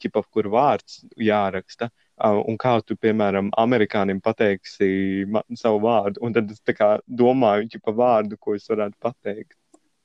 ķipa, 0.00 0.22
kur 0.32 0.48
vārds 0.50 1.02
jāraksta. 1.20 1.90
Uh, 1.92 2.07
un 2.20 2.56
kā 2.58 2.82
tu, 2.84 2.96
piemēram, 2.96 3.50
amerikānim 3.56 4.20
pateiksi 4.20 5.24
savu 5.56 5.80
vārdu, 5.80 6.18
un 6.22 6.32
tad 6.32 6.50
es 6.50 6.60
kā 6.66 6.98
domāju 7.08 7.68
ķipa 7.74 7.94
vārdu, 7.94 8.38
ko 8.40 8.54
es 8.54 8.66
varētu 8.68 8.94
pateikt. 9.00 9.54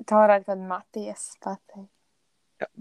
Tā 0.06 0.16
varētu 0.22 0.46
kādu 0.52 0.68
Matijas 0.68 1.38
pateikt. 1.42 1.90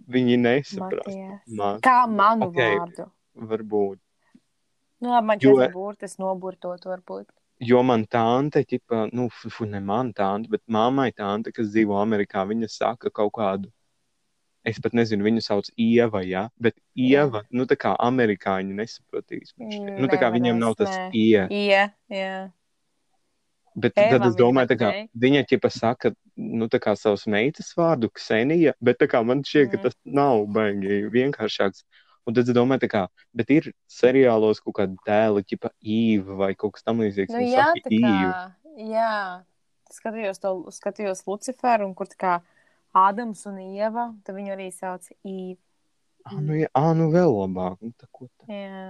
Viņi 0.09 0.37
nesaprast. 0.39 1.07
Matijas. 1.09 1.41
Ma- 1.59 1.79
Kā 1.83 2.07
manu 2.09 2.47
Ok. 2.47 2.55
okay. 2.55 2.79
vārdu? 2.79 3.11
Varbūt. 3.37 3.99
Nu, 5.03 5.09
labi, 5.11 5.27
man 5.27 5.39
Jo- 5.41 5.57
četri 5.59 5.73
burti, 5.73 6.03
es 6.05 6.17
noburtot 6.19 6.81
varbūt. 6.85 7.27
Jo 7.61 7.83
man 7.83 8.05
tante, 8.07 8.65
ķipa, 8.65 9.13
nu, 9.13 9.29
fu, 9.31 9.49
fu, 9.51 9.65
ne 9.65 9.81
man 9.81 10.13
tante, 10.13 10.49
bet 10.51 10.63
mammai 10.69 11.13
tante, 11.13 11.53
kas 11.53 11.67
dzīvo 11.73 11.95
Amerikā, 12.03 12.43
viņa 12.47 12.69
saka 12.69 13.11
kaut 13.11 13.33
kādu. 13.33 13.71
Es 14.65 14.79
pat 14.79 14.93
nezinu, 14.95 15.25
viņu 15.27 15.41
sauc 15.43 15.69
Ieva, 15.77 16.21
ja? 16.23 16.45
bet 16.61 16.77
Ieva, 16.95 17.43
nu, 17.51 17.65
tā 17.67 17.75
kā 17.77 17.97
amerikāņi 17.99 18.77
nesapratīs. 18.79 19.55
Mm, 19.59 19.97
Nu, 19.99 20.07
tā 20.07 20.21
kā 20.21 20.29
viņiem 20.31 20.59
nav 20.61 20.77
tas 20.79 20.91
nē. 20.91 21.09
ie. 21.13 21.89
Jā. 22.13 22.51
Bet 23.75 23.97
Eva 23.97 24.19
tad 24.19 24.27
es 24.29 24.37
domāju, 24.37 24.69
pateikt. 24.69 25.09
viņa 25.17 25.43
ķipa 25.49 25.71
saka, 25.73 26.13
nu, 26.37 26.69
tā 26.69 26.79
kā 26.79 26.93
savas 26.99 27.25
meitas 27.27 27.73
vārdu, 27.75 28.11
Ksenija, 28.13 28.75
bet 28.85 28.99
tā 29.01 29.09
kā 29.09 29.23
man 29.25 29.41
šķiet, 29.43 29.71
ka 29.73 29.77
Mm. 29.79 29.83
tas 29.83 29.97
nav 30.05 30.47
baigi 30.47 31.09
vienkāršāks. 31.11 31.83
Un 32.27 32.35
tad 32.35 32.47
es 32.47 32.55
domāju, 32.55 32.87
kā, 32.87 33.09
bet 33.35 33.51
ir 33.51 33.73
seriālos 33.91 34.61
kaut 34.63 34.75
kāda 34.77 34.95
tēla, 35.09 35.43
ķipa 35.43 35.71
Īva 35.83 36.37
vai 36.37 36.55
kaut 36.55 36.75
kas 36.75 36.83
tam 36.85 36.99
līdzīgs. 37.01 37.31
Nu, 37.35 37.41
jā, 37.41 37.73
tā 37.83 37.91
Īva. 37.91 38.31
kā, 38.31 38.55
jā. 38.79 39.45
Skatījos 39.91 40.39
to, 40.39 40.53
skatījos 40.71 41.27
Luciferu, 41.27 41.85
un 41.89 41.95
kur 41.95 42.07
tā 42.07 42.17
kā 42.17 42.43
Ādams 42.95 43.47
un 43.49 43.59
Ieva, 43.63 44.11
tad 44.25 44.37
viņu 44.37 44.53
arī 44.53 44.69
sauc 44.75 45.07
Īva. 45.25 45.59
Ah, 46.25 46.37
nu, 46.39 46.55
jā, 46.55 46.69
ah, 46.79 46.93
nu 46.95 47.09
vēl 47.11 47.33
labāk. 47.35 47.81
Nu, 47.83 47.91
tā, 47.99 48.07
ko 48.15 48.29
tā? 48.39 48.47
Jā, 48.47 48.83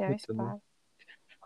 jā, 0.00 0.08
tad? 0.08 0.14
vispār. 0.16 0.56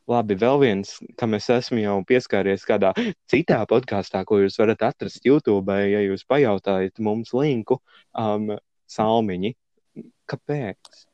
Labi, 0.08 0.36
vēl 0.36 0.58
viens, 0.60 0.90
kam 1.16 1.32
es 1.36 1.46
esmu 1.48 1.80
jau 1.80 1.96
pieskāries 2.04 2.64
kādā 2.68 2.90
citā 3.28 3.62
podkāstā, 3.68 4.20
ko 4.28 4.36
jūs 4.42 4.58
varat 4.60 4.82
atrast 4.84 5.24
YouTube, 5.24 5.72
ja 5.72 6.02
jūs 6.04 6.24
pajautājat 6.28 7.00
mums 7.00 7.32
linku, 7.32 7.78
um, 8.12 8.52
salmiņi. 8.88 9.54
Kāpēc? 10.28 11.04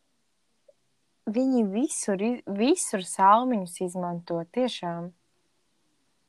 Viņi 1.30 1.62
visur, 1.70 2.22
i- 2.22 2.42
visur 2.46 3.02
salmiņus 3.06 3.80
izmanto, 3.86 4.40
tiešām. 4.54 5.12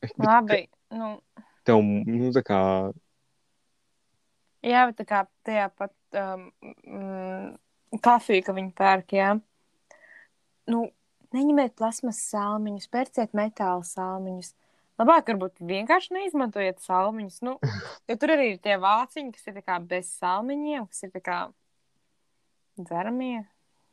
Bet 0.01 0.13
Labi, 0.17 0.67
nu, 0.93 1.19
Tev, 1.65 1.81
nu, 1.81 2.31
tā 2.33 2.41
kā, 2.45 2.59
jā, 4.65 4.85
bet 4.89 4.97
tā 5.01 5.05
kā 5.09 5.21
tajā 5.47 5.67
pat 5.77 5.93
um, 6.21 6.47
mm, 6.85 7.99
kafiju, 8.03 8.45
ka 8.47 8.55
viņi 8.57 8.73
pērk, 8.77 9.15
jā. 9.17 9.35
Nu, 10.71 10.87
neņemiet 11.35 11.75
plasmas 11.79 12.19
salmiņus, 12.31 12.89
pērciet 12.91 13.37
metāla 13.37 13.83
salmiņus. 13.87 14.53
Labāk, 15.01 15.31
varbūt 15.31 15.63
vienkārši 15.65 16.13
neizmantojiet 16.13 16.83
salmiņus. 16.83 17.39
Nu, 17.47 17.55
jo 18.09 18.17
tur 18.21 18.35
arī 18.35 18.51
ir 18.53 18.61
tie 18.63 18.77
vāciņi, 18.81 19.33
kas 19.33 19.49
ir 19.49 19.63
kā 19.65 19.79
bez 19.81 20.11
salmiņiem, 20.19 20.85
kas 20.91 21.07
ir 21.07 21.25
kā 21.25 21.39
dzeramie. 22.79 23.41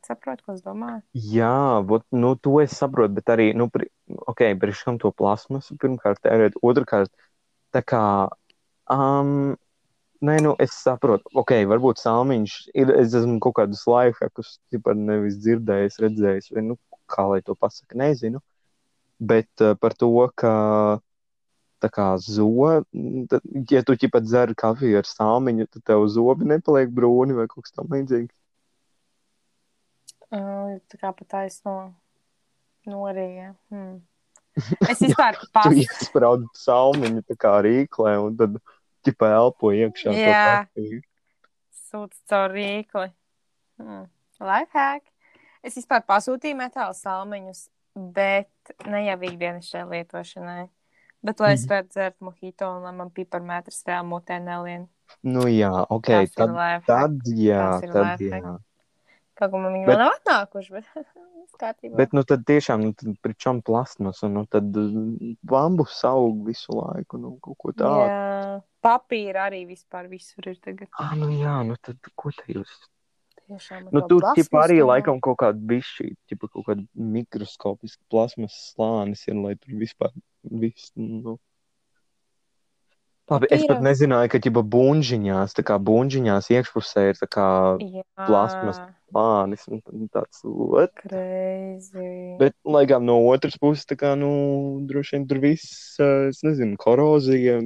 Saprotu, 0.06 0.44
ko 0.46 0.54
es 0.54 0.60
domāju. 0.62 1.00
jā, 1.12 1.82
vot, 1.84 2.04
nu, 2.14 2.36
to 2.38 2.60
es 2.62 2.76
saprotu, 2.78 3.16
bet 3.16 3.32
arī, 3.34 3.48
nu, 3.58 3.66
pri, 3.72 3.88
ok, 4.30 4.44
priekš 4.60 4.84
kam 4.86 5.00
to 5.02 5.10
plasmasu 5.10 5.74
pirmkārt 5.82 6.22
tērēt, 6.22 6.54
otrkārt, 6.62 7.10
tā 7.74 7.82
kā, 7.82 8.02
um, 8.94 9.56
nē, 10.24 10.38
nu, 10.44 10.54
es 10.62 10.74
saprotu, 10.82 11.30
ok, 11.38 11.54
varbūt 11.70 12.00
salmiņš 12.02 12.54
ir, 12.74 12.92
es 13.00 13.14
esmu 13.16 13.38
kaut 13.44 13.58
kādus 13.60 13.84
lifehackus, 13.88 14.56
tipā 14.72 14.94
nevis 14.98 15.38
dzirdējis, 15.42 16.00
redzējis, 16.04 16.50
vai, 16.54 16.64
nu, 16.70 16.78
kā 17.08 17.26
lai 17.30 17.40
to 17.44 17.56
pasaka, 17.58 17.96
nezinu, 17.98 18.42
bet 19.18 19.64
uh, 19.64 19.76
par 19.80 19.94
to, 19.98 20.10
ka, 20.38 20.54
tā 21.82 21.90
kā 21.94 22.08
zo, 22.22 22.82
tad, 23.30 23.46
ja 23.70 23.84
tu 23.86 23.96
ķipat 23.98 24.26
dzer 24.26 24.54
kafiju 24.58 24.98
ar 25.00 25.08
salmiņu, 25.08 25.68
tad 25.72 25.86
tev 25.92 26.06
zobi 26.12 26.48
nepaliek 26.50 26.90
brūni 26.94 27.38
vai 27.38 27.46
kaut 27.50 27.68
kas 27.68 27.76
tam 27.76 27.90
līdzīgs. 27.94 28.34
Uh, 30.28 30.76
tā 30.92 30.98
kā 31.00 31.14
pat 31.16 31.28
taisno 31.32 31.78
norīja. 32.88 33.54
Hmm. 33.72 34.00
Es 34.90 35.00
vispār 35.00 35.38
Tu 35.38 35.48
pas... 35.54 35.70
iesprādi 35.72 36.48
salmiņu 36.58 37.22
tā 37.28 37.36
kā 37.38 37.54
rīklē 37.64 38.16
un 38.20 38.36
tad 38.36 38.58
ķipa 39.08 39.32
elpo 39.34 39.72
iekšā. 39.74 40.14
Jā. 40.14 40.68
sūta 41.88 42.16
caur 42.28 42.52
rīkli. 42.52 43.08
Hmm. 43.80 44.06
Lifehack. 44.40 45.02
Es 45.64 45.74
vispār 45.74 46.04
pasūtīju 46.06 46.54
metāla 46.58 46.94
salmiņus, 46.94 47.64
bet 48.14 48.50
ne 48.86 49.00
jau 49.06 49.16
ikdienas 49.26 49.66
šai 49.72 49.86
lietošanai. 49.88 50.68
Bet, 51.24 51.40
lai 51.40 51.52
es 51.56 51.64
Mhm. 51.64 51.68
varētu 51.72 51.88
dzert 51.90 52.16
mojito 52.20 52.68
un 52.76 52.82
lai 52.84 52.92
man 52.92 53.10
piparmetrs 53.10 53.82
reāli 53.88 54.06
mutē 54.06 54.38
nelien. 54.40 54.88
Nu 55.24 55.40
jā, 55.48 55.72
ok, 55.90 56.06
tad, 56.36 56.84
tad 56.86 57.10
jā, 57.26 57.80
tad 57.80 58.20
jā. 58.20 58.58
Man 59.46 59.72
viņi 59.72 59.86
Bet- 59.86 59.94
vēl 59.94 60.02
nav 60.02 60.14
atnākuši, 60.18 60.72
bet 60.74 60.84
kārtībā. 61.62 61.94
Bet 61.98 62.14
nu 62.16 62.24
tad 62.26 62.44
tiešām, 62.48 62.82
nu 62.86 62.94
tad 62.98 63.16
pričom 63.24 63.62
plasmas 63.66 64.22
un 64.26 64.36
nu 64.38 64.44
tad 64.50 64.76
uh, 64.78 64.92
bambus 65.46 66.00
aug 66.06 66.44
visu 66.46 66.74
laiku, 66.74 67.20
nu 67.22 67.36
kaut 67.44 67.58
ko 67.62 67.72
tādu. 67.72 68.04
Jā, 68.06 68.60
papīra 68.84 69.48
arī 69.48 69.64
vispār 69.68 70.10
visur 70.10 70.50
ir 70.50 70.58
tagad. 70.62 70.90
Ah, 70.98 71.14
nu 71.18 71.30
jā, 71.34 71.58
nu 71.66 71.78
tad 71.82 71.98
ko 72.18 72.34
te 72.34 72.58
jūs? 72.58 72.74
Tiešām. 73.48 73.88
Nu 73.94 74.02
tur 74.04 74.26
ķipa 74.36 74.60
arī 74.66 74.80
plasmasu, 74.82 74.88
laikam 74.90 75.20
kaut 75.24 75.38
kāda 75.40 75.68
bišķī, 75.70 76.10
ķipa 76.28 76.50
kaut 76.52 76.66
kāda 76.66 76.84
mikroskopiska 77.16 78.02
plasmas 78.12 78.56
slānis 78.74 79.24
ir, 79.30 79.38
lai 79.40 79.54
tur 79.56 79.78
vispār 79.80 80.12
viss, 80.44 80.92
nu. 80.98 81.38
Labi, 83.28 83.48
es 83.52 83.64
pat 83.68 83.82
nezināju, 83.84 84.30
ka 84.32 84.40
ķipa 84.40 84.62
bunžiņās, 84.72 85.52
tā 85.58 85.64
kā 85.68 85.76
bunžiņās 85.84 86.48
iekšpusē 86.54 87.10
ir 87.10 87.18
plasmas. 88.24 88.80
plānis 89.12 89.66
un 89.68 89.82
tad 89.84 90.08
tāds? 90.12 90.40
Crazy. 91.02 92.36
Bet, 92.40 92.56
lai 92.64 92.84
gan 92.88 93.04
no 93.08 93.18
otras 93.28 93.56
puses, 93.60 93.84
tā 93.88 93.96
kā, 94.00 94.14
nu, 94.20 94.30
droši 94.88 95.16
vien 95.16 95.28
tur 95.28 95.40
viss, 95.44 95.96
es 96.00 96.42
nezinu, 96.44 96.76
korozija, 96.80 97.58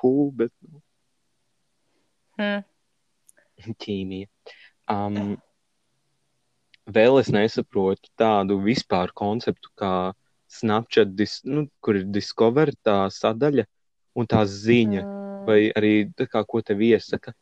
hū, 0.00 0.14
bet 0.36 0.52
nu, 0.64 0.80
Hmm. 2.36 2.64
ķīmija. 3.80 4.28
Um, 4.92 5.38
vēl 6.84 7.20
es 7.22 7.30
nesaprotu 7.32 8.10
tādu 8.20 8.58
vispār 8.60 9.08
konceptu 9.16 9.72
kā 9.80 10.12
Snapchat, 10.52 11.14
dis, 11.16 11.40
nu, 11.48 11.64
kur 11.80 11.96
ir 11.96 12.04
Discover 12.12 12.74
tā 12.84 13.06
sadaļa 13.10 13.64
un 14.16 14.26
tā 14.26 14.42
ziņa, 14.48 15.02
Mm. 15.04 15.44
vai 15.46 15.58
arī 15.76 15.92
tā 16.16 16.26
kā, 16.26 16.42
ko 16.48 16.62
tev 16.62 16.78
iesaka. 16.82 17.32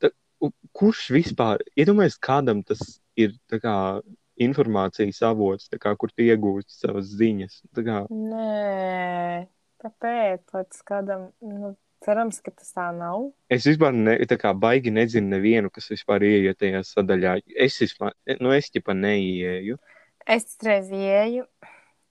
Ta, 0.00 0.10
u- 0.40 0.52
kurš 0.74 1.10
vispār, 1.14 1.60
iedomājies, 1.76 2.18
kādam 2.18 2.64
tas 2.66 2.80
ir 3.16 3.34
tā 3.50 3.60
kā 3.60 3.74
informācijas 4.40 5.20
avots, 5.26 5.68
tā 5.68 5.78
kā, 5.82 5.96
kur 5.98 6.08
tu 6.10 6.22
iegūsti 6.22 6.70
savas 6.86 7.06
ziņas. 7.18 7.60
Tā 7.74 7.82
kā, 7.84 7.98
Nē, 8.08 9.48
kāpēc? 9.82 10.42
Tas 10.52 10.82
kādam, 10.86 11.28
nu, 11.42 11.72
cerams, 12.04 12.40
ka 12.42 12.52
tas 12.54 12.72
tā 12.74 12.88
nav. 12.96 13.32
Es 13.50 13.66
vispār 13.66 13.94
ne, 13.94 14.16
tā 14.30 14.38
kā 14.38 14.52
baigi 14.58 14.92
nezinu 14.94 15.34
nevienu, 15.34 15.70
kas 15.74 15.88
vispār 15.90 16.22
ieiet 16.26 16.58
tajā 16.62 16.82
sadaļā. 16.86 17.40
Es 17.56 17.78
vispār, 17.82 18.12
nu, 18.40 18.52
es 18.54 18.70
ķipa 18.70 18.94
neieju. 18.94 19.78
Es 20.26 20.56
reiz 20.62 20.90
ieju. 20.94 21.46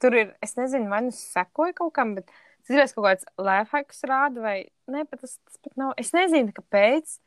Tur 0.02 0.14
ir, 0.14 0.36
es 0.44 0.54
nezinu, 0.60 0.90
vai 0.92 1.02
nu 1.08 1.12
sekoju 1.16 1.74
kaut 1.74 1.94
kam, 1.96 2.16
bet 2.20 2.28
es 2.68 2.74
gribēju 2.74 2.96
kaut 2.98 3.08
kāds 3.08 3.28
lēfhaiks 3.48 4.04
rāda, 4.10 4.44
vai 4.44 4.58
ne, 4.92 5.06
bet 5.08 5.24
tas, 5.24 5.38
tas 5.40 5.62
pat 5.64 5.80
nav. 5.80 5.94
Es 6.02 6.12
nezinu, 6.16 6.52
kāpēc. 6.56 7.18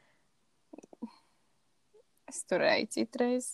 Es 2.31 2.45
tur 2.47 2.63
eju 2.63 2.87
citreiz. 2.95 3.49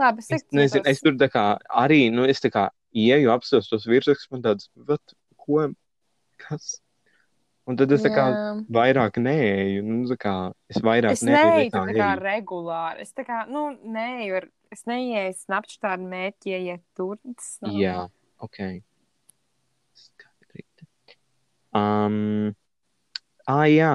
Labi, 0.00 0.22
es 0.24 0.30
Es 0.38 0.46
nezinu, 0.54 0.84
es 0.88 1.02
tur 1.04 1.16
tā 1.20 1.28
kā 1.32 1.44
arī, 1.82 2.06
nu, 2.12 2.24
es 2.28 2.40
tā 2.44 2.50
kā 2.52 2.68
ieju 2.96 3.32
apstos 3.32 3.68
tos 3.68 3.86
virsrakstus, 3.88 4.30
man 4.32 4.44
tāds, 4.44 4.70
vat, 4.88 5.16
ko, 5.40 5.66
kas? 6.40 6.76
Un 7.66 7.74
tad 7.80 7.90
es 7.90 8.04
tā 8.04 8.12
kā 8.14 8.24
vairāk 8.70 9.16
neeju, 9.18 9.80
nu, 9.82 10.02
tā 10.06 10.16
kā 10.22 10.34
es 10.70 10.78
vairāk 10.86 11.16
Es 11.16 11.24
neeju 11.26 11.72
tā 11.74 11.82
nekā 11.88 11.98
kā 11.98 12.10
eju. 12.12 12.22
regulāri. 12.22 13.02
Es 13.02 13.16
tā 13.16 13.24
kā, 13.26 13.40
nu, 13.50 13.64
neeju, 13.82 14.36
ar, 14.38 14.46
es 14.70 14.84
neieju 14.86 15.32
snapchat 15.40 15.88
ar 15.96 16.04
mērķi, 16.12 16.52
ieiet 16.54 16.84
tur. 16.94 17.16
Tas 17.26 17.56
nav. 17.64 17.74
Jā, 17.80 17.96
ok. 18.46 18.60
Um, 21.76 22.52
ah, 23.46 23.66
jā. 23.70 23.94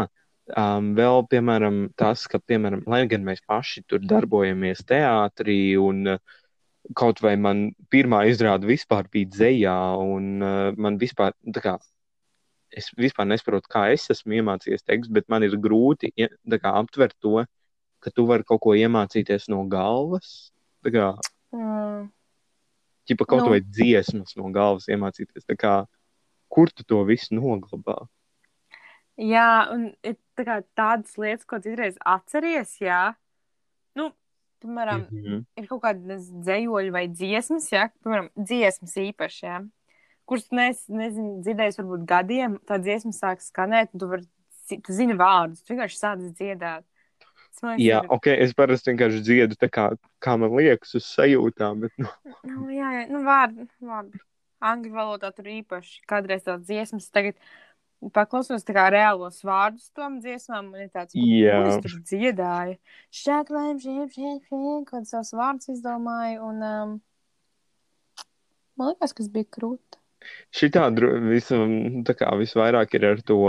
Um, 0.58 0.92
vēl, 0.98 1.24
piemēram, 1.32 1.80
tas, 2.00 2.26
ka, 2.28 2.42
piemēram, 2.44 2.84
lai 2.92 3.06
gan 3.12 3.24
mēs 3.24 3.44
paši 3.48 3.86
tur 3.88 4.02
darbojamies 4.04 4.84
teātrī, 4.90 5.78
un 5.80 6.18
kaut 6.98 7.22
vai 7.24 7.38
man 7.40 7.70
pirmā 7.94 8.26
izrāda 8.28 8.68
vispār 8.68 9.08
bija 9.14 9.30
dzējā, 9.32 9.78
un 10.02 10.44
uh, 10.44 10.74
man 10.82 10.98
vispār, 11.00 11.38
tā 11.56 11.64
kā, 11.64 11.76
es 12.76 12.90
vispār 13.00 13.30
nesaprotu, 13.30 13.72
kā 13.72 13.86
es 13.96 14.10
esmu 14.12 14.42
iemācījies 14.42 14.84
tekstu, 14.84 15.14
bet 15.16 15.30
man 15.32 15.46
ir 15.48 15.56
grūti 15.62 16.12
kā, 16.18 16.74
aptvert 16.74 17.16
to, 17.24 17.46
ka 18.02 18.12
tu 18.12 18.26
vari 18.28 18.48
kaut 18.48 18.64
ko 18.66 18.76
iemācīties 18.76 19.48
no 19.54 19.64
galvas. 19.72 20.52
Kā, 20.82 21.14
Mm. 21.52 22.08
Ķipa 23.10 23.26
kaut 23.28 23.44
Nu. 23.44 23.50
vai 23.52 23.60
dziesmas 23.62 24.36
no 24.40 24.50
galvas 24.56 24.88
iemācīties. 24.88 25.44
Kā, 25.60 25.86
kur 26.52 26.72
tu 26.76 26.84
to 26.88 27.02
visu 27.08 27.36
noglabā? 27.38 27.95
Jā, 29.22 29.68
un 29.74 29.89
ir 30.08 30.16
tā 30.39 30.45
kā 30.47 30.56
tādas 30.78 31.18
lietas, 31.20 31.45
ko 31.47 31.60
citreiz 31.62 31.97
atceries, 32.08 32.78
jā. 32.82 33.14
Nu, 33.95 34.10
piemēram, 34.64 35.08
Mm 35.12 35.22
-hmm. 35.26 35.45
ir 35.58 35.68
kaut 35.68 35.82
kāda 35.84 36.18
dzējoļa 36.18 36.91
vai 36.91 37.08
dziesmas, 37.08 37.70
jā, 37.72 37.89
piemēram, 38.04 38.30
dziesmas 38.36 38.95
īpaši, 38.97 39.41
jā, 39.45 39.58
kuras 40.26 40.47
nes, 40.52 40.86
nezinu, 40.88 41.41
dzirdējis 41.43 41.78
varbūt 41.82 42.06
gadiem, 42.06 42.58
tā 42.66 42.80
dziesma 42.80 43.12
sāk 43.12 43.41
skanēt, 43.41 43.89
un 43.93 43.99
tu 43.99 44.08
vari, 44.08 44.24
tu 44.70 44.93
zini 44.93 45.14
vārdus, 45.14 45.64
tu 45.64 45.74
vienkārši 45.74 45.97
sāc 45.99 46.20
dziedāt. 46.34 46.84
Liekas, 47.62 47.80
Jā, 47.84 47.99
ir- 48.04 48.10
ok, 48.10 48.28
es 48.28 48.54
parasti 48.54 48.91
vienkārši 48.93 49.22
dziedu 49.22 49.56
tā 49.60 49.68
kā, 49.70 49.97
kā 50.22 50.38
man 50.39 50.52
liekas, 50.56 50.95
uz 50.95 51.04
sajūtām, 51.04 51.82
bet, 51.82 51.91
nu, 51.97 52.08
Nu, 52.43 52.68
jā, 52.72 52.89
jā, 52.95 53.10
nu, 53.12 53.20
vārdi, 53.24 53.68
labi. 53.82 54.20
Angļu 54.62 54.93
valodā 54.93 55.32
tur 55.36 55.49
īpaši 55.49 56.01
kādreiz 56.09 56.45
tādas 56.45 56.68
dziesmas, 56.68 57.09
tagad 57.14 57.38
paklausos 58.14 58.66
tā 58.66 58.74
kā 58.74 58.88
reālos 58.93 59.41
vārdus 59.45 59.91
tam 59.97 60.20
dziesmām, 60.24 60.72
un 60.74 60.86
ir 60.86 60.89
tāds, 60.93 61.14
es 61.18 61.80
tur 61.84 61.97
dziedāju. 62.09 62.78
Šaklēm, 63.14 63.80
šiem, 63.82 64.05
šiem, 64.16 64.39
šiem, 64.47 64.86
kaut 64.89 65.09
savus 65.09 65.34
vārdus 65.38 65.74
izdomāju, 65.76 66.47
un 66.49 66.66
um, 66.66 66.95
man 68.80 68.93
liekas, 68.93 69.14
kas 69.18 69.30
bija 69.34 69.49
krūta. 69.57 70.01
šitā 70.53 70.88
dro- 70.93 71.18
visam, 71.26 72.03
tā 72.07 72.18
kā 72.18 72.30
visvairāk 72.38 72.97
ir 72.97 73.07
ar 73.12 73.22
to, 73.26 73.39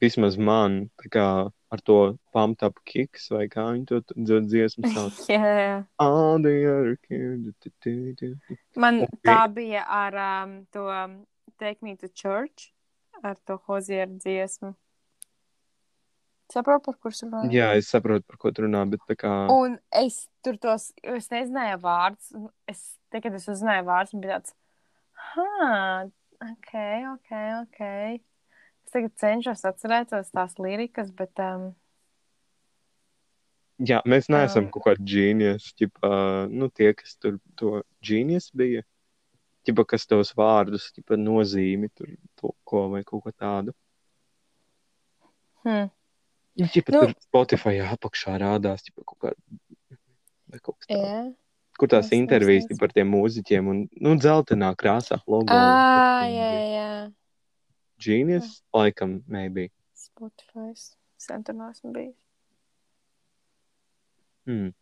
vismaz 0.00 0.36
man, 0.36 0.90
tā 1.00 1.12
kā 1.12 1.26
ar 1.72 1.80
to 1.88 1.96
pumped 2.36 2.62
up 2.66 2.76
kicks, 2.84 3.30
vai 3.32 3.46
kā 3.48 3.64
viņi 3.72 3.86
to 3.88 4.00
dzod 4.12 4.48
dziesmu 4.52 4.84
sauc. 4.92 5.16
Jā, 5.32 5.84
All 6.02 6.38
the 6.42 6.54
other 6.68 6.96
kids, 7.06 7.52
du- 7.62 7.72
du- 7.84 8.14
du- 8.20 8.56
man 8.76 9.02
Ok. 9.06 9.22
tā 9.28 9.40
bija 9.54 9.84
ar 9.86 10.16
um, 10.26 10.54
to 10.74 10.86
um, 10.90 11.18
Take 11.58 11.82
Me 11.82 11.96
to 11.96 12.08
Church, 12.08 12.72
ar 13.22 13.36
to 13.46 13.58
hozieru 13.68 14.18
dziesmu. 14.18 14.74
Saprotu, 16.52 16.84
par 16.90 16.96
kursu 17.00 17.26
runāju? 17.28 17.52
Jā, 17.56 17.68
es 17.80 17.88
saprotu, 17.88 18.26
par 18.28 18.36
ko 18.42 18.50
tu 18.52 18.66
runā, 18.66 18.82
bet 18.92 19.00
tā 19.08 19.16
kā, 19.16 19.30
Un 19.52 19.78
es 19.96 20.26
tur 20.44 20.58
tos, 20.60 20.90
es 21.02 21.30
nezināju 21.32 21.78
vārdus. 21.80 22.32
un 22.36 22.50
Es, 22.68 22.82
te, 23.12 23.22
kad 23.24 23.32
es 23.38 23.46
uzzināju 23.48 23.86
vārdus, 23.88 24.12
man 24.16 24.24
bija 24.26 24.36
tāds, 24.40 24.52
ah, 25.40 26.04
ok, 26.50 26.74
ok, 27.14 27.32
ok. 27.62 27.80
Tagad 28.92 29.14
cenšos 29.16 29.62
atcerēties 29.64 30.32
tās 30.36 30.58
lirikas, 30.60 31.08
bet 31.16 31.40
um, 31.40 31.70
jā, 33.80 34.02
mēs 34.04 34.28
neesam 34.32 34.66
Um. 34.66 34.72
kaut 34.74 34.84
kādi 34.90 35.06
genius, 35.14 35.70
ķipa, 35.78 36.10
nu, 36.52 36.68
tie, 36.68 36.90
kas 36.98 37.16
tur 37.16 37.38
to 37.56 37.80
genius 38.04 38.50
bija, 38.52 38.82
ķipa, 39.64 39.86
kas 39.94 40.04
tos 40.10 40.34
vārdus, 40.36 40.90
ķipa, 40.96 41.16
nozīmi 41.16 41.88
tur, 41.94 42.12
to, 42.36 42.52
ko 42.68 42.88
vai 42.92 43.02
kaut 43.08 43.24
ko 43.24 43.32
tādu. 43.32 43.72
hmm, 45.64 45.88
Nu, 46.60 46.66
ķipa, 46.68 46.92
Nu. 46.92 47.00
tur 47.06 47.14
Spotify 47.24 47.78
apakšā 47.80 48.36
rādās, 48.42 48.84
ķipa, 48.84 49.06
kaut 49.08 49.18
kā, 49.24 49.32
vai 50.52 50.58
kaut 50.60 50.76
kas 50.82 50.90
tāds. 50.90 51.00
jā. 51.00 51.22
Kur 51.80 51.88
tās 51.88 52.10
Es 52.10 52.12
intervijas 52.12 52.66
par 52.78 52.92
tiem 52.92 53.08
mūziķiem 53.08 53.68
un, 53.72 53.78
nu, 54.04 54.12
dzeltenā 54.20 54.74
krāsā 54.76 55.16
logo. 55.26 55.48
Ah, 55.48 56.20
jā, 56.28 56.50
jā, 56.52 56.66
jā. 56.76 56.90
Genius, 58.02 58.62
laikam, 58.74 59.20
maybe. 59.28 59.70
Spotify. 59.94 60.72
Sen 61.22 61.44
tur 61.46 61.54
neesmu 61.54 61.92
bijis. 61.94 62.16
Hmm. 64.48 64.72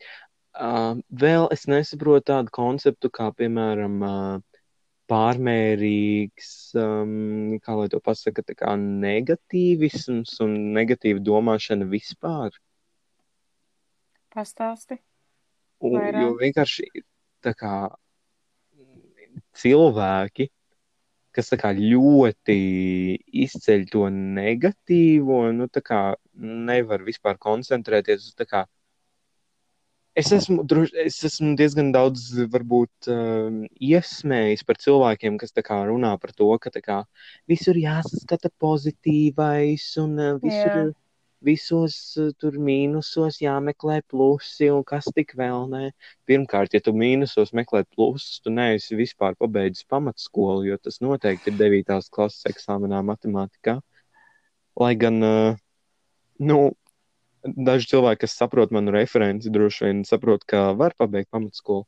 Uh, 0.57 0.97
vēl 1.13 1.47
es 1.55 1.67
nesaprotu 1.71 2.31
tādu 2.33 2.53
konceptu, 2.55 3.11
kā, 3.13 3.29
piemēram, 3.37 3.99
uh, 4.03 4.63
pārmērīgs, 5.11 6.51
um, 6.81 7.59
kā 7.63 7.77
lai 7.79 7.89
to 7.93 8.01
pasaka, 8.03 8.45
tā 8.47 8.57
kā 8.59 8.75
negatīvisms 8.81 10.37
un 10.45 10.57
negatīva 10.77 11.23
domāšana 11.27 11.89
vispār. 11.91 12.55
Pastāsti. 14.31 15.01
Un, 15.87 15.99
jo 16.15 16.35
vienkārši 16.39 16.87
tā 17.43 17.55
kā 17.59 17.75
cilvēki, 19.57 20.51
kas 21.37 21.53
kā 21.61 21.71
ļoti 21.77 22.59
izceļ 23.45 23.87
to 23.93 24.09
negatīvo, 24.11 25.45
nu 25.57 25.71
tā 25.73 25.83
kā 25.85 26.03
nevar 26.35 27.05
vispār 27.07 27.39
koncentrēties 27.41 28.31
uz 28.31 28.37
tā 28.39 28.47
kā. 28.49 28.67
Es 30.19 30.33
esmu, 30.35 30.65
droši, 30.67 30.97
es 31.07 31.21
esmu 31.25 31.53
diezgan 31.57 31.93
daudz, 31.95 32.25
varbūt, 32.51 33.09
um, 33.13 33.61
iesmējis 33.79 34.67
par 34.67 34.81
cilvēkiem, 34.83 35.37
kas 35.39 35.55
kā 35.55 35.79
runā 35.87 36.17
par 36.21 36.35
to, 36.35 36.51
ka 36.59 36.73
kā 36.83 36.99
visur 37.49 37.79
jāsaskata 37.79 38.51
pozitīvais 38.59 39.87
un 40.03 40.19
uh, 40.19 40.33
visur 40.43 40.75
Jā. 40.75 40.89
Visos 41.45 41.97
uh, 42.21 42.31
tur 42.41 42.57
mīnusos 42.61 43.41
jāmeklē 43.43 44.01
plusi 44.11 44.71
un 44.73 44.85
kas 44.87 45.09
tik 45.17 45.35
vēl 45.39 45.69
nē. 45.73 45.91
Pirmkārt, 46.29 46.75
ja 46.77 46.83
tu 46.85 46.95
mīnusos 46.97 47.55
meklē 47.57 47.83
plusus, 47.95 48.41
tu 48.45 48.53
neesi 48.55 48.99
vispār 48.99 49.39
pabeidzis 49.41 49.89
pamatskolu, 49.91 50.67
jo 50.69 50.79
tas 50.83 51.01
noteikti 51.05 51.53
ir 51.53 51.59
9. 51.61 52.11
klases 52.13 52.49
eksāmenā 52.53 53.03
matemātikā. 53.07 53.79
Lai 54.81 54.93
gan, 55.01 55.21
uh, 55.25 55.61
nu, 56.41 56.61
daži 57.45 57.95
cilvēki, 57.95 58.25
kas 58.27 58.37
saprot 58.39 58.73
manu 58.75 58.93
referenci, 58.95 59.53
droši 59.53 59.89
vien 59.89 60.05
saprot, 60.09 60.45
ka 60.49 60.71
var 60.79 60.97
pabeigt 60.99 61.31
pamatskolu. 61.33 61.87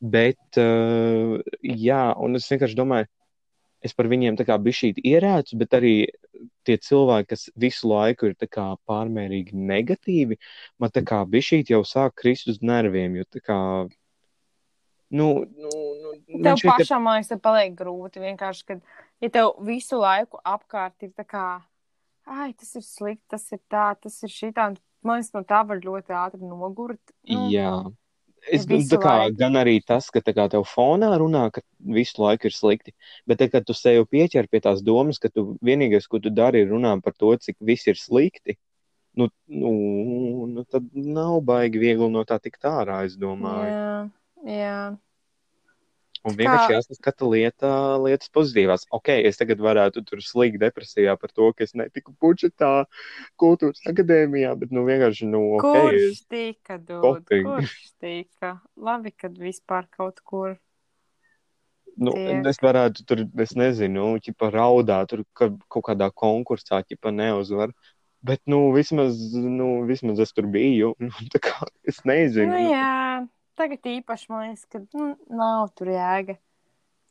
Bet, 0.00 0.60
uh, 0.60 1.38
jā, 1.62 2.02
un 2.20 2.36
es 2.36 2.48
vienkārši 2.52 2.76
domāju, 2.76 3.08
es 3.84 3.94
par 3.96 4.08
viņiem 4.10 4.38
tā 4.38 4.46
kā 4.48 4.56
bišķīt 4.62 5.02
ierēcu, 5.04 5.58
bet 5.60 5.76
arī 5.78 5.94
tie 6.66 6.76
cilvēki, 6.82 7.28
kas 7.32 7.46
visu 7.58 7.90
laiku 7.90 8.30
ir 8.30 8.36
tā 8.38 8.48
kā 8.50 8.66
pārmērīgi 8.88 9.56
negatīvi, 9.56 10.38
man 10.82 10.92
tā 10.94 11.04
kā 11.06 11.22
bišķīt 11.28 11.72
jau 11.74 11.82
sāk 11.86 12.16
krist 12.22 12.50
uz 12.52 12.62
nerviem, 12.64 13.18
jo 13.20 13.28
tā 13.28 13.42
kā, 13.44 13.58
nu, 15.10 15.28
nu, 15.44 15.76
nu 16.32 16.42
Tev 16.48 16.64
pašam, 16.66 17.06
man 17.06 17.20
liekas, 17.20 17.42
paliek 17.42 17.76
grūti. 17.78 18.22
Vienkārši, 18.24 18.66
kad 18.72 18.82
ja 19.22 19.32
tev 19.38 19.54
visu 19.66 20.00
laiku 20.02 20.40
apkārt 20.42 21.06
ir 21.06 21.14
tā 21.16 21.26
kā, 21.28 21.46
ai, 22.26 22.50
tas 22.58 22.74
ir 22.78 22.84
slikti, 22.86 23.24
tas 23.36 23.46
ir 23.54 23.62
tā, 23.70 23.92
tas 24.00 24.18
ir 24.26 24.32
šitā. 24.32 24.72
un 24.72 24.80
Man 25.06 25.20
liekas, 25.20 25.32
no 25.36 25.42
tā 25.46 25.60
var 25.66 25.80
ļoti 25.82 26.14
ātri 26.18 26.42
nogurt. 26.42 27.14
Nu, 27.30 27.46
Jā. 27.52 27.70
Es, 28.46 28.66
visu 28.68 28.94
tā 28.94 28.98
kā, 29.02 29.14
laiku. 29.24 29.36
gan 29.40 29.58
arī 29.58 29.80
tas, 29.82 30.06
ka 30.14 30.22
kā 30.22 30.46
tev 30.52 30.66
fonā 30.70 31.10
runā, 31.18 31.46
ka 31.54 31.62
visu 31.96 32.22
laiku 32.22 32.46
ir 32.46 32.54
slikti, 32.54 32.94
bet 33.26 33.40
tad, 33.42 33.50
kad 33.54 33.66
tu 33.66 33.74
sev 33.74 34.06
pieķer 34.12 34.46
pie 34.50 34.60
tās 34.62 34.84
domas, 34.86 35.18
ka 35.22 35.30
tu 35.32 35.56
vienīgais, 35.66 36.06
ko 36.10 36.20
tu 36.22 36.30
dari, 36.30 36.62
ir 36.62 36.70
runāt 36.70 37.02
par 37.02 37.16
to, 37.18 37.32
cik 37.42 37.58
viss 37.60 37.88
ir 37.90 37.98
slikti, 37.98 38.54
nu, 39.18 39.28
nu, 39.48 39.72
nu 40.52 40.64
tad 40.68 40.86
nav 40.92 41.40
baigi 41.48 41.82
viegli 41.82 42.10
no 42.12 42.22
tā 42.28 42.38
tikt 42.42 42.68
ārā, 42.68 43.02
es 43.08 43.16
domāju. 43.18 43.72
jā, 43.72 44.54
jā. 44.60 44.78
Un 46.24 46.32
Kā- 46.32 46.38
vienkārši 46.40 46.74
jāsaskata 46.76 47.28
lieta, 47.30 47.70
lietas 48.02 48.30
pozitīvās. 48.34 48.86
Ok, 48.94 49.10
es 49.28 49.36
tagad 49.40 49.60
varētu 49.62 50.02
tur 50.06 50.22
slīgt 50.24 50.60
depresijā 50.62 51.16
par 51.20 51.32
to, 51.34 51.52
ka 51.52 51.66
es 51.66 51.74
netiku 51.78 52.14
pučetā 52.22 52.86
kultūras 53.40 53.82
akadēmijā, 53.90 54.54
bet 54.58 54.72
nu 54.72 54.86
vienkārši, 54.88 55.28
nu, 55.30 55.42
ok. 55.58 55.66
Kurš 55.76 56.22
tika, 56.30 56.78
dod? 56.78 57.26
Kurš 57.28 57.74
tika? 58.00 58.56
Labi, 58.76 59.12
kad 59.12 59.36
vispār 59.38 59.90
kaut 59.90 60.22
kur. 60.24 60.56
Nu, 61.96 62.12
Tiek. 62.12 62.44
es 62.50 62.58
varētu 62.60 63.04
tur, 63.08 63.22
es 63.40 63.54
nezinu, 63.56 64.18
ķipa 64.20 64.50
raudāt, 64.52 65.08
tur 65.12 65.22
ka, 65.32 65.48
kaut 65.72 65.86
kādā 65.88 66.10
konkursā, 66.12 66.82
ķipa 66.84 67.12
neuzvar. 67.14 67.72
Bet, 68.26 68.42
nu, 68.50 68.72
vismaz, 68.74 69.16
nu, 69.32 69.86
vismaz 69.88 70.20
es 70.20 70.34
tur 70.36 70.48
biju. 70.50 70.94
Nu, 71.06 71.12
tā 71.32 71.40
kā 71.40 71.68
es 71.88 72.02
nezinu. 72.08 72.52
Nu, 72.52 72.72
jā, 72.72 73.26
tagad 73.58 73.86
īpaši 73.90 74.28
man 74.32 74.44
liekas, 74.46 74.66
ka 74.70 74.82
nu, 74.84 75.14
nav 75.32 75.70
tur 75.76 75.92
jēga. 75.94 76.36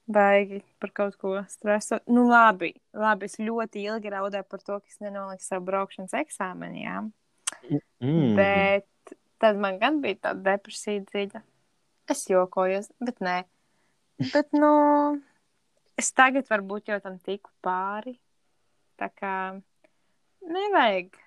Baigi 0.06 0.60
par 0.78 0.92
kaut 0.94 1.16
ko 1.18 1.32
stresot. 1.50 2.04
Nu, 2.06 2.28
labi, 2.30 2.76
labi. 2.94 3.26
Es 3.26 3.40
ļoti 3.42 3.88
ilgi 3.90 4.12
raudāju 4.14 4.46
par 4.52 4.62
to, 4.62 4.78
ka 4.78 4.92
es 4.92 5.00
nenoliku 5.02 5.42
savu 5.42 5.66
braukšanas 5.72 6.14
eksāmenu. 6.20 6.84
Jā. 6.84 7.00
mm. 8.04 8.36
Bet 8.38 9.16
tad 9.42 9.58
man 9.62 9.80
gan 9.82 9.98
bija 10.04 10.28
tāda 10.28 10.52
depresija 10.52 11.02
dziļa. 11.10 11.42
Es 12.14 12.22
jokojos, 12.30 12.92
bet 13.02 13.18
nē. 13.26 13.40
Bet, 14.30 14.54
nu, 14.54 14.70
es 15.98 16.14
tagad 16.16 16.46
varbūt 16.52 16.94
jau 16.94 17.00
tam 17.02 17.18
tiku 17.26 17.50
pāri. 17.66 18.14
Tā 19.02 19.10
kā 19.12 19.36
nevajag 20.46 21.18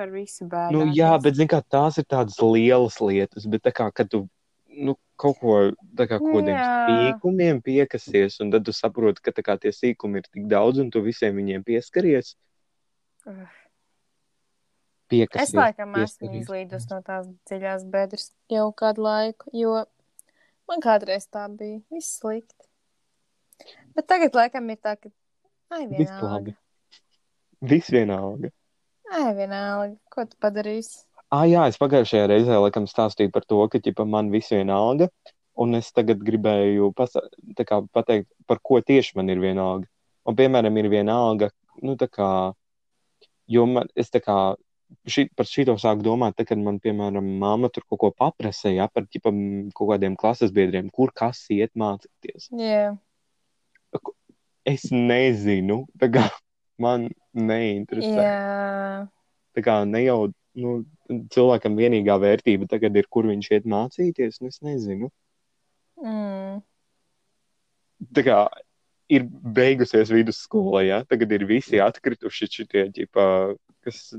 par 0.00 0.10
visu 0.14 0.48
bēdu. 0.50 0.80
Nu, 0.80 0.90
jā, 0.96 1.12
bet 1.22 1.38
zin, 1.38 1.48
kā, 1.50 1.60
tās 1.62 2.00
ir 2.00 2.08
tādas 2.08 2.40
lielas 2.42 2.98
lietas, 3.04 3.46
bet 3.50 3.64
tā 3.68 3.74
kā, 3.76 3.90
kad 3.94 4.10
tu 4.12 4.24
nu, 4.70 4.96
kaut 5.20 5.38
ko 5.40 5.54
tā 5.98 6.06
kā 6.08 6.16
kodiem 6.22 6.54
Jā. 6.56 6.66
sīkumiem 6.88 7.60
piekasies, 7.64 8.38
un 8.40 8.52
tad 8.54 8.64
tu 8.64 8.72
saproti, 8.72 9.22
ka 9.22 9.34
kā, 9.44 9.58
tie 9.60 9.72
sīkumi 9.76 10.22
ir 10.22 10.28
tik 10.30 10.46
daudz, 10.50 10.80
un 10.80 10.92
tu 10.94 11.02
visiem 11.04 11.36
viņiem 11.36 11.66
pieskaries. 11.66 12.34
Piekasies, 15.10 15.50
Es 15.50 15.56
laikam 15.58 15.96
esmu 16.00 16.30
izlīdus 16.38 16.86
no 16.92 17.00
tās 17.04 17.26
dziļās 17.50 17.84
bedres 17.90 18.30
jau 18.48 18.68
kādu 18.78 19.02
laiku, 19.04 19.50
jo 19.52 19.80
Man 20.70 20.82
kādreiz 20.84 21.26
tā 21.26 21.48
bija. 21.50 21.80
Viss 21.90 22.20
slikti. 22.20 22.68
Bet 23.96 24.06
tagad, 24.06 24.36
laikam, 24.38 24.68
ir 24.70 24.78
tā, 24.78 24.94
ka. 24.94 25.10
Ai, 25.74 25.82
Viss 25.90 26.12
vienalga. 26.12 26.28
labi. 26.28 26.54
Viss 27.72 27.90
vienalga. 27.90 28.52
Ai, 29.10 29.30
vienalga. 29.34 29.96
Ko 30.12 30.24
tu 30.28 30.38
padarīsi? 30.42 31.02
Ah, 31.30 31.44
jā, 31.46 31.64
es 31.70 31.78
pagājušajā 31.78 32.28
reizē 32.30 32.56
laikam 32.58 32.86
stāstīju 32.90 33.32
par 33.34 33.46
to, 33.46 33.60
ka 33.70 33.80
ķipa, 33.82 34.06
man 34.06 34.30
viss 34.34 34.54
vienalga. 34.54 35.10
Un 35.60 35.76
es 35.78 35.90
tagad 35.94 36.22
gribēju 36.24 36.92
pasa, 36.96 37.22
kā, 37.66 37.80
pateikt, 37.94 38.30
par 38.50 38.60
ko 38.64 38.80
tieši 38.82 39.18
man 39.18 39.30
ir 39.30 39.42
vienalga. 39.42 39.86
Un, 40.26 40.36
piemēram, 40.38 40.78
ir 40.78 40.88
vienalga, 40.92 41.50
nu, 41.82 41.96
kā, 42.10 42.30
jo 43.50 43.66
man, 43.66 43.90
es 43.98 44.12
kā, 44.14 44.38
ši, 45.10 45.26
par 45.36 45.48
šito 45.50 45.74
sāku 45.80 46.06
domāt, 46.06 46.38
tad, 46.38 46.48
kad 46.50 46.62
man, 46.62 46.78
piemēram, 46.82 47.34
mamma 47.42 47.70
tur 47.74 47.86
kaut 47.90 48.02
ko 48.04 48.12
paprasīja 48.24 48.88
par 48.94 49.06
ķipa, 49.10 49.34
kaut 49.74 49.94
kādiem 49.94 50.18
klases 50.18 50.54
biedriem, 50.54 50.90
kur 50.94 51.12
kas 51.14 51.44
iet 51.54 51.74
mācīties. 51.78 52.50
Jā, 52.58 52.94
Es 54.68 54.90
nezinu, 54.92 55.82
kā 55.98 56.26
man 56.78 57.08
neinteresē. 57.34 58.24
jā. 58.24 59.08
Tā 59.56 59.62
kā 59.66 59.76
ne 59.88 60.04
jau 60.04 60.32
nu, 60.54 60.84
cilvēkam 61.30 61.76
vienīgā 61.78 62.16
vērtība 62.22 62.66
tagad 62.70 62.96
ir, 62.96 63.06
kur 63.10 63.26
viņš 63.30 63.50
iet 63.52 63.64
mācīties, 63.70 64.40
nu, 64.40 64.48
es 64.48 64.60
nezinu. 64.62 65.10
Mm. 66.00 66.62
tā 68.16 68.22
kā 68.24 68.36
ir 69.12 69.26
beigusies 69.28 70.08
vidusskola, 70.08 70.80
ja 70.86 71.00
tagad 71.04 71.32
ir 71.36 71.44
visi 71.44 71.80
atkrituši 71.82 72.46
šitie, 72.48 72.86
ģipa, 72.94 73.24
kas, 73.84 74.14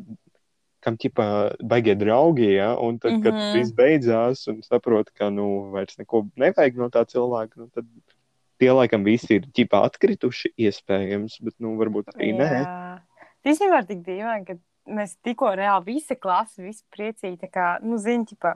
kam 0.82 0.98
ķipa 1.02 1.26
baigie 1.66 1.96
draugi, 1.98 2.52
ja, 2.60 2.76
un 2.78 3.00
tad, 3.00 3.24
kad 3.24 3.34
Mhm. 3.34 3.54
viss 3.58 3.72
beidzās 3.74 4.48
un 4.52 4.62
saprot, 4.62 5.10
ka, 5.14 5.30
nu, 5.30 5.72
vairs 5.72 5.98
neko 5.98 6.28
nevajag 6.38 6.76
no 6.78 6.90
tā 6.90 7.06
cilvēka, 7.06 7.58
nu, 7.58 7.68
tad 7.74 7.86
tie 8.62 8.70
laikam 8.78 9.04
visi 9.08 9.40
ir 9.40 9.48
ģipa 9.58 9.82
atkrituši 9.90 10.54
iespējams, 10.70 11.40
bet, 11.44 11.56
nu, 11.64 11.74
varbūt 11.82 12.14
arī 12.16 12.32
nē. 12.38 12.50
Jā. 12.62 12.76
Īstenībā 13.50 13.82
ir 13.82 13.88
tik 13.90 14.04
dīvaini, 14.06 14.46
ka 14.48 14.56
mēs 14.92 15.16
tikko 15.26 15.50
reāli 15.58 15.96
visi 15.96 16.16
klasi, 16.18 16.62
visi 16.66 16.84
priecīgi, 16.94 17.40
tā 17.42 17.50
kā, 17.54 17.66
nu, 17.86 17.98
zini, 18.02 18.26
ķipā. 18.30 18.54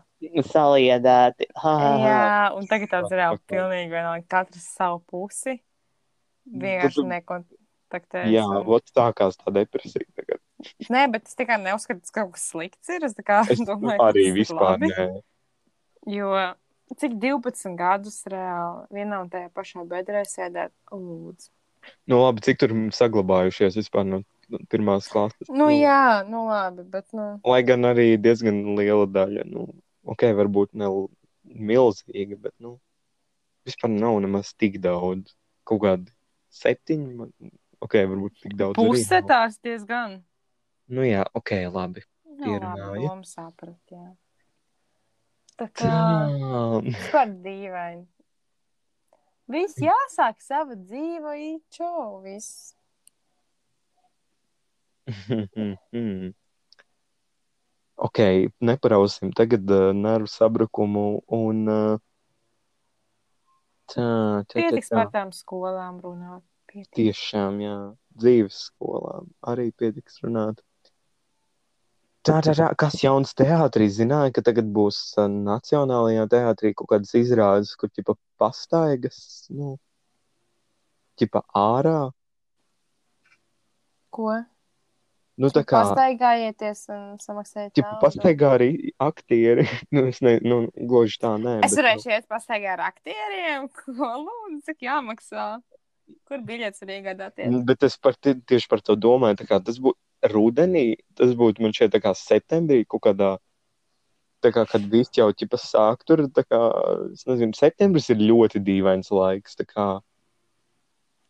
Saliedēti. 0.51 1.47
Ha, 1.61 1.73
ha, 1.81 1.91
ha. 1.91 2.05
Jā, 2.05 2.29
un 2.57 2.67
tagad 2.69 2.91
tāds 2.93 3.13
reāli 3.13 3.39
Ok. 3.39 3.45
pilnīgi 3.53 3.91
vienalga, 3.93 4.25
katrs 4.37 4.67
savu 4.77 5.01
pusi. 5.09 5.57
Vienkārši 6.45 7.01
Tad- 7.01 7.11
nekontaktējas. 7.13 8.31
Jā, 8.33 8.43
un- 8.45 8.65
vot 8.67 8.85
tā 8.95 9.07
kā 9.17 9.29
tā 9.33 9.53
depresija 9.53 10.05
tagad. 10.15 10.41
Nē, 10.89 11.07
bet 11.11 11.27
es 11.27 11.35
tikai 11.37 11.57
neuzskatu, 11.61 12.05
ka 12.11 12.21
kaut 12.23 12.33
kas 12.37 12.45
slikts 12.53 12.89
ir. 12.93 13.03
Es 13.05 13.13
kā 13.25 13.41
Es 13.49 13.59
domāju, 13.69 13.99
arī 14.05 14.27
tas 14.29 14.37
vispār 14.39 14.75
labi. 14.77 14.91
nē. 14.93 15.07
Jo 16.13 16.29
cik 16.93 17.17
12 17.21 17.75
gadus 17.79 18.21
reāli 18.29 18.99
vienā 18.99 19.23
un 19.23 19.29
tajā 19.33 19.49
pašā 19.55 19.85
bedrē 19.89 20.23
sēdēt, 20.29 20.73
lūdzu. 20.93 21.49
Nu, 22.09 22.21
labi, 22.21 22.41
cik 22.45 22.61
tur 22.61 22.73
saglabājušies 22.97 23.77
vispār 23.77 24.05
no 24.07 24.21
pirmās 24.71 25.09
klases? 25.11 25.49
Nu, 25.49 25.69
jā, 25.73 26.23
nu 26.29 26.45
labi, 26.49 26.85
bet, 26.89 27.07
nu, 27.17 27.27
Lai 27.45 27.61
gan 27.65 27.85
arī 27.89 28.15
diezgan 28.21 28.77
liela 28.77 29.05
daļa, 29.09 29.45
nu, 29.49 29.67
ok, 30.05 30.27
varbūt 30.37 30.73
ne 30.81 30.89
milzīga, 31.45 32.37
bet, 32.47 32.55
nu, 32.61 32.77
vispār 33.65 33.93
nav 33.93 34.19
nemaz 34.25 34.53
tik 34.57 34.79
daudz. 34.83 35.33
Kaut 35.65 35.81
kādi 35.81 36.13
septiņi, 36.53 37.13
man, 37.17 37.31
ok, 37.81 37.97
varbūt 38.11 38.41
tik 38.43 38.57
daudz. 38.57 38.81
nav. 39.21 39.29
tās 39.31 39.57
diezgan. 39.65 40.19
Nu, 40.89 41.05
jā, 41.05 41.25
ok, 41.33 41.57
labi. 41.73 42.05
Nu, 42.35 42.59
labi, 42.59 43.25
saprat, 43.25 43.79
jā. 43.89 44.11
Tā 45.55 45.69
kā 45.71 45.87
Tā. 45.87 46.81
vispār 46.83 47.29
dīvaini. 47.43 48.03
Viss 49.51 49.77
jāsāk 49.77 50.41
sava 50.41 50.73
dzīve, 50.75 51.61
čau, 51.71 52.19
viss. 52.23 52.73
ok, 58.07 58.19
neparausim 58.65 59.31
tagad 59.37 59.69
uh, 59.69 59.93
nervu 59.93 60.27
sabrukumu 60.33 61.21
un. 61.37 61.61
Uh, 61.69 62.01
tā, 63.85 64.01
tā, 64.01 64.49
tā, 64.49 64.57
Pietiks 64.57 64.89
tā. 64.89 64.97
par 64.97 65.13
tām 65.13 65.29
skolām 65.35 66.01
runāt. 66.01 66.43
Pietiks. 66.65 66.95
Tiešām, 66.97 67.61
jā, 67.61 67.77
dzīves 68.17 68.57
skolā 68.71 69.21
arī 69.53 69.69
pietiks 69.77 70.19
runāt. 70.25 70.65
Tā, 72.25 72.39
tā, 72.41 72.55
tā, 72.57 72.71
kas 72.73 72.95
jauns 73.03 73.35
teātrī 73.37 73.85
zināja, 73.93 74.31
ka 74.33 74.41
tagad 74.47 74.69
būs 74.73 74.97
uh, 75.21 75.27
Nacionālajā 75.29 76.25
teātrī 76.31 76.71
kaut 76.73 76.89
kādas 76.89 77.13
izrādes, 77.19 77.75
kur 77.77 77.91
ķipa 77.93 78.15
pastaigas, 78.41 79.19
nu, 79.53 79.75
ķipa 81.21 81.43
ārā. 81.53 81.99
Ko? 84.15 84.31
Nu, 85.35 85.49
tā 85.51 85.65
kā, 85.67 85.81
Pastaigājieties 85.83 86.81
un 86.95 87.01
samaksājiet. 87.19 87.73
ķipa 87.75 87.97
pastaigā 87.99 88.53
arī 88.55 88.69
aktieri. 89.03 89.67
nu, 89.93 90.05
es 90.09 90.21
ne, 90.23 90.37
nu, 90.41 90.61
gluži 90.73 91.19
tā, 91.21 91.35
nē. 91.41 91.57
Es 91.67 91.75
varēšu 91.75 92.13
iet 92.13 92.29
pastaigā 92.31 92.73
ar 92.77 92.85
aktieriem, 92.87 93.67
ko 93.83 94.11
lūdzu, 94.23 94.61
cik 94.69 94.87
jāmaksā. 94.87 95.49
Kur 96.29 96.41
biļets 96.45 96.81
var 96.83 96.95
iegādāties? 96.95 97.49
nu, 97.51 97.63
bet 97.65 97.83
es 97.85 97.97
par, 97.97 98.13
ti- 98.17 98.37
tieši 98.37 98.69
par 98.69 98.81
to 98.85 98.93
domāju, 98.97 99.39
tā 99.41 99.47
kā 99.49 99.57
tas 99.61 99.77
būtu 99.81 99.97
rudenī, 100.31 100.95
tas 101.15 101.33
būtu 101.37 101.61
man 101.63 101.73
šeit 101.75 101.93
tā 101.93 102.01
kā 102.03 102.13
septembrī, 102.17 102.83
kaut 102.89 103.03
kādā, 103.07 103.35
tā 104.43 104.51
kā, 104.55 104.65
kad 104.69 104.83
viss 104.91 105.13
jau 105.17 105.29
ķipa 105.33 105.57
sāk 105.61 106.03
tur, 106.05 106.25
tā 106.33 106.43
kā, 106.45 106.59
es 107.13 107.25
nezinu, 107.29 107.55
septembris 107.57 108.09
ir 108.13 108.21
ļoti 108.21 108.61
dīvains 108.65 109.11
laiks, 109.11 109.55
tā 109.59 109.65
kā, 109.69 109.87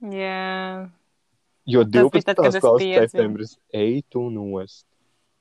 Jā, 0.05 0.89
jo 1.65 1.81
Tas 1.87 1.91
12. 1.91 2.11
bija 2.11 2.35
tad, 2.35 2.79
piedzimu. 2.81 3.07
septembris 3.07 3.53
ej 3.73 4.03
tu 4.11 4.25
nost. 4.29 4.85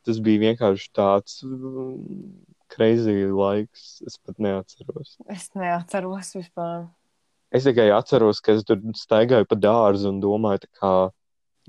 Tas 0.06 0.20
bija 0.22 0.40
vienkārši 0.44 0.90
tāds 0.94 1.40
mm, 1.44 2.44
crazy 2.72 3.26
laiks, 3.32 4.02
es 4.06 4.16
pat 4.22 4.38
neatceros. 4.38 5.16
es 5.28 5.50
neatceros 5.58 6.34
vispār. 6.36 6.86
Es 7.54 7.64
tikai 7.66 7.90
atceros, 7.94 8.40
ka 8.40 8.52
es 8.56 8.64
tur 8.64 8.80
staigāju 8.94 9.46
pa 9.48 9.56
dārzu 9.56 10.08
un 10.10 10.20
domāju, 10.22 10.64
tā 10.64 10.70
kā, 10.80 10.92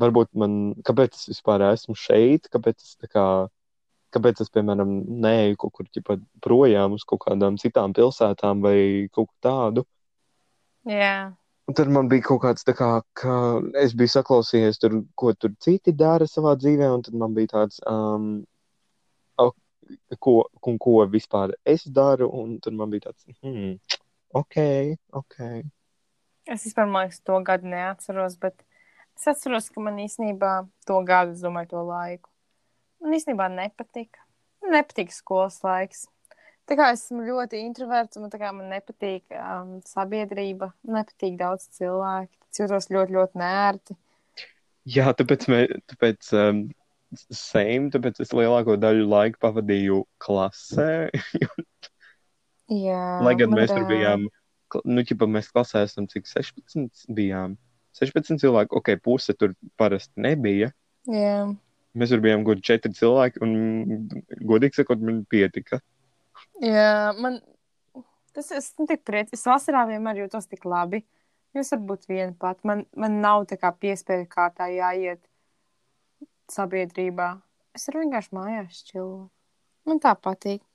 varbūt 0.01 0.31
man, 0.39 0.73
kāpēc 0.87 1.15
es 1.17 1.29
vispār 1.33 1.63
esmu 1.71 1.95
šeit, 1.99 2.49
kāpēc 2.53 2.81
es 2.81 2.97
tā 3.01 3.09
kā, 3.11 3.25
kāpēc 4.15 4.43
es, 4.43 4.51
piemēram, 4.53 4.97
neeju 5.25 5.61
kaut 5.63 5.75
kur 5.79 5.89
ķipa 5.91 6.19
projām 6.43 6.97
uz 6.97 7.07
kaut 7.07 7.25
kādām 7.27 7.59
citām 7.61 7.95
pilsētām 7.95 8.63
vai 8.65 8.77
kaut 9.11 9.31
ko 9.31 9.35
tādu. 9.45 9.85
Jā, 10.85 11.33
Un 11.65 11.73
tad 11.73 11.89
man 11.89 12.09
bija 12.09 12.21
kaut 12.27 12.43
kāds 12.43 12.65
tā 12.65 12.75
kā, 12.77 12.87
ka 13.17 13.35
es 13.81 13.95
biju 13.97 14.11
saklausījies 14.13 14.77
tur, 14.81 14.99
ko 15.17 15.31
tur 15.33 15.55
citi 15.65 15.95
dara 15.97 16.27
savā 16.29 16.53
dzīvē, 16.61 16.89
un 16.93 17.01
tad 17.07 17.15
man 17.17 17.33
bija 17.33 17.55
tāds, 17.55 17.79
um, 17.89 18.43
o, 19.41 19.47
ko, 20.21 20.35
un 20.69 20.77
ko 20.81 20.99
vispār 21.09 21.55
es 21.73 21.87
daru, 21.95 22.29
un 22.29 22.59
tad 22.61 22.77
man 22.77 22.93
bija 22.93 23.07
tāds, 23.07 23.25
hmm, 23.41 23.79
ok, 24.37 24.59
ok. 25.21 25.39
es 26.53 26.67
vispār, 26.67 26.85
man 26.85 27.07
liekas, 27.07 27.23
to 27.25 27.41
gadu 27.49 27.73
neatceros, 27.73 28.37
bet 28.45 28.61
es 29.17 29.27
atceros, 29.31 29.69
ka 29.71 29.83
man 29.83 29.99
īstenībā 30.03 30.53
to 30.87 30.99
gadu, 31.07 31.35
es 31.35 31.43
domāju, 31.43 31.73
to 31.73 31.85
laiku. 31.87 32.29
Man 33.03 33.15
īstenībā 33.17 33.47
nepatika. 33.53 34.23
Man 34.63 34.77
nepatika 34.77 35.13
skolas 35.13 35.59
laiks. 35.65 36.05
Tā 36.65 36.77
kā 36.79 36.87
esmu 36.95 37.21
ļoti 37.27 37.59
introverts, 37.61 38.17
un 38.17 38.31
tā 38.33 38.39
kā 38.41 38.49
man 38.55 38.71
nepatīk 38.73 39.35
um, 39.37 39.75
sabiedrība, 39.85 40.71
nepatīk 40.89 41.35
daudz 41.37 41.67
cilvēku. 41.77 42.33
Es 42.49 42.61
jūtos 42.63 42.89
ļoti, 42.89 43.13
ļoti 43.19 43.41
nērti. 43.41 43.97
Jā, 44.95 45.11
tāpēc, 45.17 45.45
mē, 45.51 45.59
tāpēc 45.91 46.31
um, 46.37 46.63
same, 47.29 47.91
tāpēc 47.93 48.21
es 48.25 48.33
lielāko 48.33 48.77
daļu 48.81 49.05
laika 49.11 49.41
pavadīju 49.47 50.01
klasē. 50.21 50.89
Jā, 52.85 53.03
Lai 53.21 53.35
gan 53.37 53.53
man 53.53 53.61
mēs 53.61 53.69
tur 53.69 53.85
bijām, 53.85 54.25
nu, 54.89 55.05
ķipa, 55.05 55.29
mēs 55.29 55.51
klasē 55.53 55.83
esam 55.85 56.09
cik 56.09 56.25
16 56.25 57.05
bijām. 57.13 57.59
16 57.95 58.41
cilvēki, 58.41 58.75
ok, 58.75 58.95
puse 59.03 59.35
tur 59.37 59.53
parasti 59.79 60.19
nebija. 60.21 60.71
Jā, 61.09 61.45
Mēs 61.95 62.11
tur 62.11 62.19
bijām 62.19 62.41
gudri 62.43 62.65
4 62.67 62.91
cilvēki, 62.97 63.39
un, 63.45 63.51
godīgi 64.43 64.81
sakot, 64.81 64.99
man 64.99 65.21
pietika. 65.31 65.79
jā 66.59 67.13
man 67.23 67.39
tas 68.35 68.51
es 68.51 68.73
nu, 68.79 68.87
tik 68.89 69.05
priecīgs. 69.07 69.39
Es 69.39 69.47
vasarā 69.47 69.85
vienmēr 69.87 70.25
jūtos 70.25 70.49
tik 70.51 70.67
labi. 70.67 71.05
Jūs 71.55 71.71
varat 71.71 71.85
būt 71.87 72.07
viena 72.09 72.33
pat. 72.35 72.59
Man, 72.67 72.83
man 72.99 73.21
nav 73.23 73.45
tā 73.47 73.55
kā 73.61 73.71
piespēju 73.71 74.27
kārtā 74.27 74.67
jāiet 74.73 75.21
sabiedrībā. 76.51 77.29
Es 77.75 77.87
varu 77.87 78.03
vienkārši 78.03 78.35
mājās 78.35 78.81
čilot. 78.89 79.31
Man 79.87 80.01
tā 80.03 80.11
patīk. 80.19 80.65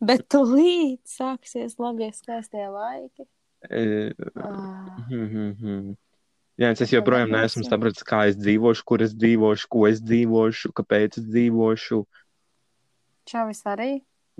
Bet 0.00 0.28
tūlīt 0.32 1.02
sāksies 1.08 1.76
labie 1.82 2.12
skaistie 2.14 2.68
laiki. 2.70 3.26
E, 3.68 4.14
Ah, 4.38 4.94
hmm, 5.10 5.26
hmm, 5.26 5.50
hmm. 5.58 5.96
Jā, 6.58 6.72
es 6.74 6.90
joprojām 6.90 7.30
neesmu 7.30 7.62
sapratis, 7.62 8.02
kā 8.02 8.24
es 8.32 8.34
dzīvošu, 8.34 8.82
kur 8.90 9.04
es 9.04 9.12
dzīvošu, 9.14 9.68
ko 9.70 9.84
es 9.86 10.00
dzīvošu, 10.02 10.72
kāpēc 10.74 11.20
es 11.20 11.26
dzīvošu. 11.28 12.00
Čau, 13.30 13.44
es 13.52 13.62
arī. 13.68 13.92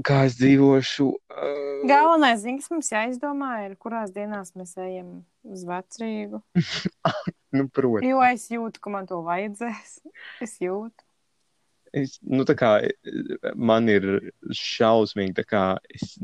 kā 0.03 0.25
es 0.27 0.35
dzīvošu. 0.41 1.07
Uh, 1.31 1.85
Galvenais, 1.87 2.41
zin, 2.43 2.59
kas 2.59 2.73
mums 2.73 2.91
jāizdomā, 2.91 3.53
ir, 3.69 3.77
kurās 3.79 4.11
dienās 4.15 4.51
mēs 4.59 4.75
ejam 4.83 5.13
uz 5.47 5.63
vecrīgu. 5.69 6.43
nu, 7.57 7.69
protams. 7.71 8.09
Jo 8.11 8.25
es 8.27 8.49
jūtu, 8.51 8.83
ka 8.83 8.95
man 8.95 9.07
to 9.11 9.23
vajadzēs. 9.27 10.01
Es 10.45 10.59
jūtu. 10.63 11.07
Es, 11.95 12.19
nu, 12.27 12.43
tā 12.45 12.59
kā 12.59 12.73
man 13.55 13.87
ir 13.89 14.09
šausmīgi, 14.53 15.39
tā 15.39 15.47
kā 15.47 15.63
es, 15.95 16.19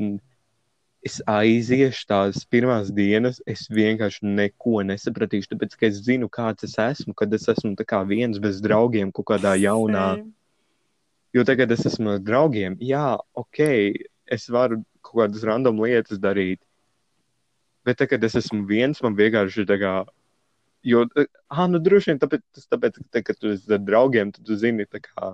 es 1.05 1.19
aiziešu 1.29 2.07
tās 2.09 2.41
pirmās 2.49 2.89
dienas, 2.95 3.37
es 3.49 3.67
vienkārši 3.69 4.25
neko 4.25 4.81
nesapratīšu, 4.89 5.51
tāpēc, 5.51 5.75
ka 5.77 5.87
es 5.89 6.01
zinu, 6.07 6.29
kāds 6.33 6.65
es 6.65 6.73
esmu, 6.81 7.13
kad 7.17 7.33
es 7.37 7.45
esmu 7.51 7.75
tā 7.77 8.01
viens 8.09 8.41
bez 8.41 8.61
draugiem 8.63 9.13
kaut 9.13 9.29
kādā 9.35 9.53
jaunā. 9.67 10.07
Jo 11.35 11.43
tagad 11.45 11.71
es 11.75 11.85
esmu 11.85 12.15
ar 12.15 12.21
draugiem, 12.23 12.77
jā, 12.79 13.17
ok, 13.37 13.61
es 14.31 14.49
varu 14.49 14.81
kaut 15.05 15.25
kādas 15.25 15.45
random 15.45 15.83
lietas 15.83 16.21
darīt. 16.21 16.61
Bet 17.85 17.99
tagad 18.01 18.23
es 18.25 18.37
esmu 18.39 18.63
viens, 18.65 19.01
man 19.05 19.17
vienkārši 19.17 19.61
ir 19.61 19.69
tā 19.69 19.77
kā. 19.77 19.95
Jo, 20.85 21.03
ah, 21.49 21.65
nu, 21.69 21.81
droši 21.81 22.13
vien 22.13 22.21
tāpēc, 22.21 22.41
tas 22.55 22.69
tāpēc 22.69 22.97
ka, 22.97 23.05
te, 23.13 23.21
kad 23.25 23.37
tu 23.41 23.51
esi 23.53 23.73
ar 23.73 23.81
draugiem, 23.81 24.31
tad 24.33 24.45
tu 24.47 24.57
zini, 24.57 24.85
tā 24.89 25.01
kā, 25.03 25.33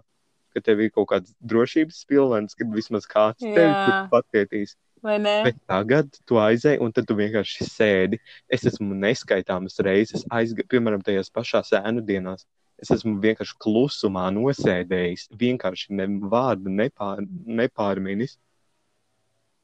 ka 0.54 0.64
tev 0.64 0.84
ir 0.86 0.94
kaut 0.94 1.10
kāds 1.12 1.36
drošības 1.42 2.06
pilvens, 2.10 2.58
kad 2.58 2.72
vismaz 2.74 3.08
kāds 3.10 3.42
tevi 3.44 3.68
Jā. 3.68 3.84
tur 3.88 4.10
pacietīs. 4.16 4.78
Bet 5.02 5.58
tagad 5.66 6.12
tu 6.30 6.38
aizēji, 6.38 6.80
un 6.84 6.94
tad 6.94 7.08
tu 7.10 7.18
vienkārši 7.18 7.66
sēdi. 7.66 8.20
Es 8.52 8.68
esmu 8.70 8.94
neskaitāmas 9.02 9.80
reizes, 9.82 10.28
aizga, 10.30 10.66
piemēram, 10.70 11.02
tajās 11.06 11.34
pašās 11.34 11.74
ēnu 11.80 12.04
dienās. 12.06 12.46
Es 12.82 12.94
esmu 12.94 13.18
vienkārši 13.22 13.58
klusumā 13.62 14.28
nosēdējis, 14.34 15.28
vienkārši 15.38 15.98
ne 15.98 16.08
vārdu 16.30 16.74
nepār, 16.74 17.22
nepārminis. 17.62 18.38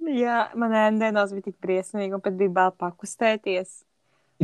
Jā, 0.07 0.47
manā 0.57 0.87
dienās 0.93 1.33
bija 1.33 1.49
tik 1.49 1.57
briesmīgi, 1.61 2.15
un 2.15 2.23
pat 2.23 2.37
bija 2.37 2.53
bail 2.59 2.73
pakustēties. 2.77 3.81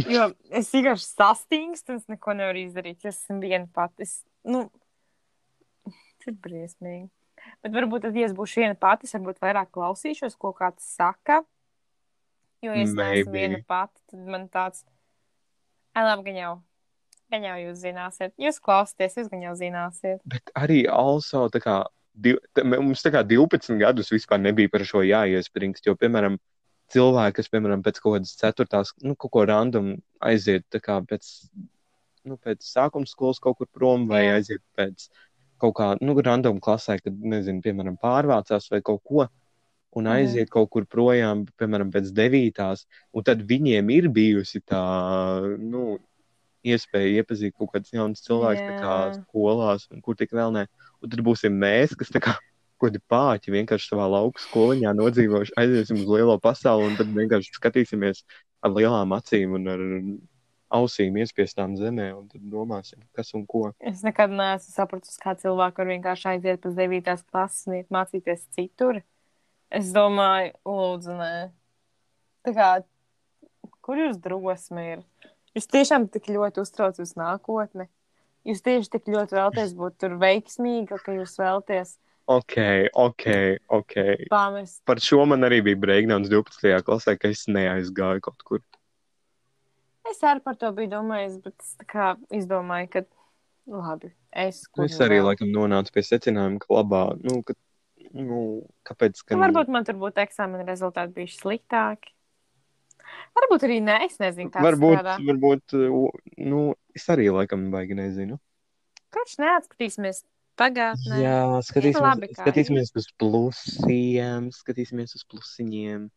Jo 0.10 0.32
es 0.60 0.72
vienkārši 0.74 1.06
sastingstu, 1.06 1.94
un 1.94 2.02
es 2.02 2.10
neko 2.10 2.34
nevaru 2.38 2.64
izdarīt. 2.64 3.04
Es 3.06 3.22
esmu 3.22 3.40
viena 3.44 3.68
pati. 3.74 4.08
Es, 4.08 4.22
nu, 4.46 4.66
tas 6.24 6.32
ir 6.32 6.40
briesmīgi. 6.44 7.10
Bet 7.64 7.74
varbūt, 7.76 8.06
tad, 8.06 8.18
ja 8.18 8.28
es 8.28 8.36
būšu 8.36 8.64
viena 8.64 8.76
pati, 8.80 9.08
es 9.08 9.16
varbūt 9.16 9.42
vairāk 9.44 9.72
klausīšos, 9.76 10.38
ko 10.40 10.54
kāds 10.56 10.86
saka. 10.96 11.42
Jo, 12.64 12.72
ja 12.72 12.86
es 12.86 12.94
neesmu 12.96 13.34
viena 13.34 13.60
pati, 13.68 14.00
tad 14.12 14.30
man 14.32 14.48
tāds, 14.52 14.86
labi, 15.98 16.30
gan 16.30 16.40
jau, 16.40 16.54
gan 17.34 17.50
jau 17.50 17.58
jūs 17.60 17.82
zināsiet. 17.82 18.36
Jūs 18.40 18.62
klausāties, 18.64 19.18
jūs 19.20 19.28
gan 19.34 19.44
jau 19.50 19.58
zināsiet. 19.60 20.24
Bet 20.30 20.54
arī 20.56 20.86
also, 20.88 21.50
tā 21.52 21.60
kā, 21.64 21.82
div, 22.14 22.40
tā, 22.56 22.64
mums 22.72 23.04
tā 23.04 23.12
kā 23.16 23.26
12 23.28 23.76
gadus 23.82 24.14
vispār 24.14 24.40
nebija 24.40 24.72
par 24.72 24.88
šo 24.88 25.04
jāiespringst, 25.04 25.90
jo, 25.90 25.98
piemēram, 26.00 26.40
cilvēki, 26.94 27.38
kas, 27.42 27.52
piemēram, 27.52 27.84
pēc 27.84 28.00
kaut 28.00 28.18
kādas 28.18 28.34
ceturtās, 28.40 28.96
nu, 29.04 29.18
kaut 29.20 29.34
ko 29.36 29.46
random 29.50 29.94
aiziet, 30.24 30.64
tā 30.72 30.80
kā 30.84 31.00
pēc, 31.10 31.30
nu, 32.30 32.40
pēc 32.40 32.64
sākuma 32.64 33.10
skolas 33.10 33.42
kaut 33.44 33.60
kur 33.60 33.68
prom 33.68 34.08
vai 34.08 34.26
Jā. 34.28 34.40
aiziet 34.40 34.64
pēc 34.78 35.10
kaut 35.64 35.76
kā, 35.80 35.88
nu, 36.04 36.16
random 36.26 36.60
klasē, 36.64 37.00
kad, 37.02 37.16
nezinu, 37.36 37.64
piemēram, 37.66 37.98
pārvācās 38.02 38.70
vai 38.74 38.82
kaut 38.86 39.04
ko, 39.08 39.28
un 39.96 40.08
Mhm. 40.08 40.14
aiziet 40.16 40.50
kaut 40.54 40.72
kur 40.74 40.86
projām, 40.90 41.46
piemēram, 41.60 41.92
pēc 41.94 42.10
devītās, 42.18 42.86
un 43.14 43.24
tad 43.24 43.44
viņiem 43.48 43.92
ir 43.94 44.10
bijusi 44.10 44.62
tā, 44.66 44.84
nu, 45.60 46.00
iespēja 46.64 47.20
iepazīt 47.22 47.54
kaut 47.60 47.74
kādus 47.74 47.92
jaunus 47.94 48.24
cilvēkus, 48.24 48.64
tā 48.70 48.74
kā 48.80 48.96
skolās, 49.18 49.88
un 49.92 50.02
kur 50.02 50.16
tik 50.16 50.32
vēl 50.32 50.54
ne. 50.56 50.68
Un 51.04 51.12
tad 51.12 51.20
būsim 51.26 51.56
mēs, 51.60 51.96
kas 52.00 52.12
tā 52.14 52.22
kā 52.24 52.38
kādi 52.84 53.00
pāķi 53.12 53.52
vienkārši 53.54 53.92
savā 53.92 54.10
lauku 54.12 54.42
skoliņā 54.44 54.92
nodzīvojuši, 54.98 55.54
aiziesim 55.60 56.02
uz 56.02 56.08
lielo 56.10 56.38
pasauli, 56.40 56.90
un 56.92 56.98
tad 57.00 57.12
vienkārši 57.16 57.54
skatīsimies 57.56 58.24
ar 58.64 58.72
lielām 58.76 59.14
acīm 59.16 59.56
un 59.60 59.68
ar 59.72 59.84
ausīm 60.74 61.18
iespiestām 61.22 61.76
zemē, 61.80 62.10
un 62.18 62.28
tad 62.32 62.44
domāsim, 62.52 63.02
kas 63.16 63.34
un 63.38 63.46
ko. 63.50 63.68
Es 63.80 64.02
nekad 64.06 64.34
neesmu 64.34 64.74
sapratusi, 64.74 65.20
kā 65.22 65.36
cilvēki 65.40 65.82
var 65.82 65.92
vienkārši 65.92 66.30
aiziet 66.34 66.64
pēc 66.64 66.78
9. 66.80 67.26
klases 67.32 67.68
un 67.70 67.78
iet 67.80 67.90
mācīties 67.94 68.48
citur. 68.56 69.02
Es 69.74 69.92
domāju, 69.96 70.54
lūdzu, 70.70 71.18
nē. 71.18 71.34
Tā 72.46 72.54
kā, 72.58 72.70
kur 73.86 74.02
jūs 74.02 74.20
drosme 74.22 74.86
ir? 74.96 75.04
Jūs 75.54 75.70
tiešām 75.70 76.10
tik 76.14 76.32
ļoti 76.34 76.62
uztrauc 76.66 76.98
uz 77.02 77.14
nākotni. 77.20 77.88
Jūs 78.44 78.62
tieši 78.66 78.90
tik 78.98 79.06
ļoti 79.14 79.38
vēlaties 79.38 79.76
būt 79.78 80.00
tur 80.02 80.18
veiksmīga, 80.20 80.98
ka 81.00 81.14
jūs 81.16 81.38
vēlaties 81.40 81.98
Ok, 82.26 82.56
ok, 82.96 83.24
ok. 83.68 83.96
pamest. 84.32 84.80
Par 84.88 85.00
šo 85.04 85.26
man 85.28 85.44
arī 85.44 85.58
bija 85.66 85.80
breakdowns 85.80 86.30
12. 86.32 86.78
klasē, 86.88 87.18
ka 87.20 87.28
es 87.28 87.44
neaizgāju 87.52 88.24
kaut 88.24 88.46
kur. 88.48 88.62
Es 90.14 90.22
arī 90.22 90.44
par 90.46 90.58
to 90.62 90.70
biju 90.78 90.92
domājis, 90.94 91.40
bet 91.44 91.56
es 91.58 91.76
tā 91.82 91.90
kā 91.90 92.08
izdomāju, 92.38 92.90
ka 92.94 93.04
labi, 93.74 94.14
es 94.32 94.64
Es 94.84 94.98
nu 95.00 95.06
arī 95.08 95.20
vēl. 95.22 95.30
laikam 95.32 95.54
nonācu 95.54 95.94
pie 95.96 96.04
secinājuma, 96.06 96.60
ka 96.62 96.74
labā, 96.78 97.04
nu, 97.24 97.40
ka, 97.48 97.56
nu 98.14 98.42
kāpēc, 98.86 99.24
ka 99.26 99.38
Nu, 99.38 99.44
varbūt 99.46 99.72
man 99.74 99.88
tur 99.88 99.98
būtu 100.02 100.22
eksāmena 100.26 100.68
rezultāti 100.68 101.16
bijuši 101.18 101.40
sliktāki. 101.40 102.14
Varbūt 103.38 103.66
arī 103.68 103.80
nē, 103.84 103.98
es 104.08 104.20
nezinu, 104.22 104.50
varbūt, 104.54 105.00
strādā. 105.00 105.18
varbūt, 105.28 105.76
nu, 106.46 106.62
es 106.96 107.08
arī 107.14 107.28
laikam 107.34 107.68
baigi 107.74 107.98
nezinu. 107.98 108.40
Kurš 109.14 109.36
neatskatīsimies 109.42 110.24
pagātnē? 110.58 111.20
Jā, 111.22 111.40
skatīsimies, 111.66 112.02
labi, 112.02 112.30
skatīsimies 112.38 112.94
uz 112.98 113.10
plusiem, 113.22 114.50
skatīsimies 114.54 115.18
uz 115.18 115.26
plusiņiem. 115.30 116.08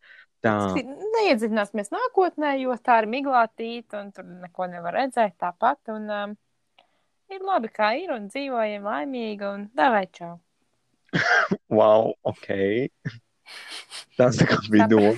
Tā, 0.47 0.83
Neiedziļināsimies 1.17 1.93
nākotnē, 1.95 2.55
jo 2.61 2.75
tā 2.85 3.01
ir 3.03 3.09
miglātīta 3.11 4.03
un 4.03 4.11
tur 4.15 4.27
neko 4.29 4.69
nevar 4.71 4.97
redzēt 5.01 5.37
tāpat. 5.43 5.81
Un, 5.95 6.11
um, 6.13 6.35
ir 7.33 7.47
labi, 7.47 7.71
kā 7.75 7.93
ir, 7.99 8.13
un 8.15 8.29
dzīvojam 8.31 8.87
laimīgi, 8.87 9.47
un 9.49 9.69
davai 9.77 10.05
čau. 10.15 10.37
wow, 11.79 12.13
ok. 12.27 12.51
Tas 14.19 14.39
tā 14.41 14.49
kā 14.51 14.61
bija 14.73 14.89
doma. 14.91 15.17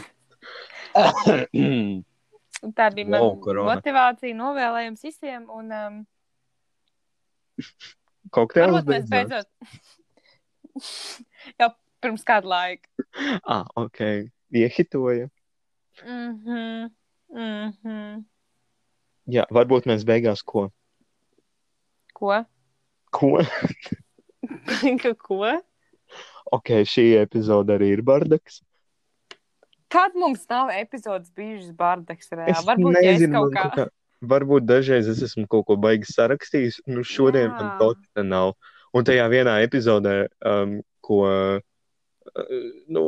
Tā 2.75 2.89
bija 2.95 3.07
mana 3.07 3.23
Wow, 3.23 3.37
korona. 3.43 3.75
motivācija, 3.75 4.35
novēlējums 4.39 5.05
visiem. 5.07 5.45
Un, 5.55 5.71
um, 5.75 6.01
Kokteils 8.35 8.85
beidzās? 8.87 9.11
beidzot 9.11 9.49
jau 11.61 11.71
pirms 12.03 12.27
kāda 12.27 12.51
laika. 12.51 13.07
Ah, 13.43 13.67
ok. 13.79 14.31
Iehitoja. 14.53 15.29
Mm 16.05 16.33
-hmm. 16.45 16.91
Mm 17.29 17.73
-hmm. 17.83 18.25
Jā, 19.29 19.45
varbūt 19.51 19.87
mēs 19.87 20.05
beigās 20.09 20.43
ko? 20.43 20.71
Ko? 22.13 22.45
Ko? 23.11 23.39
Ko? 25.29 25.61
Ok, 26.53 26.71
šī 26.89 27.05
epizode 27.21 27.75
arī 27.77 27.93
ir 27.93 28.03
bardaks. 28.03 28.63
Kad 29.89 30.17
mums 30.17 30.49
nav 30.49 30.71
epizodes 30.73 31.31
bijušas 31.37 31.73
bardaks, 31.77 32.33
reāli? 32.33 32.53
Es 32.53 32.65
Varbūt, 32.65 32.97
ja 33.03 33.13
es 33.13 33.21
nezinu, 33.21 33.33
kaut 33.39 33.53
man 33.53 33.57
kā. 33.57 33.63
kaut 33.63 33.79
kā. 33.79 33.87
Varbūt 34.29 34.67
dažreiz 34.67 35.09
es 35.09 35.23
esmu 35.23 35.47
kaut 35.47 35.67
ko 35.69 35.77
baigi 35.79 36.09
sarakstījis. 36.11 36.81
Nu, 36.91 37.05
šodien 37.07 37.53
man 37.53 37.69
Jā. 37.69 37.77
kaut 37.79 38.01
kas 38.03 38.27
nav. 38.27 38.55
Un 38.97 39.05
tajā 39.07 39.29
vienā 39.31 39.59
epizodē, 39.63 40.17
um, 40.49 40.79
ko, 41.05 41.21
uh, 41.29 42.57
nu, 42.89 43.05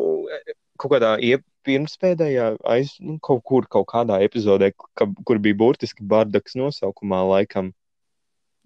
kaut 0.81 0.95
kādā 0.97 1.14
iep, 1.24 1.45
pirmspēdējā, 1.68 2.55
aiz, 2.72 2.95
nu, 3.05 3.18
kaut 3.22 3.43
kur, 3.47 3.66
kaut 3.70 3.91
kādā 3.93 4.20
epizodē, 4.24 4.70
ka, 4.97 5.07
kur 5.28 5.41
bija 5.43 5.59
burtiski 5.61 6.07
bardaks 6.09 6.57
nosaukumā, 6.59 7.20
laikam. 7.35 7.74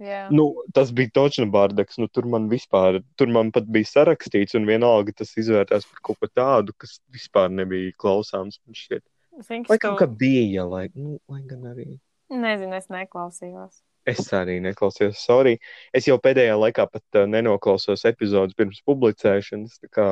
Jā. 0.03 0.25
Nu, 0.35 0.49
tas 0.75 0.91
bija 0.95 1.13
točni 1.15 1.47
bardaks. 1.55 1.99
Nu, 2.03 2.09
tur 2.11 2.27
man 2.31 2.49
vispār, 2.51 2.99
tur 3.19 3.31
man 3.31 3.53
pat 3.55 3.69
bija 3.71 3.91
sarakstīts, 3.93 4.57
un 4.59 4.67
vienalga 4.67 5.15
tas 5.21 5.31
izvērtās 5.39 5.87
par 5.91 6.03
kaut 6.09 6.19
ko 6.23 6.31
tādu, 6.31 6.75
kas 6.79 6.99
vispār 7.15 7.53
nebija 7.55 7.95
klausāms. 8.01 8.59
man 8.67 8.79
šķiet. 8.79 9.05
Zini, 9.43 9.67
Lai 9.69 9.79
kas 9.79 9.83
kaut 9.83 9.97
tu... 9.97 10.01
kā 10.03 10.09
bija, 10.19 10.67
lai, 10.71 10.89
nu, 10.95 11.19
lai 11.31 11.43
gan 11.47 11.67
arī. 11.71 11.97
Nezinu, 12.31 12.75
es 12.79 12.91
neklausījos. 12.91 13.83
Es 14.09 14.27
arī 14.37 14.59
neklausījos, 14.61 15.23
sorry. 15.25 15.57
Es 15.97 16.09
jau 16.09 16.19
pēdējā 16.21 16.55
laikā 16.59 16.85
pat 16.91 17.19
uh, 17.19 17.29
nenoklausos 17.31 18.05
epizodus 18.11 18.57
pirms 18.59 18.83
publicēšanas. 18.87 19.79
tā 19.81 19.91
Kā... 19.95 20.09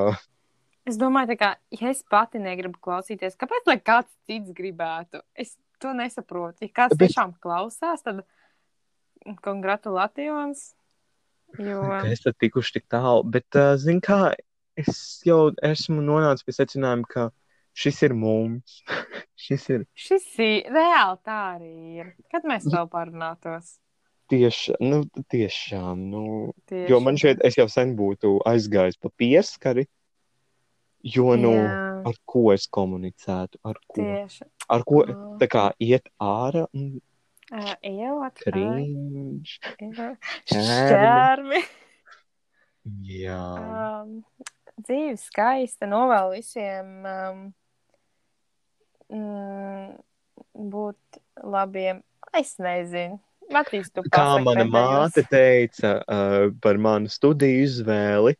Es 0.88 0.96
domāju, 0.98 1.36
kā, 1.38 1.52
ja 1.78 1.90
es 1.92 2.00
pati 2.10 2.40
negribu 2.42 2.80
klausīties, 2.82 3.36
kāpēc 3.38 3.68
lai 3.70 3.76
kāds 3.78 4.10
cits 4.26 4.50
gribētu? 4.56 5.20
Es 5.38 5.54
to 5.82 5.92
nesaprotu. 5.94 6.66
Ja 6.66 6.72
kāds 6.82 6.96
Bet- 6.96 7.10
tiešām 7.10 7.36
klausās, 7.42 8.02
tad 8.02 8.24
congratulations. 9.44 10.72
Jo... 11.58 11.82
Ka 11.84 12.08
es 12.10 12.24
tad 12.24 12.38
tikuši 12.40 12.78
tik 12.78 12.88
tālu, 12.90 13.22
bet, 13.28 13.46
uh, 13.54 13.76
zin 13.78 14.00
kā, 14.02 14.32
es 14.80 15.20
jau 15.26 15.50
esmu 15.62 16.02
nonācis 16.02 16.46
pie 16.48 16.54
secinājuma, 16.56 17.06
ka 17.12 17.28
šis 17.76 18.02
ir 18.08 18.16
mums. 18.18 18.80
šis 19.46 19.68
ir 19.76 19.86
Šis 19.94 20.26
ir 20.42 20.72
reāli 20.72 21.20
tā 21.22 21.38
arī 21.58 21.74
ir. 22.00 22.12
Kad 22.32 22.48
mēs 22.48 22.66
vēl 22.72 22.90
parunātos? 22.90 23.76
tieši, 24.32 24.78
nu, 24.80 25.02
tiešām, 25.28 26.06
nu, 26.08 26.52
Tieši. 26.70 26.86
jo 26.88 27.00
man 27.04 27.18
šeit, 27.20 27.42
es 27.44 27.58
jau 27.58 27.66
sen 27.68 27.90
būtu 27.98 28.38
aizgājis 28.48 28.96
pa 29.02 29.10
pieskari. 29.20 29.84
Jo, 31.02 31.34
nu, 31.36 31.50
Jā. 31.50 32.02
ar 32.06 32.14
ko 32.24 32.52
es 32.54 32.68
komunicētu, 32.70 33.58
ar 33.66 33.74
ko, 33.90 34.02
Tieši. 34.02 34.44
ar 34.70 34.84
ko 34.86 35.02
Oh. 35.02 35.36
tā 35.40 35.48
kā 35.50 35.72
iet 35.82 36.08
ārā 36.20 36.66
un 36.74 37.00
Uh, 37.52 37.74
Ejot. 37.84 38.38
krīņš. 38.46 39.50
Šķērmi. 40.48 41.58
Jā, 43.04 43.40
Um, 44.02 44.24
dzīve 44.80 45.18
skaista, 45.20 45.84
novēlu 45.86 46.32
visiem 46.38 47.04
um, 47.04 47.42
būt 50.72 51.20
labiem. 51.44 52.00
Es 52.32 52.54
nezinu. 52.62 53.20
Matīs, 53.52 53.90
kā 54.08 54.38
mana 54.40 54.64
māte 54.64 55.20
teica 55.28 55.98
uh, 56.08 56.48
par 56.62 56.78
manu 56.80 57.10
studiju 57.12 57.66
izvēli, 57.66 58.32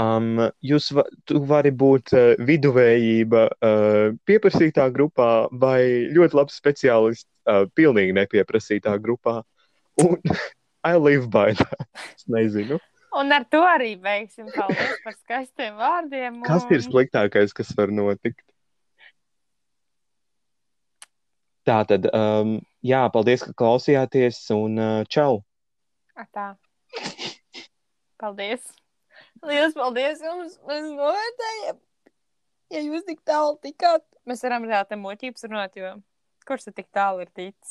um, 0.00 0.38
jūs 0.64 0.90
va 0.96 1.04
vari 1.50 1.72
būt 1.74 2.12
uh, 2.16 2.32
viduvējība 2.38 3.42
uh, 3.50 4.14
pieprasītā 4.28 4.88
grupā 4.94 5.48
vai 5.52 6.08
ļoti 6.14 6.38
labs 6.38 6.56
speciālists 6.60 7.28
uh, 7.48 7.66
pilnīgi 7.76 8.14
nepieprasītā 8.16 8.96
grupā. 9.02 9.40
Un 10.02 10.16
I 10.84 10.96
live 10.98 11.28
by 11.30 11.52
that. 11.54 11.86
Es 12.16 12.24
nezinu. 12.26 12.80
Un 13.14 13.30
ar 13.36 13.44
to 13.52 13.60
arī 13.60 13.92
beigsim. 14.00 14.48
Paldies 14.54 14.96
par 15.04 15.14
skaistiem 15.18 15.76
vārdiem. 15.78 16.40
Kas 16.46 16.64
ir 16.70 16.80
un- 16.80 16.86
sliktākais, 16.88 17.52
kas 17.54 17.70
var 17.76 17.92
notikt? 17.92 18.42
Tā 21.62 21.76
tad, 21.86 22.08
um, 22.10 22.56
jā, 22.82 23.04
paldies, 23.14 23.44
ka 23.46 23.52
klausījāties, 23.54 24.40
un 24.56 24.80
uh, 24.82 25.04
čau! 25.06 25.44
Ā, 26.18 26.24
Tā. 26.34 26.46
Paldies. 28.18 28.64
Lielas 29.42 29.74
paldies 29.74 30.22
jums. 30.22 30.58
Mēs 30.68 30.88
novērtējam. 30.94 31.78
Ja 32.72 32.80
jūs 32.80 33.04
tik 33.06 33.20
tālu 33.28 33.58
tikāt, 33.62 34.04
mēs 34.28 34.42
varam 34.46 34.64
ar 34.68 34.82
tādām 34.82 35.02
muļķības 35.04 35.48
runāt, 35.48 35.76
jo 35.76 35.94
kurš 36.48 36.68
te 36.68 36.72
tik 36.78 36.88
tālu 36.94 37.24
ir 37.24 37.30
ticis? 37.36 37.70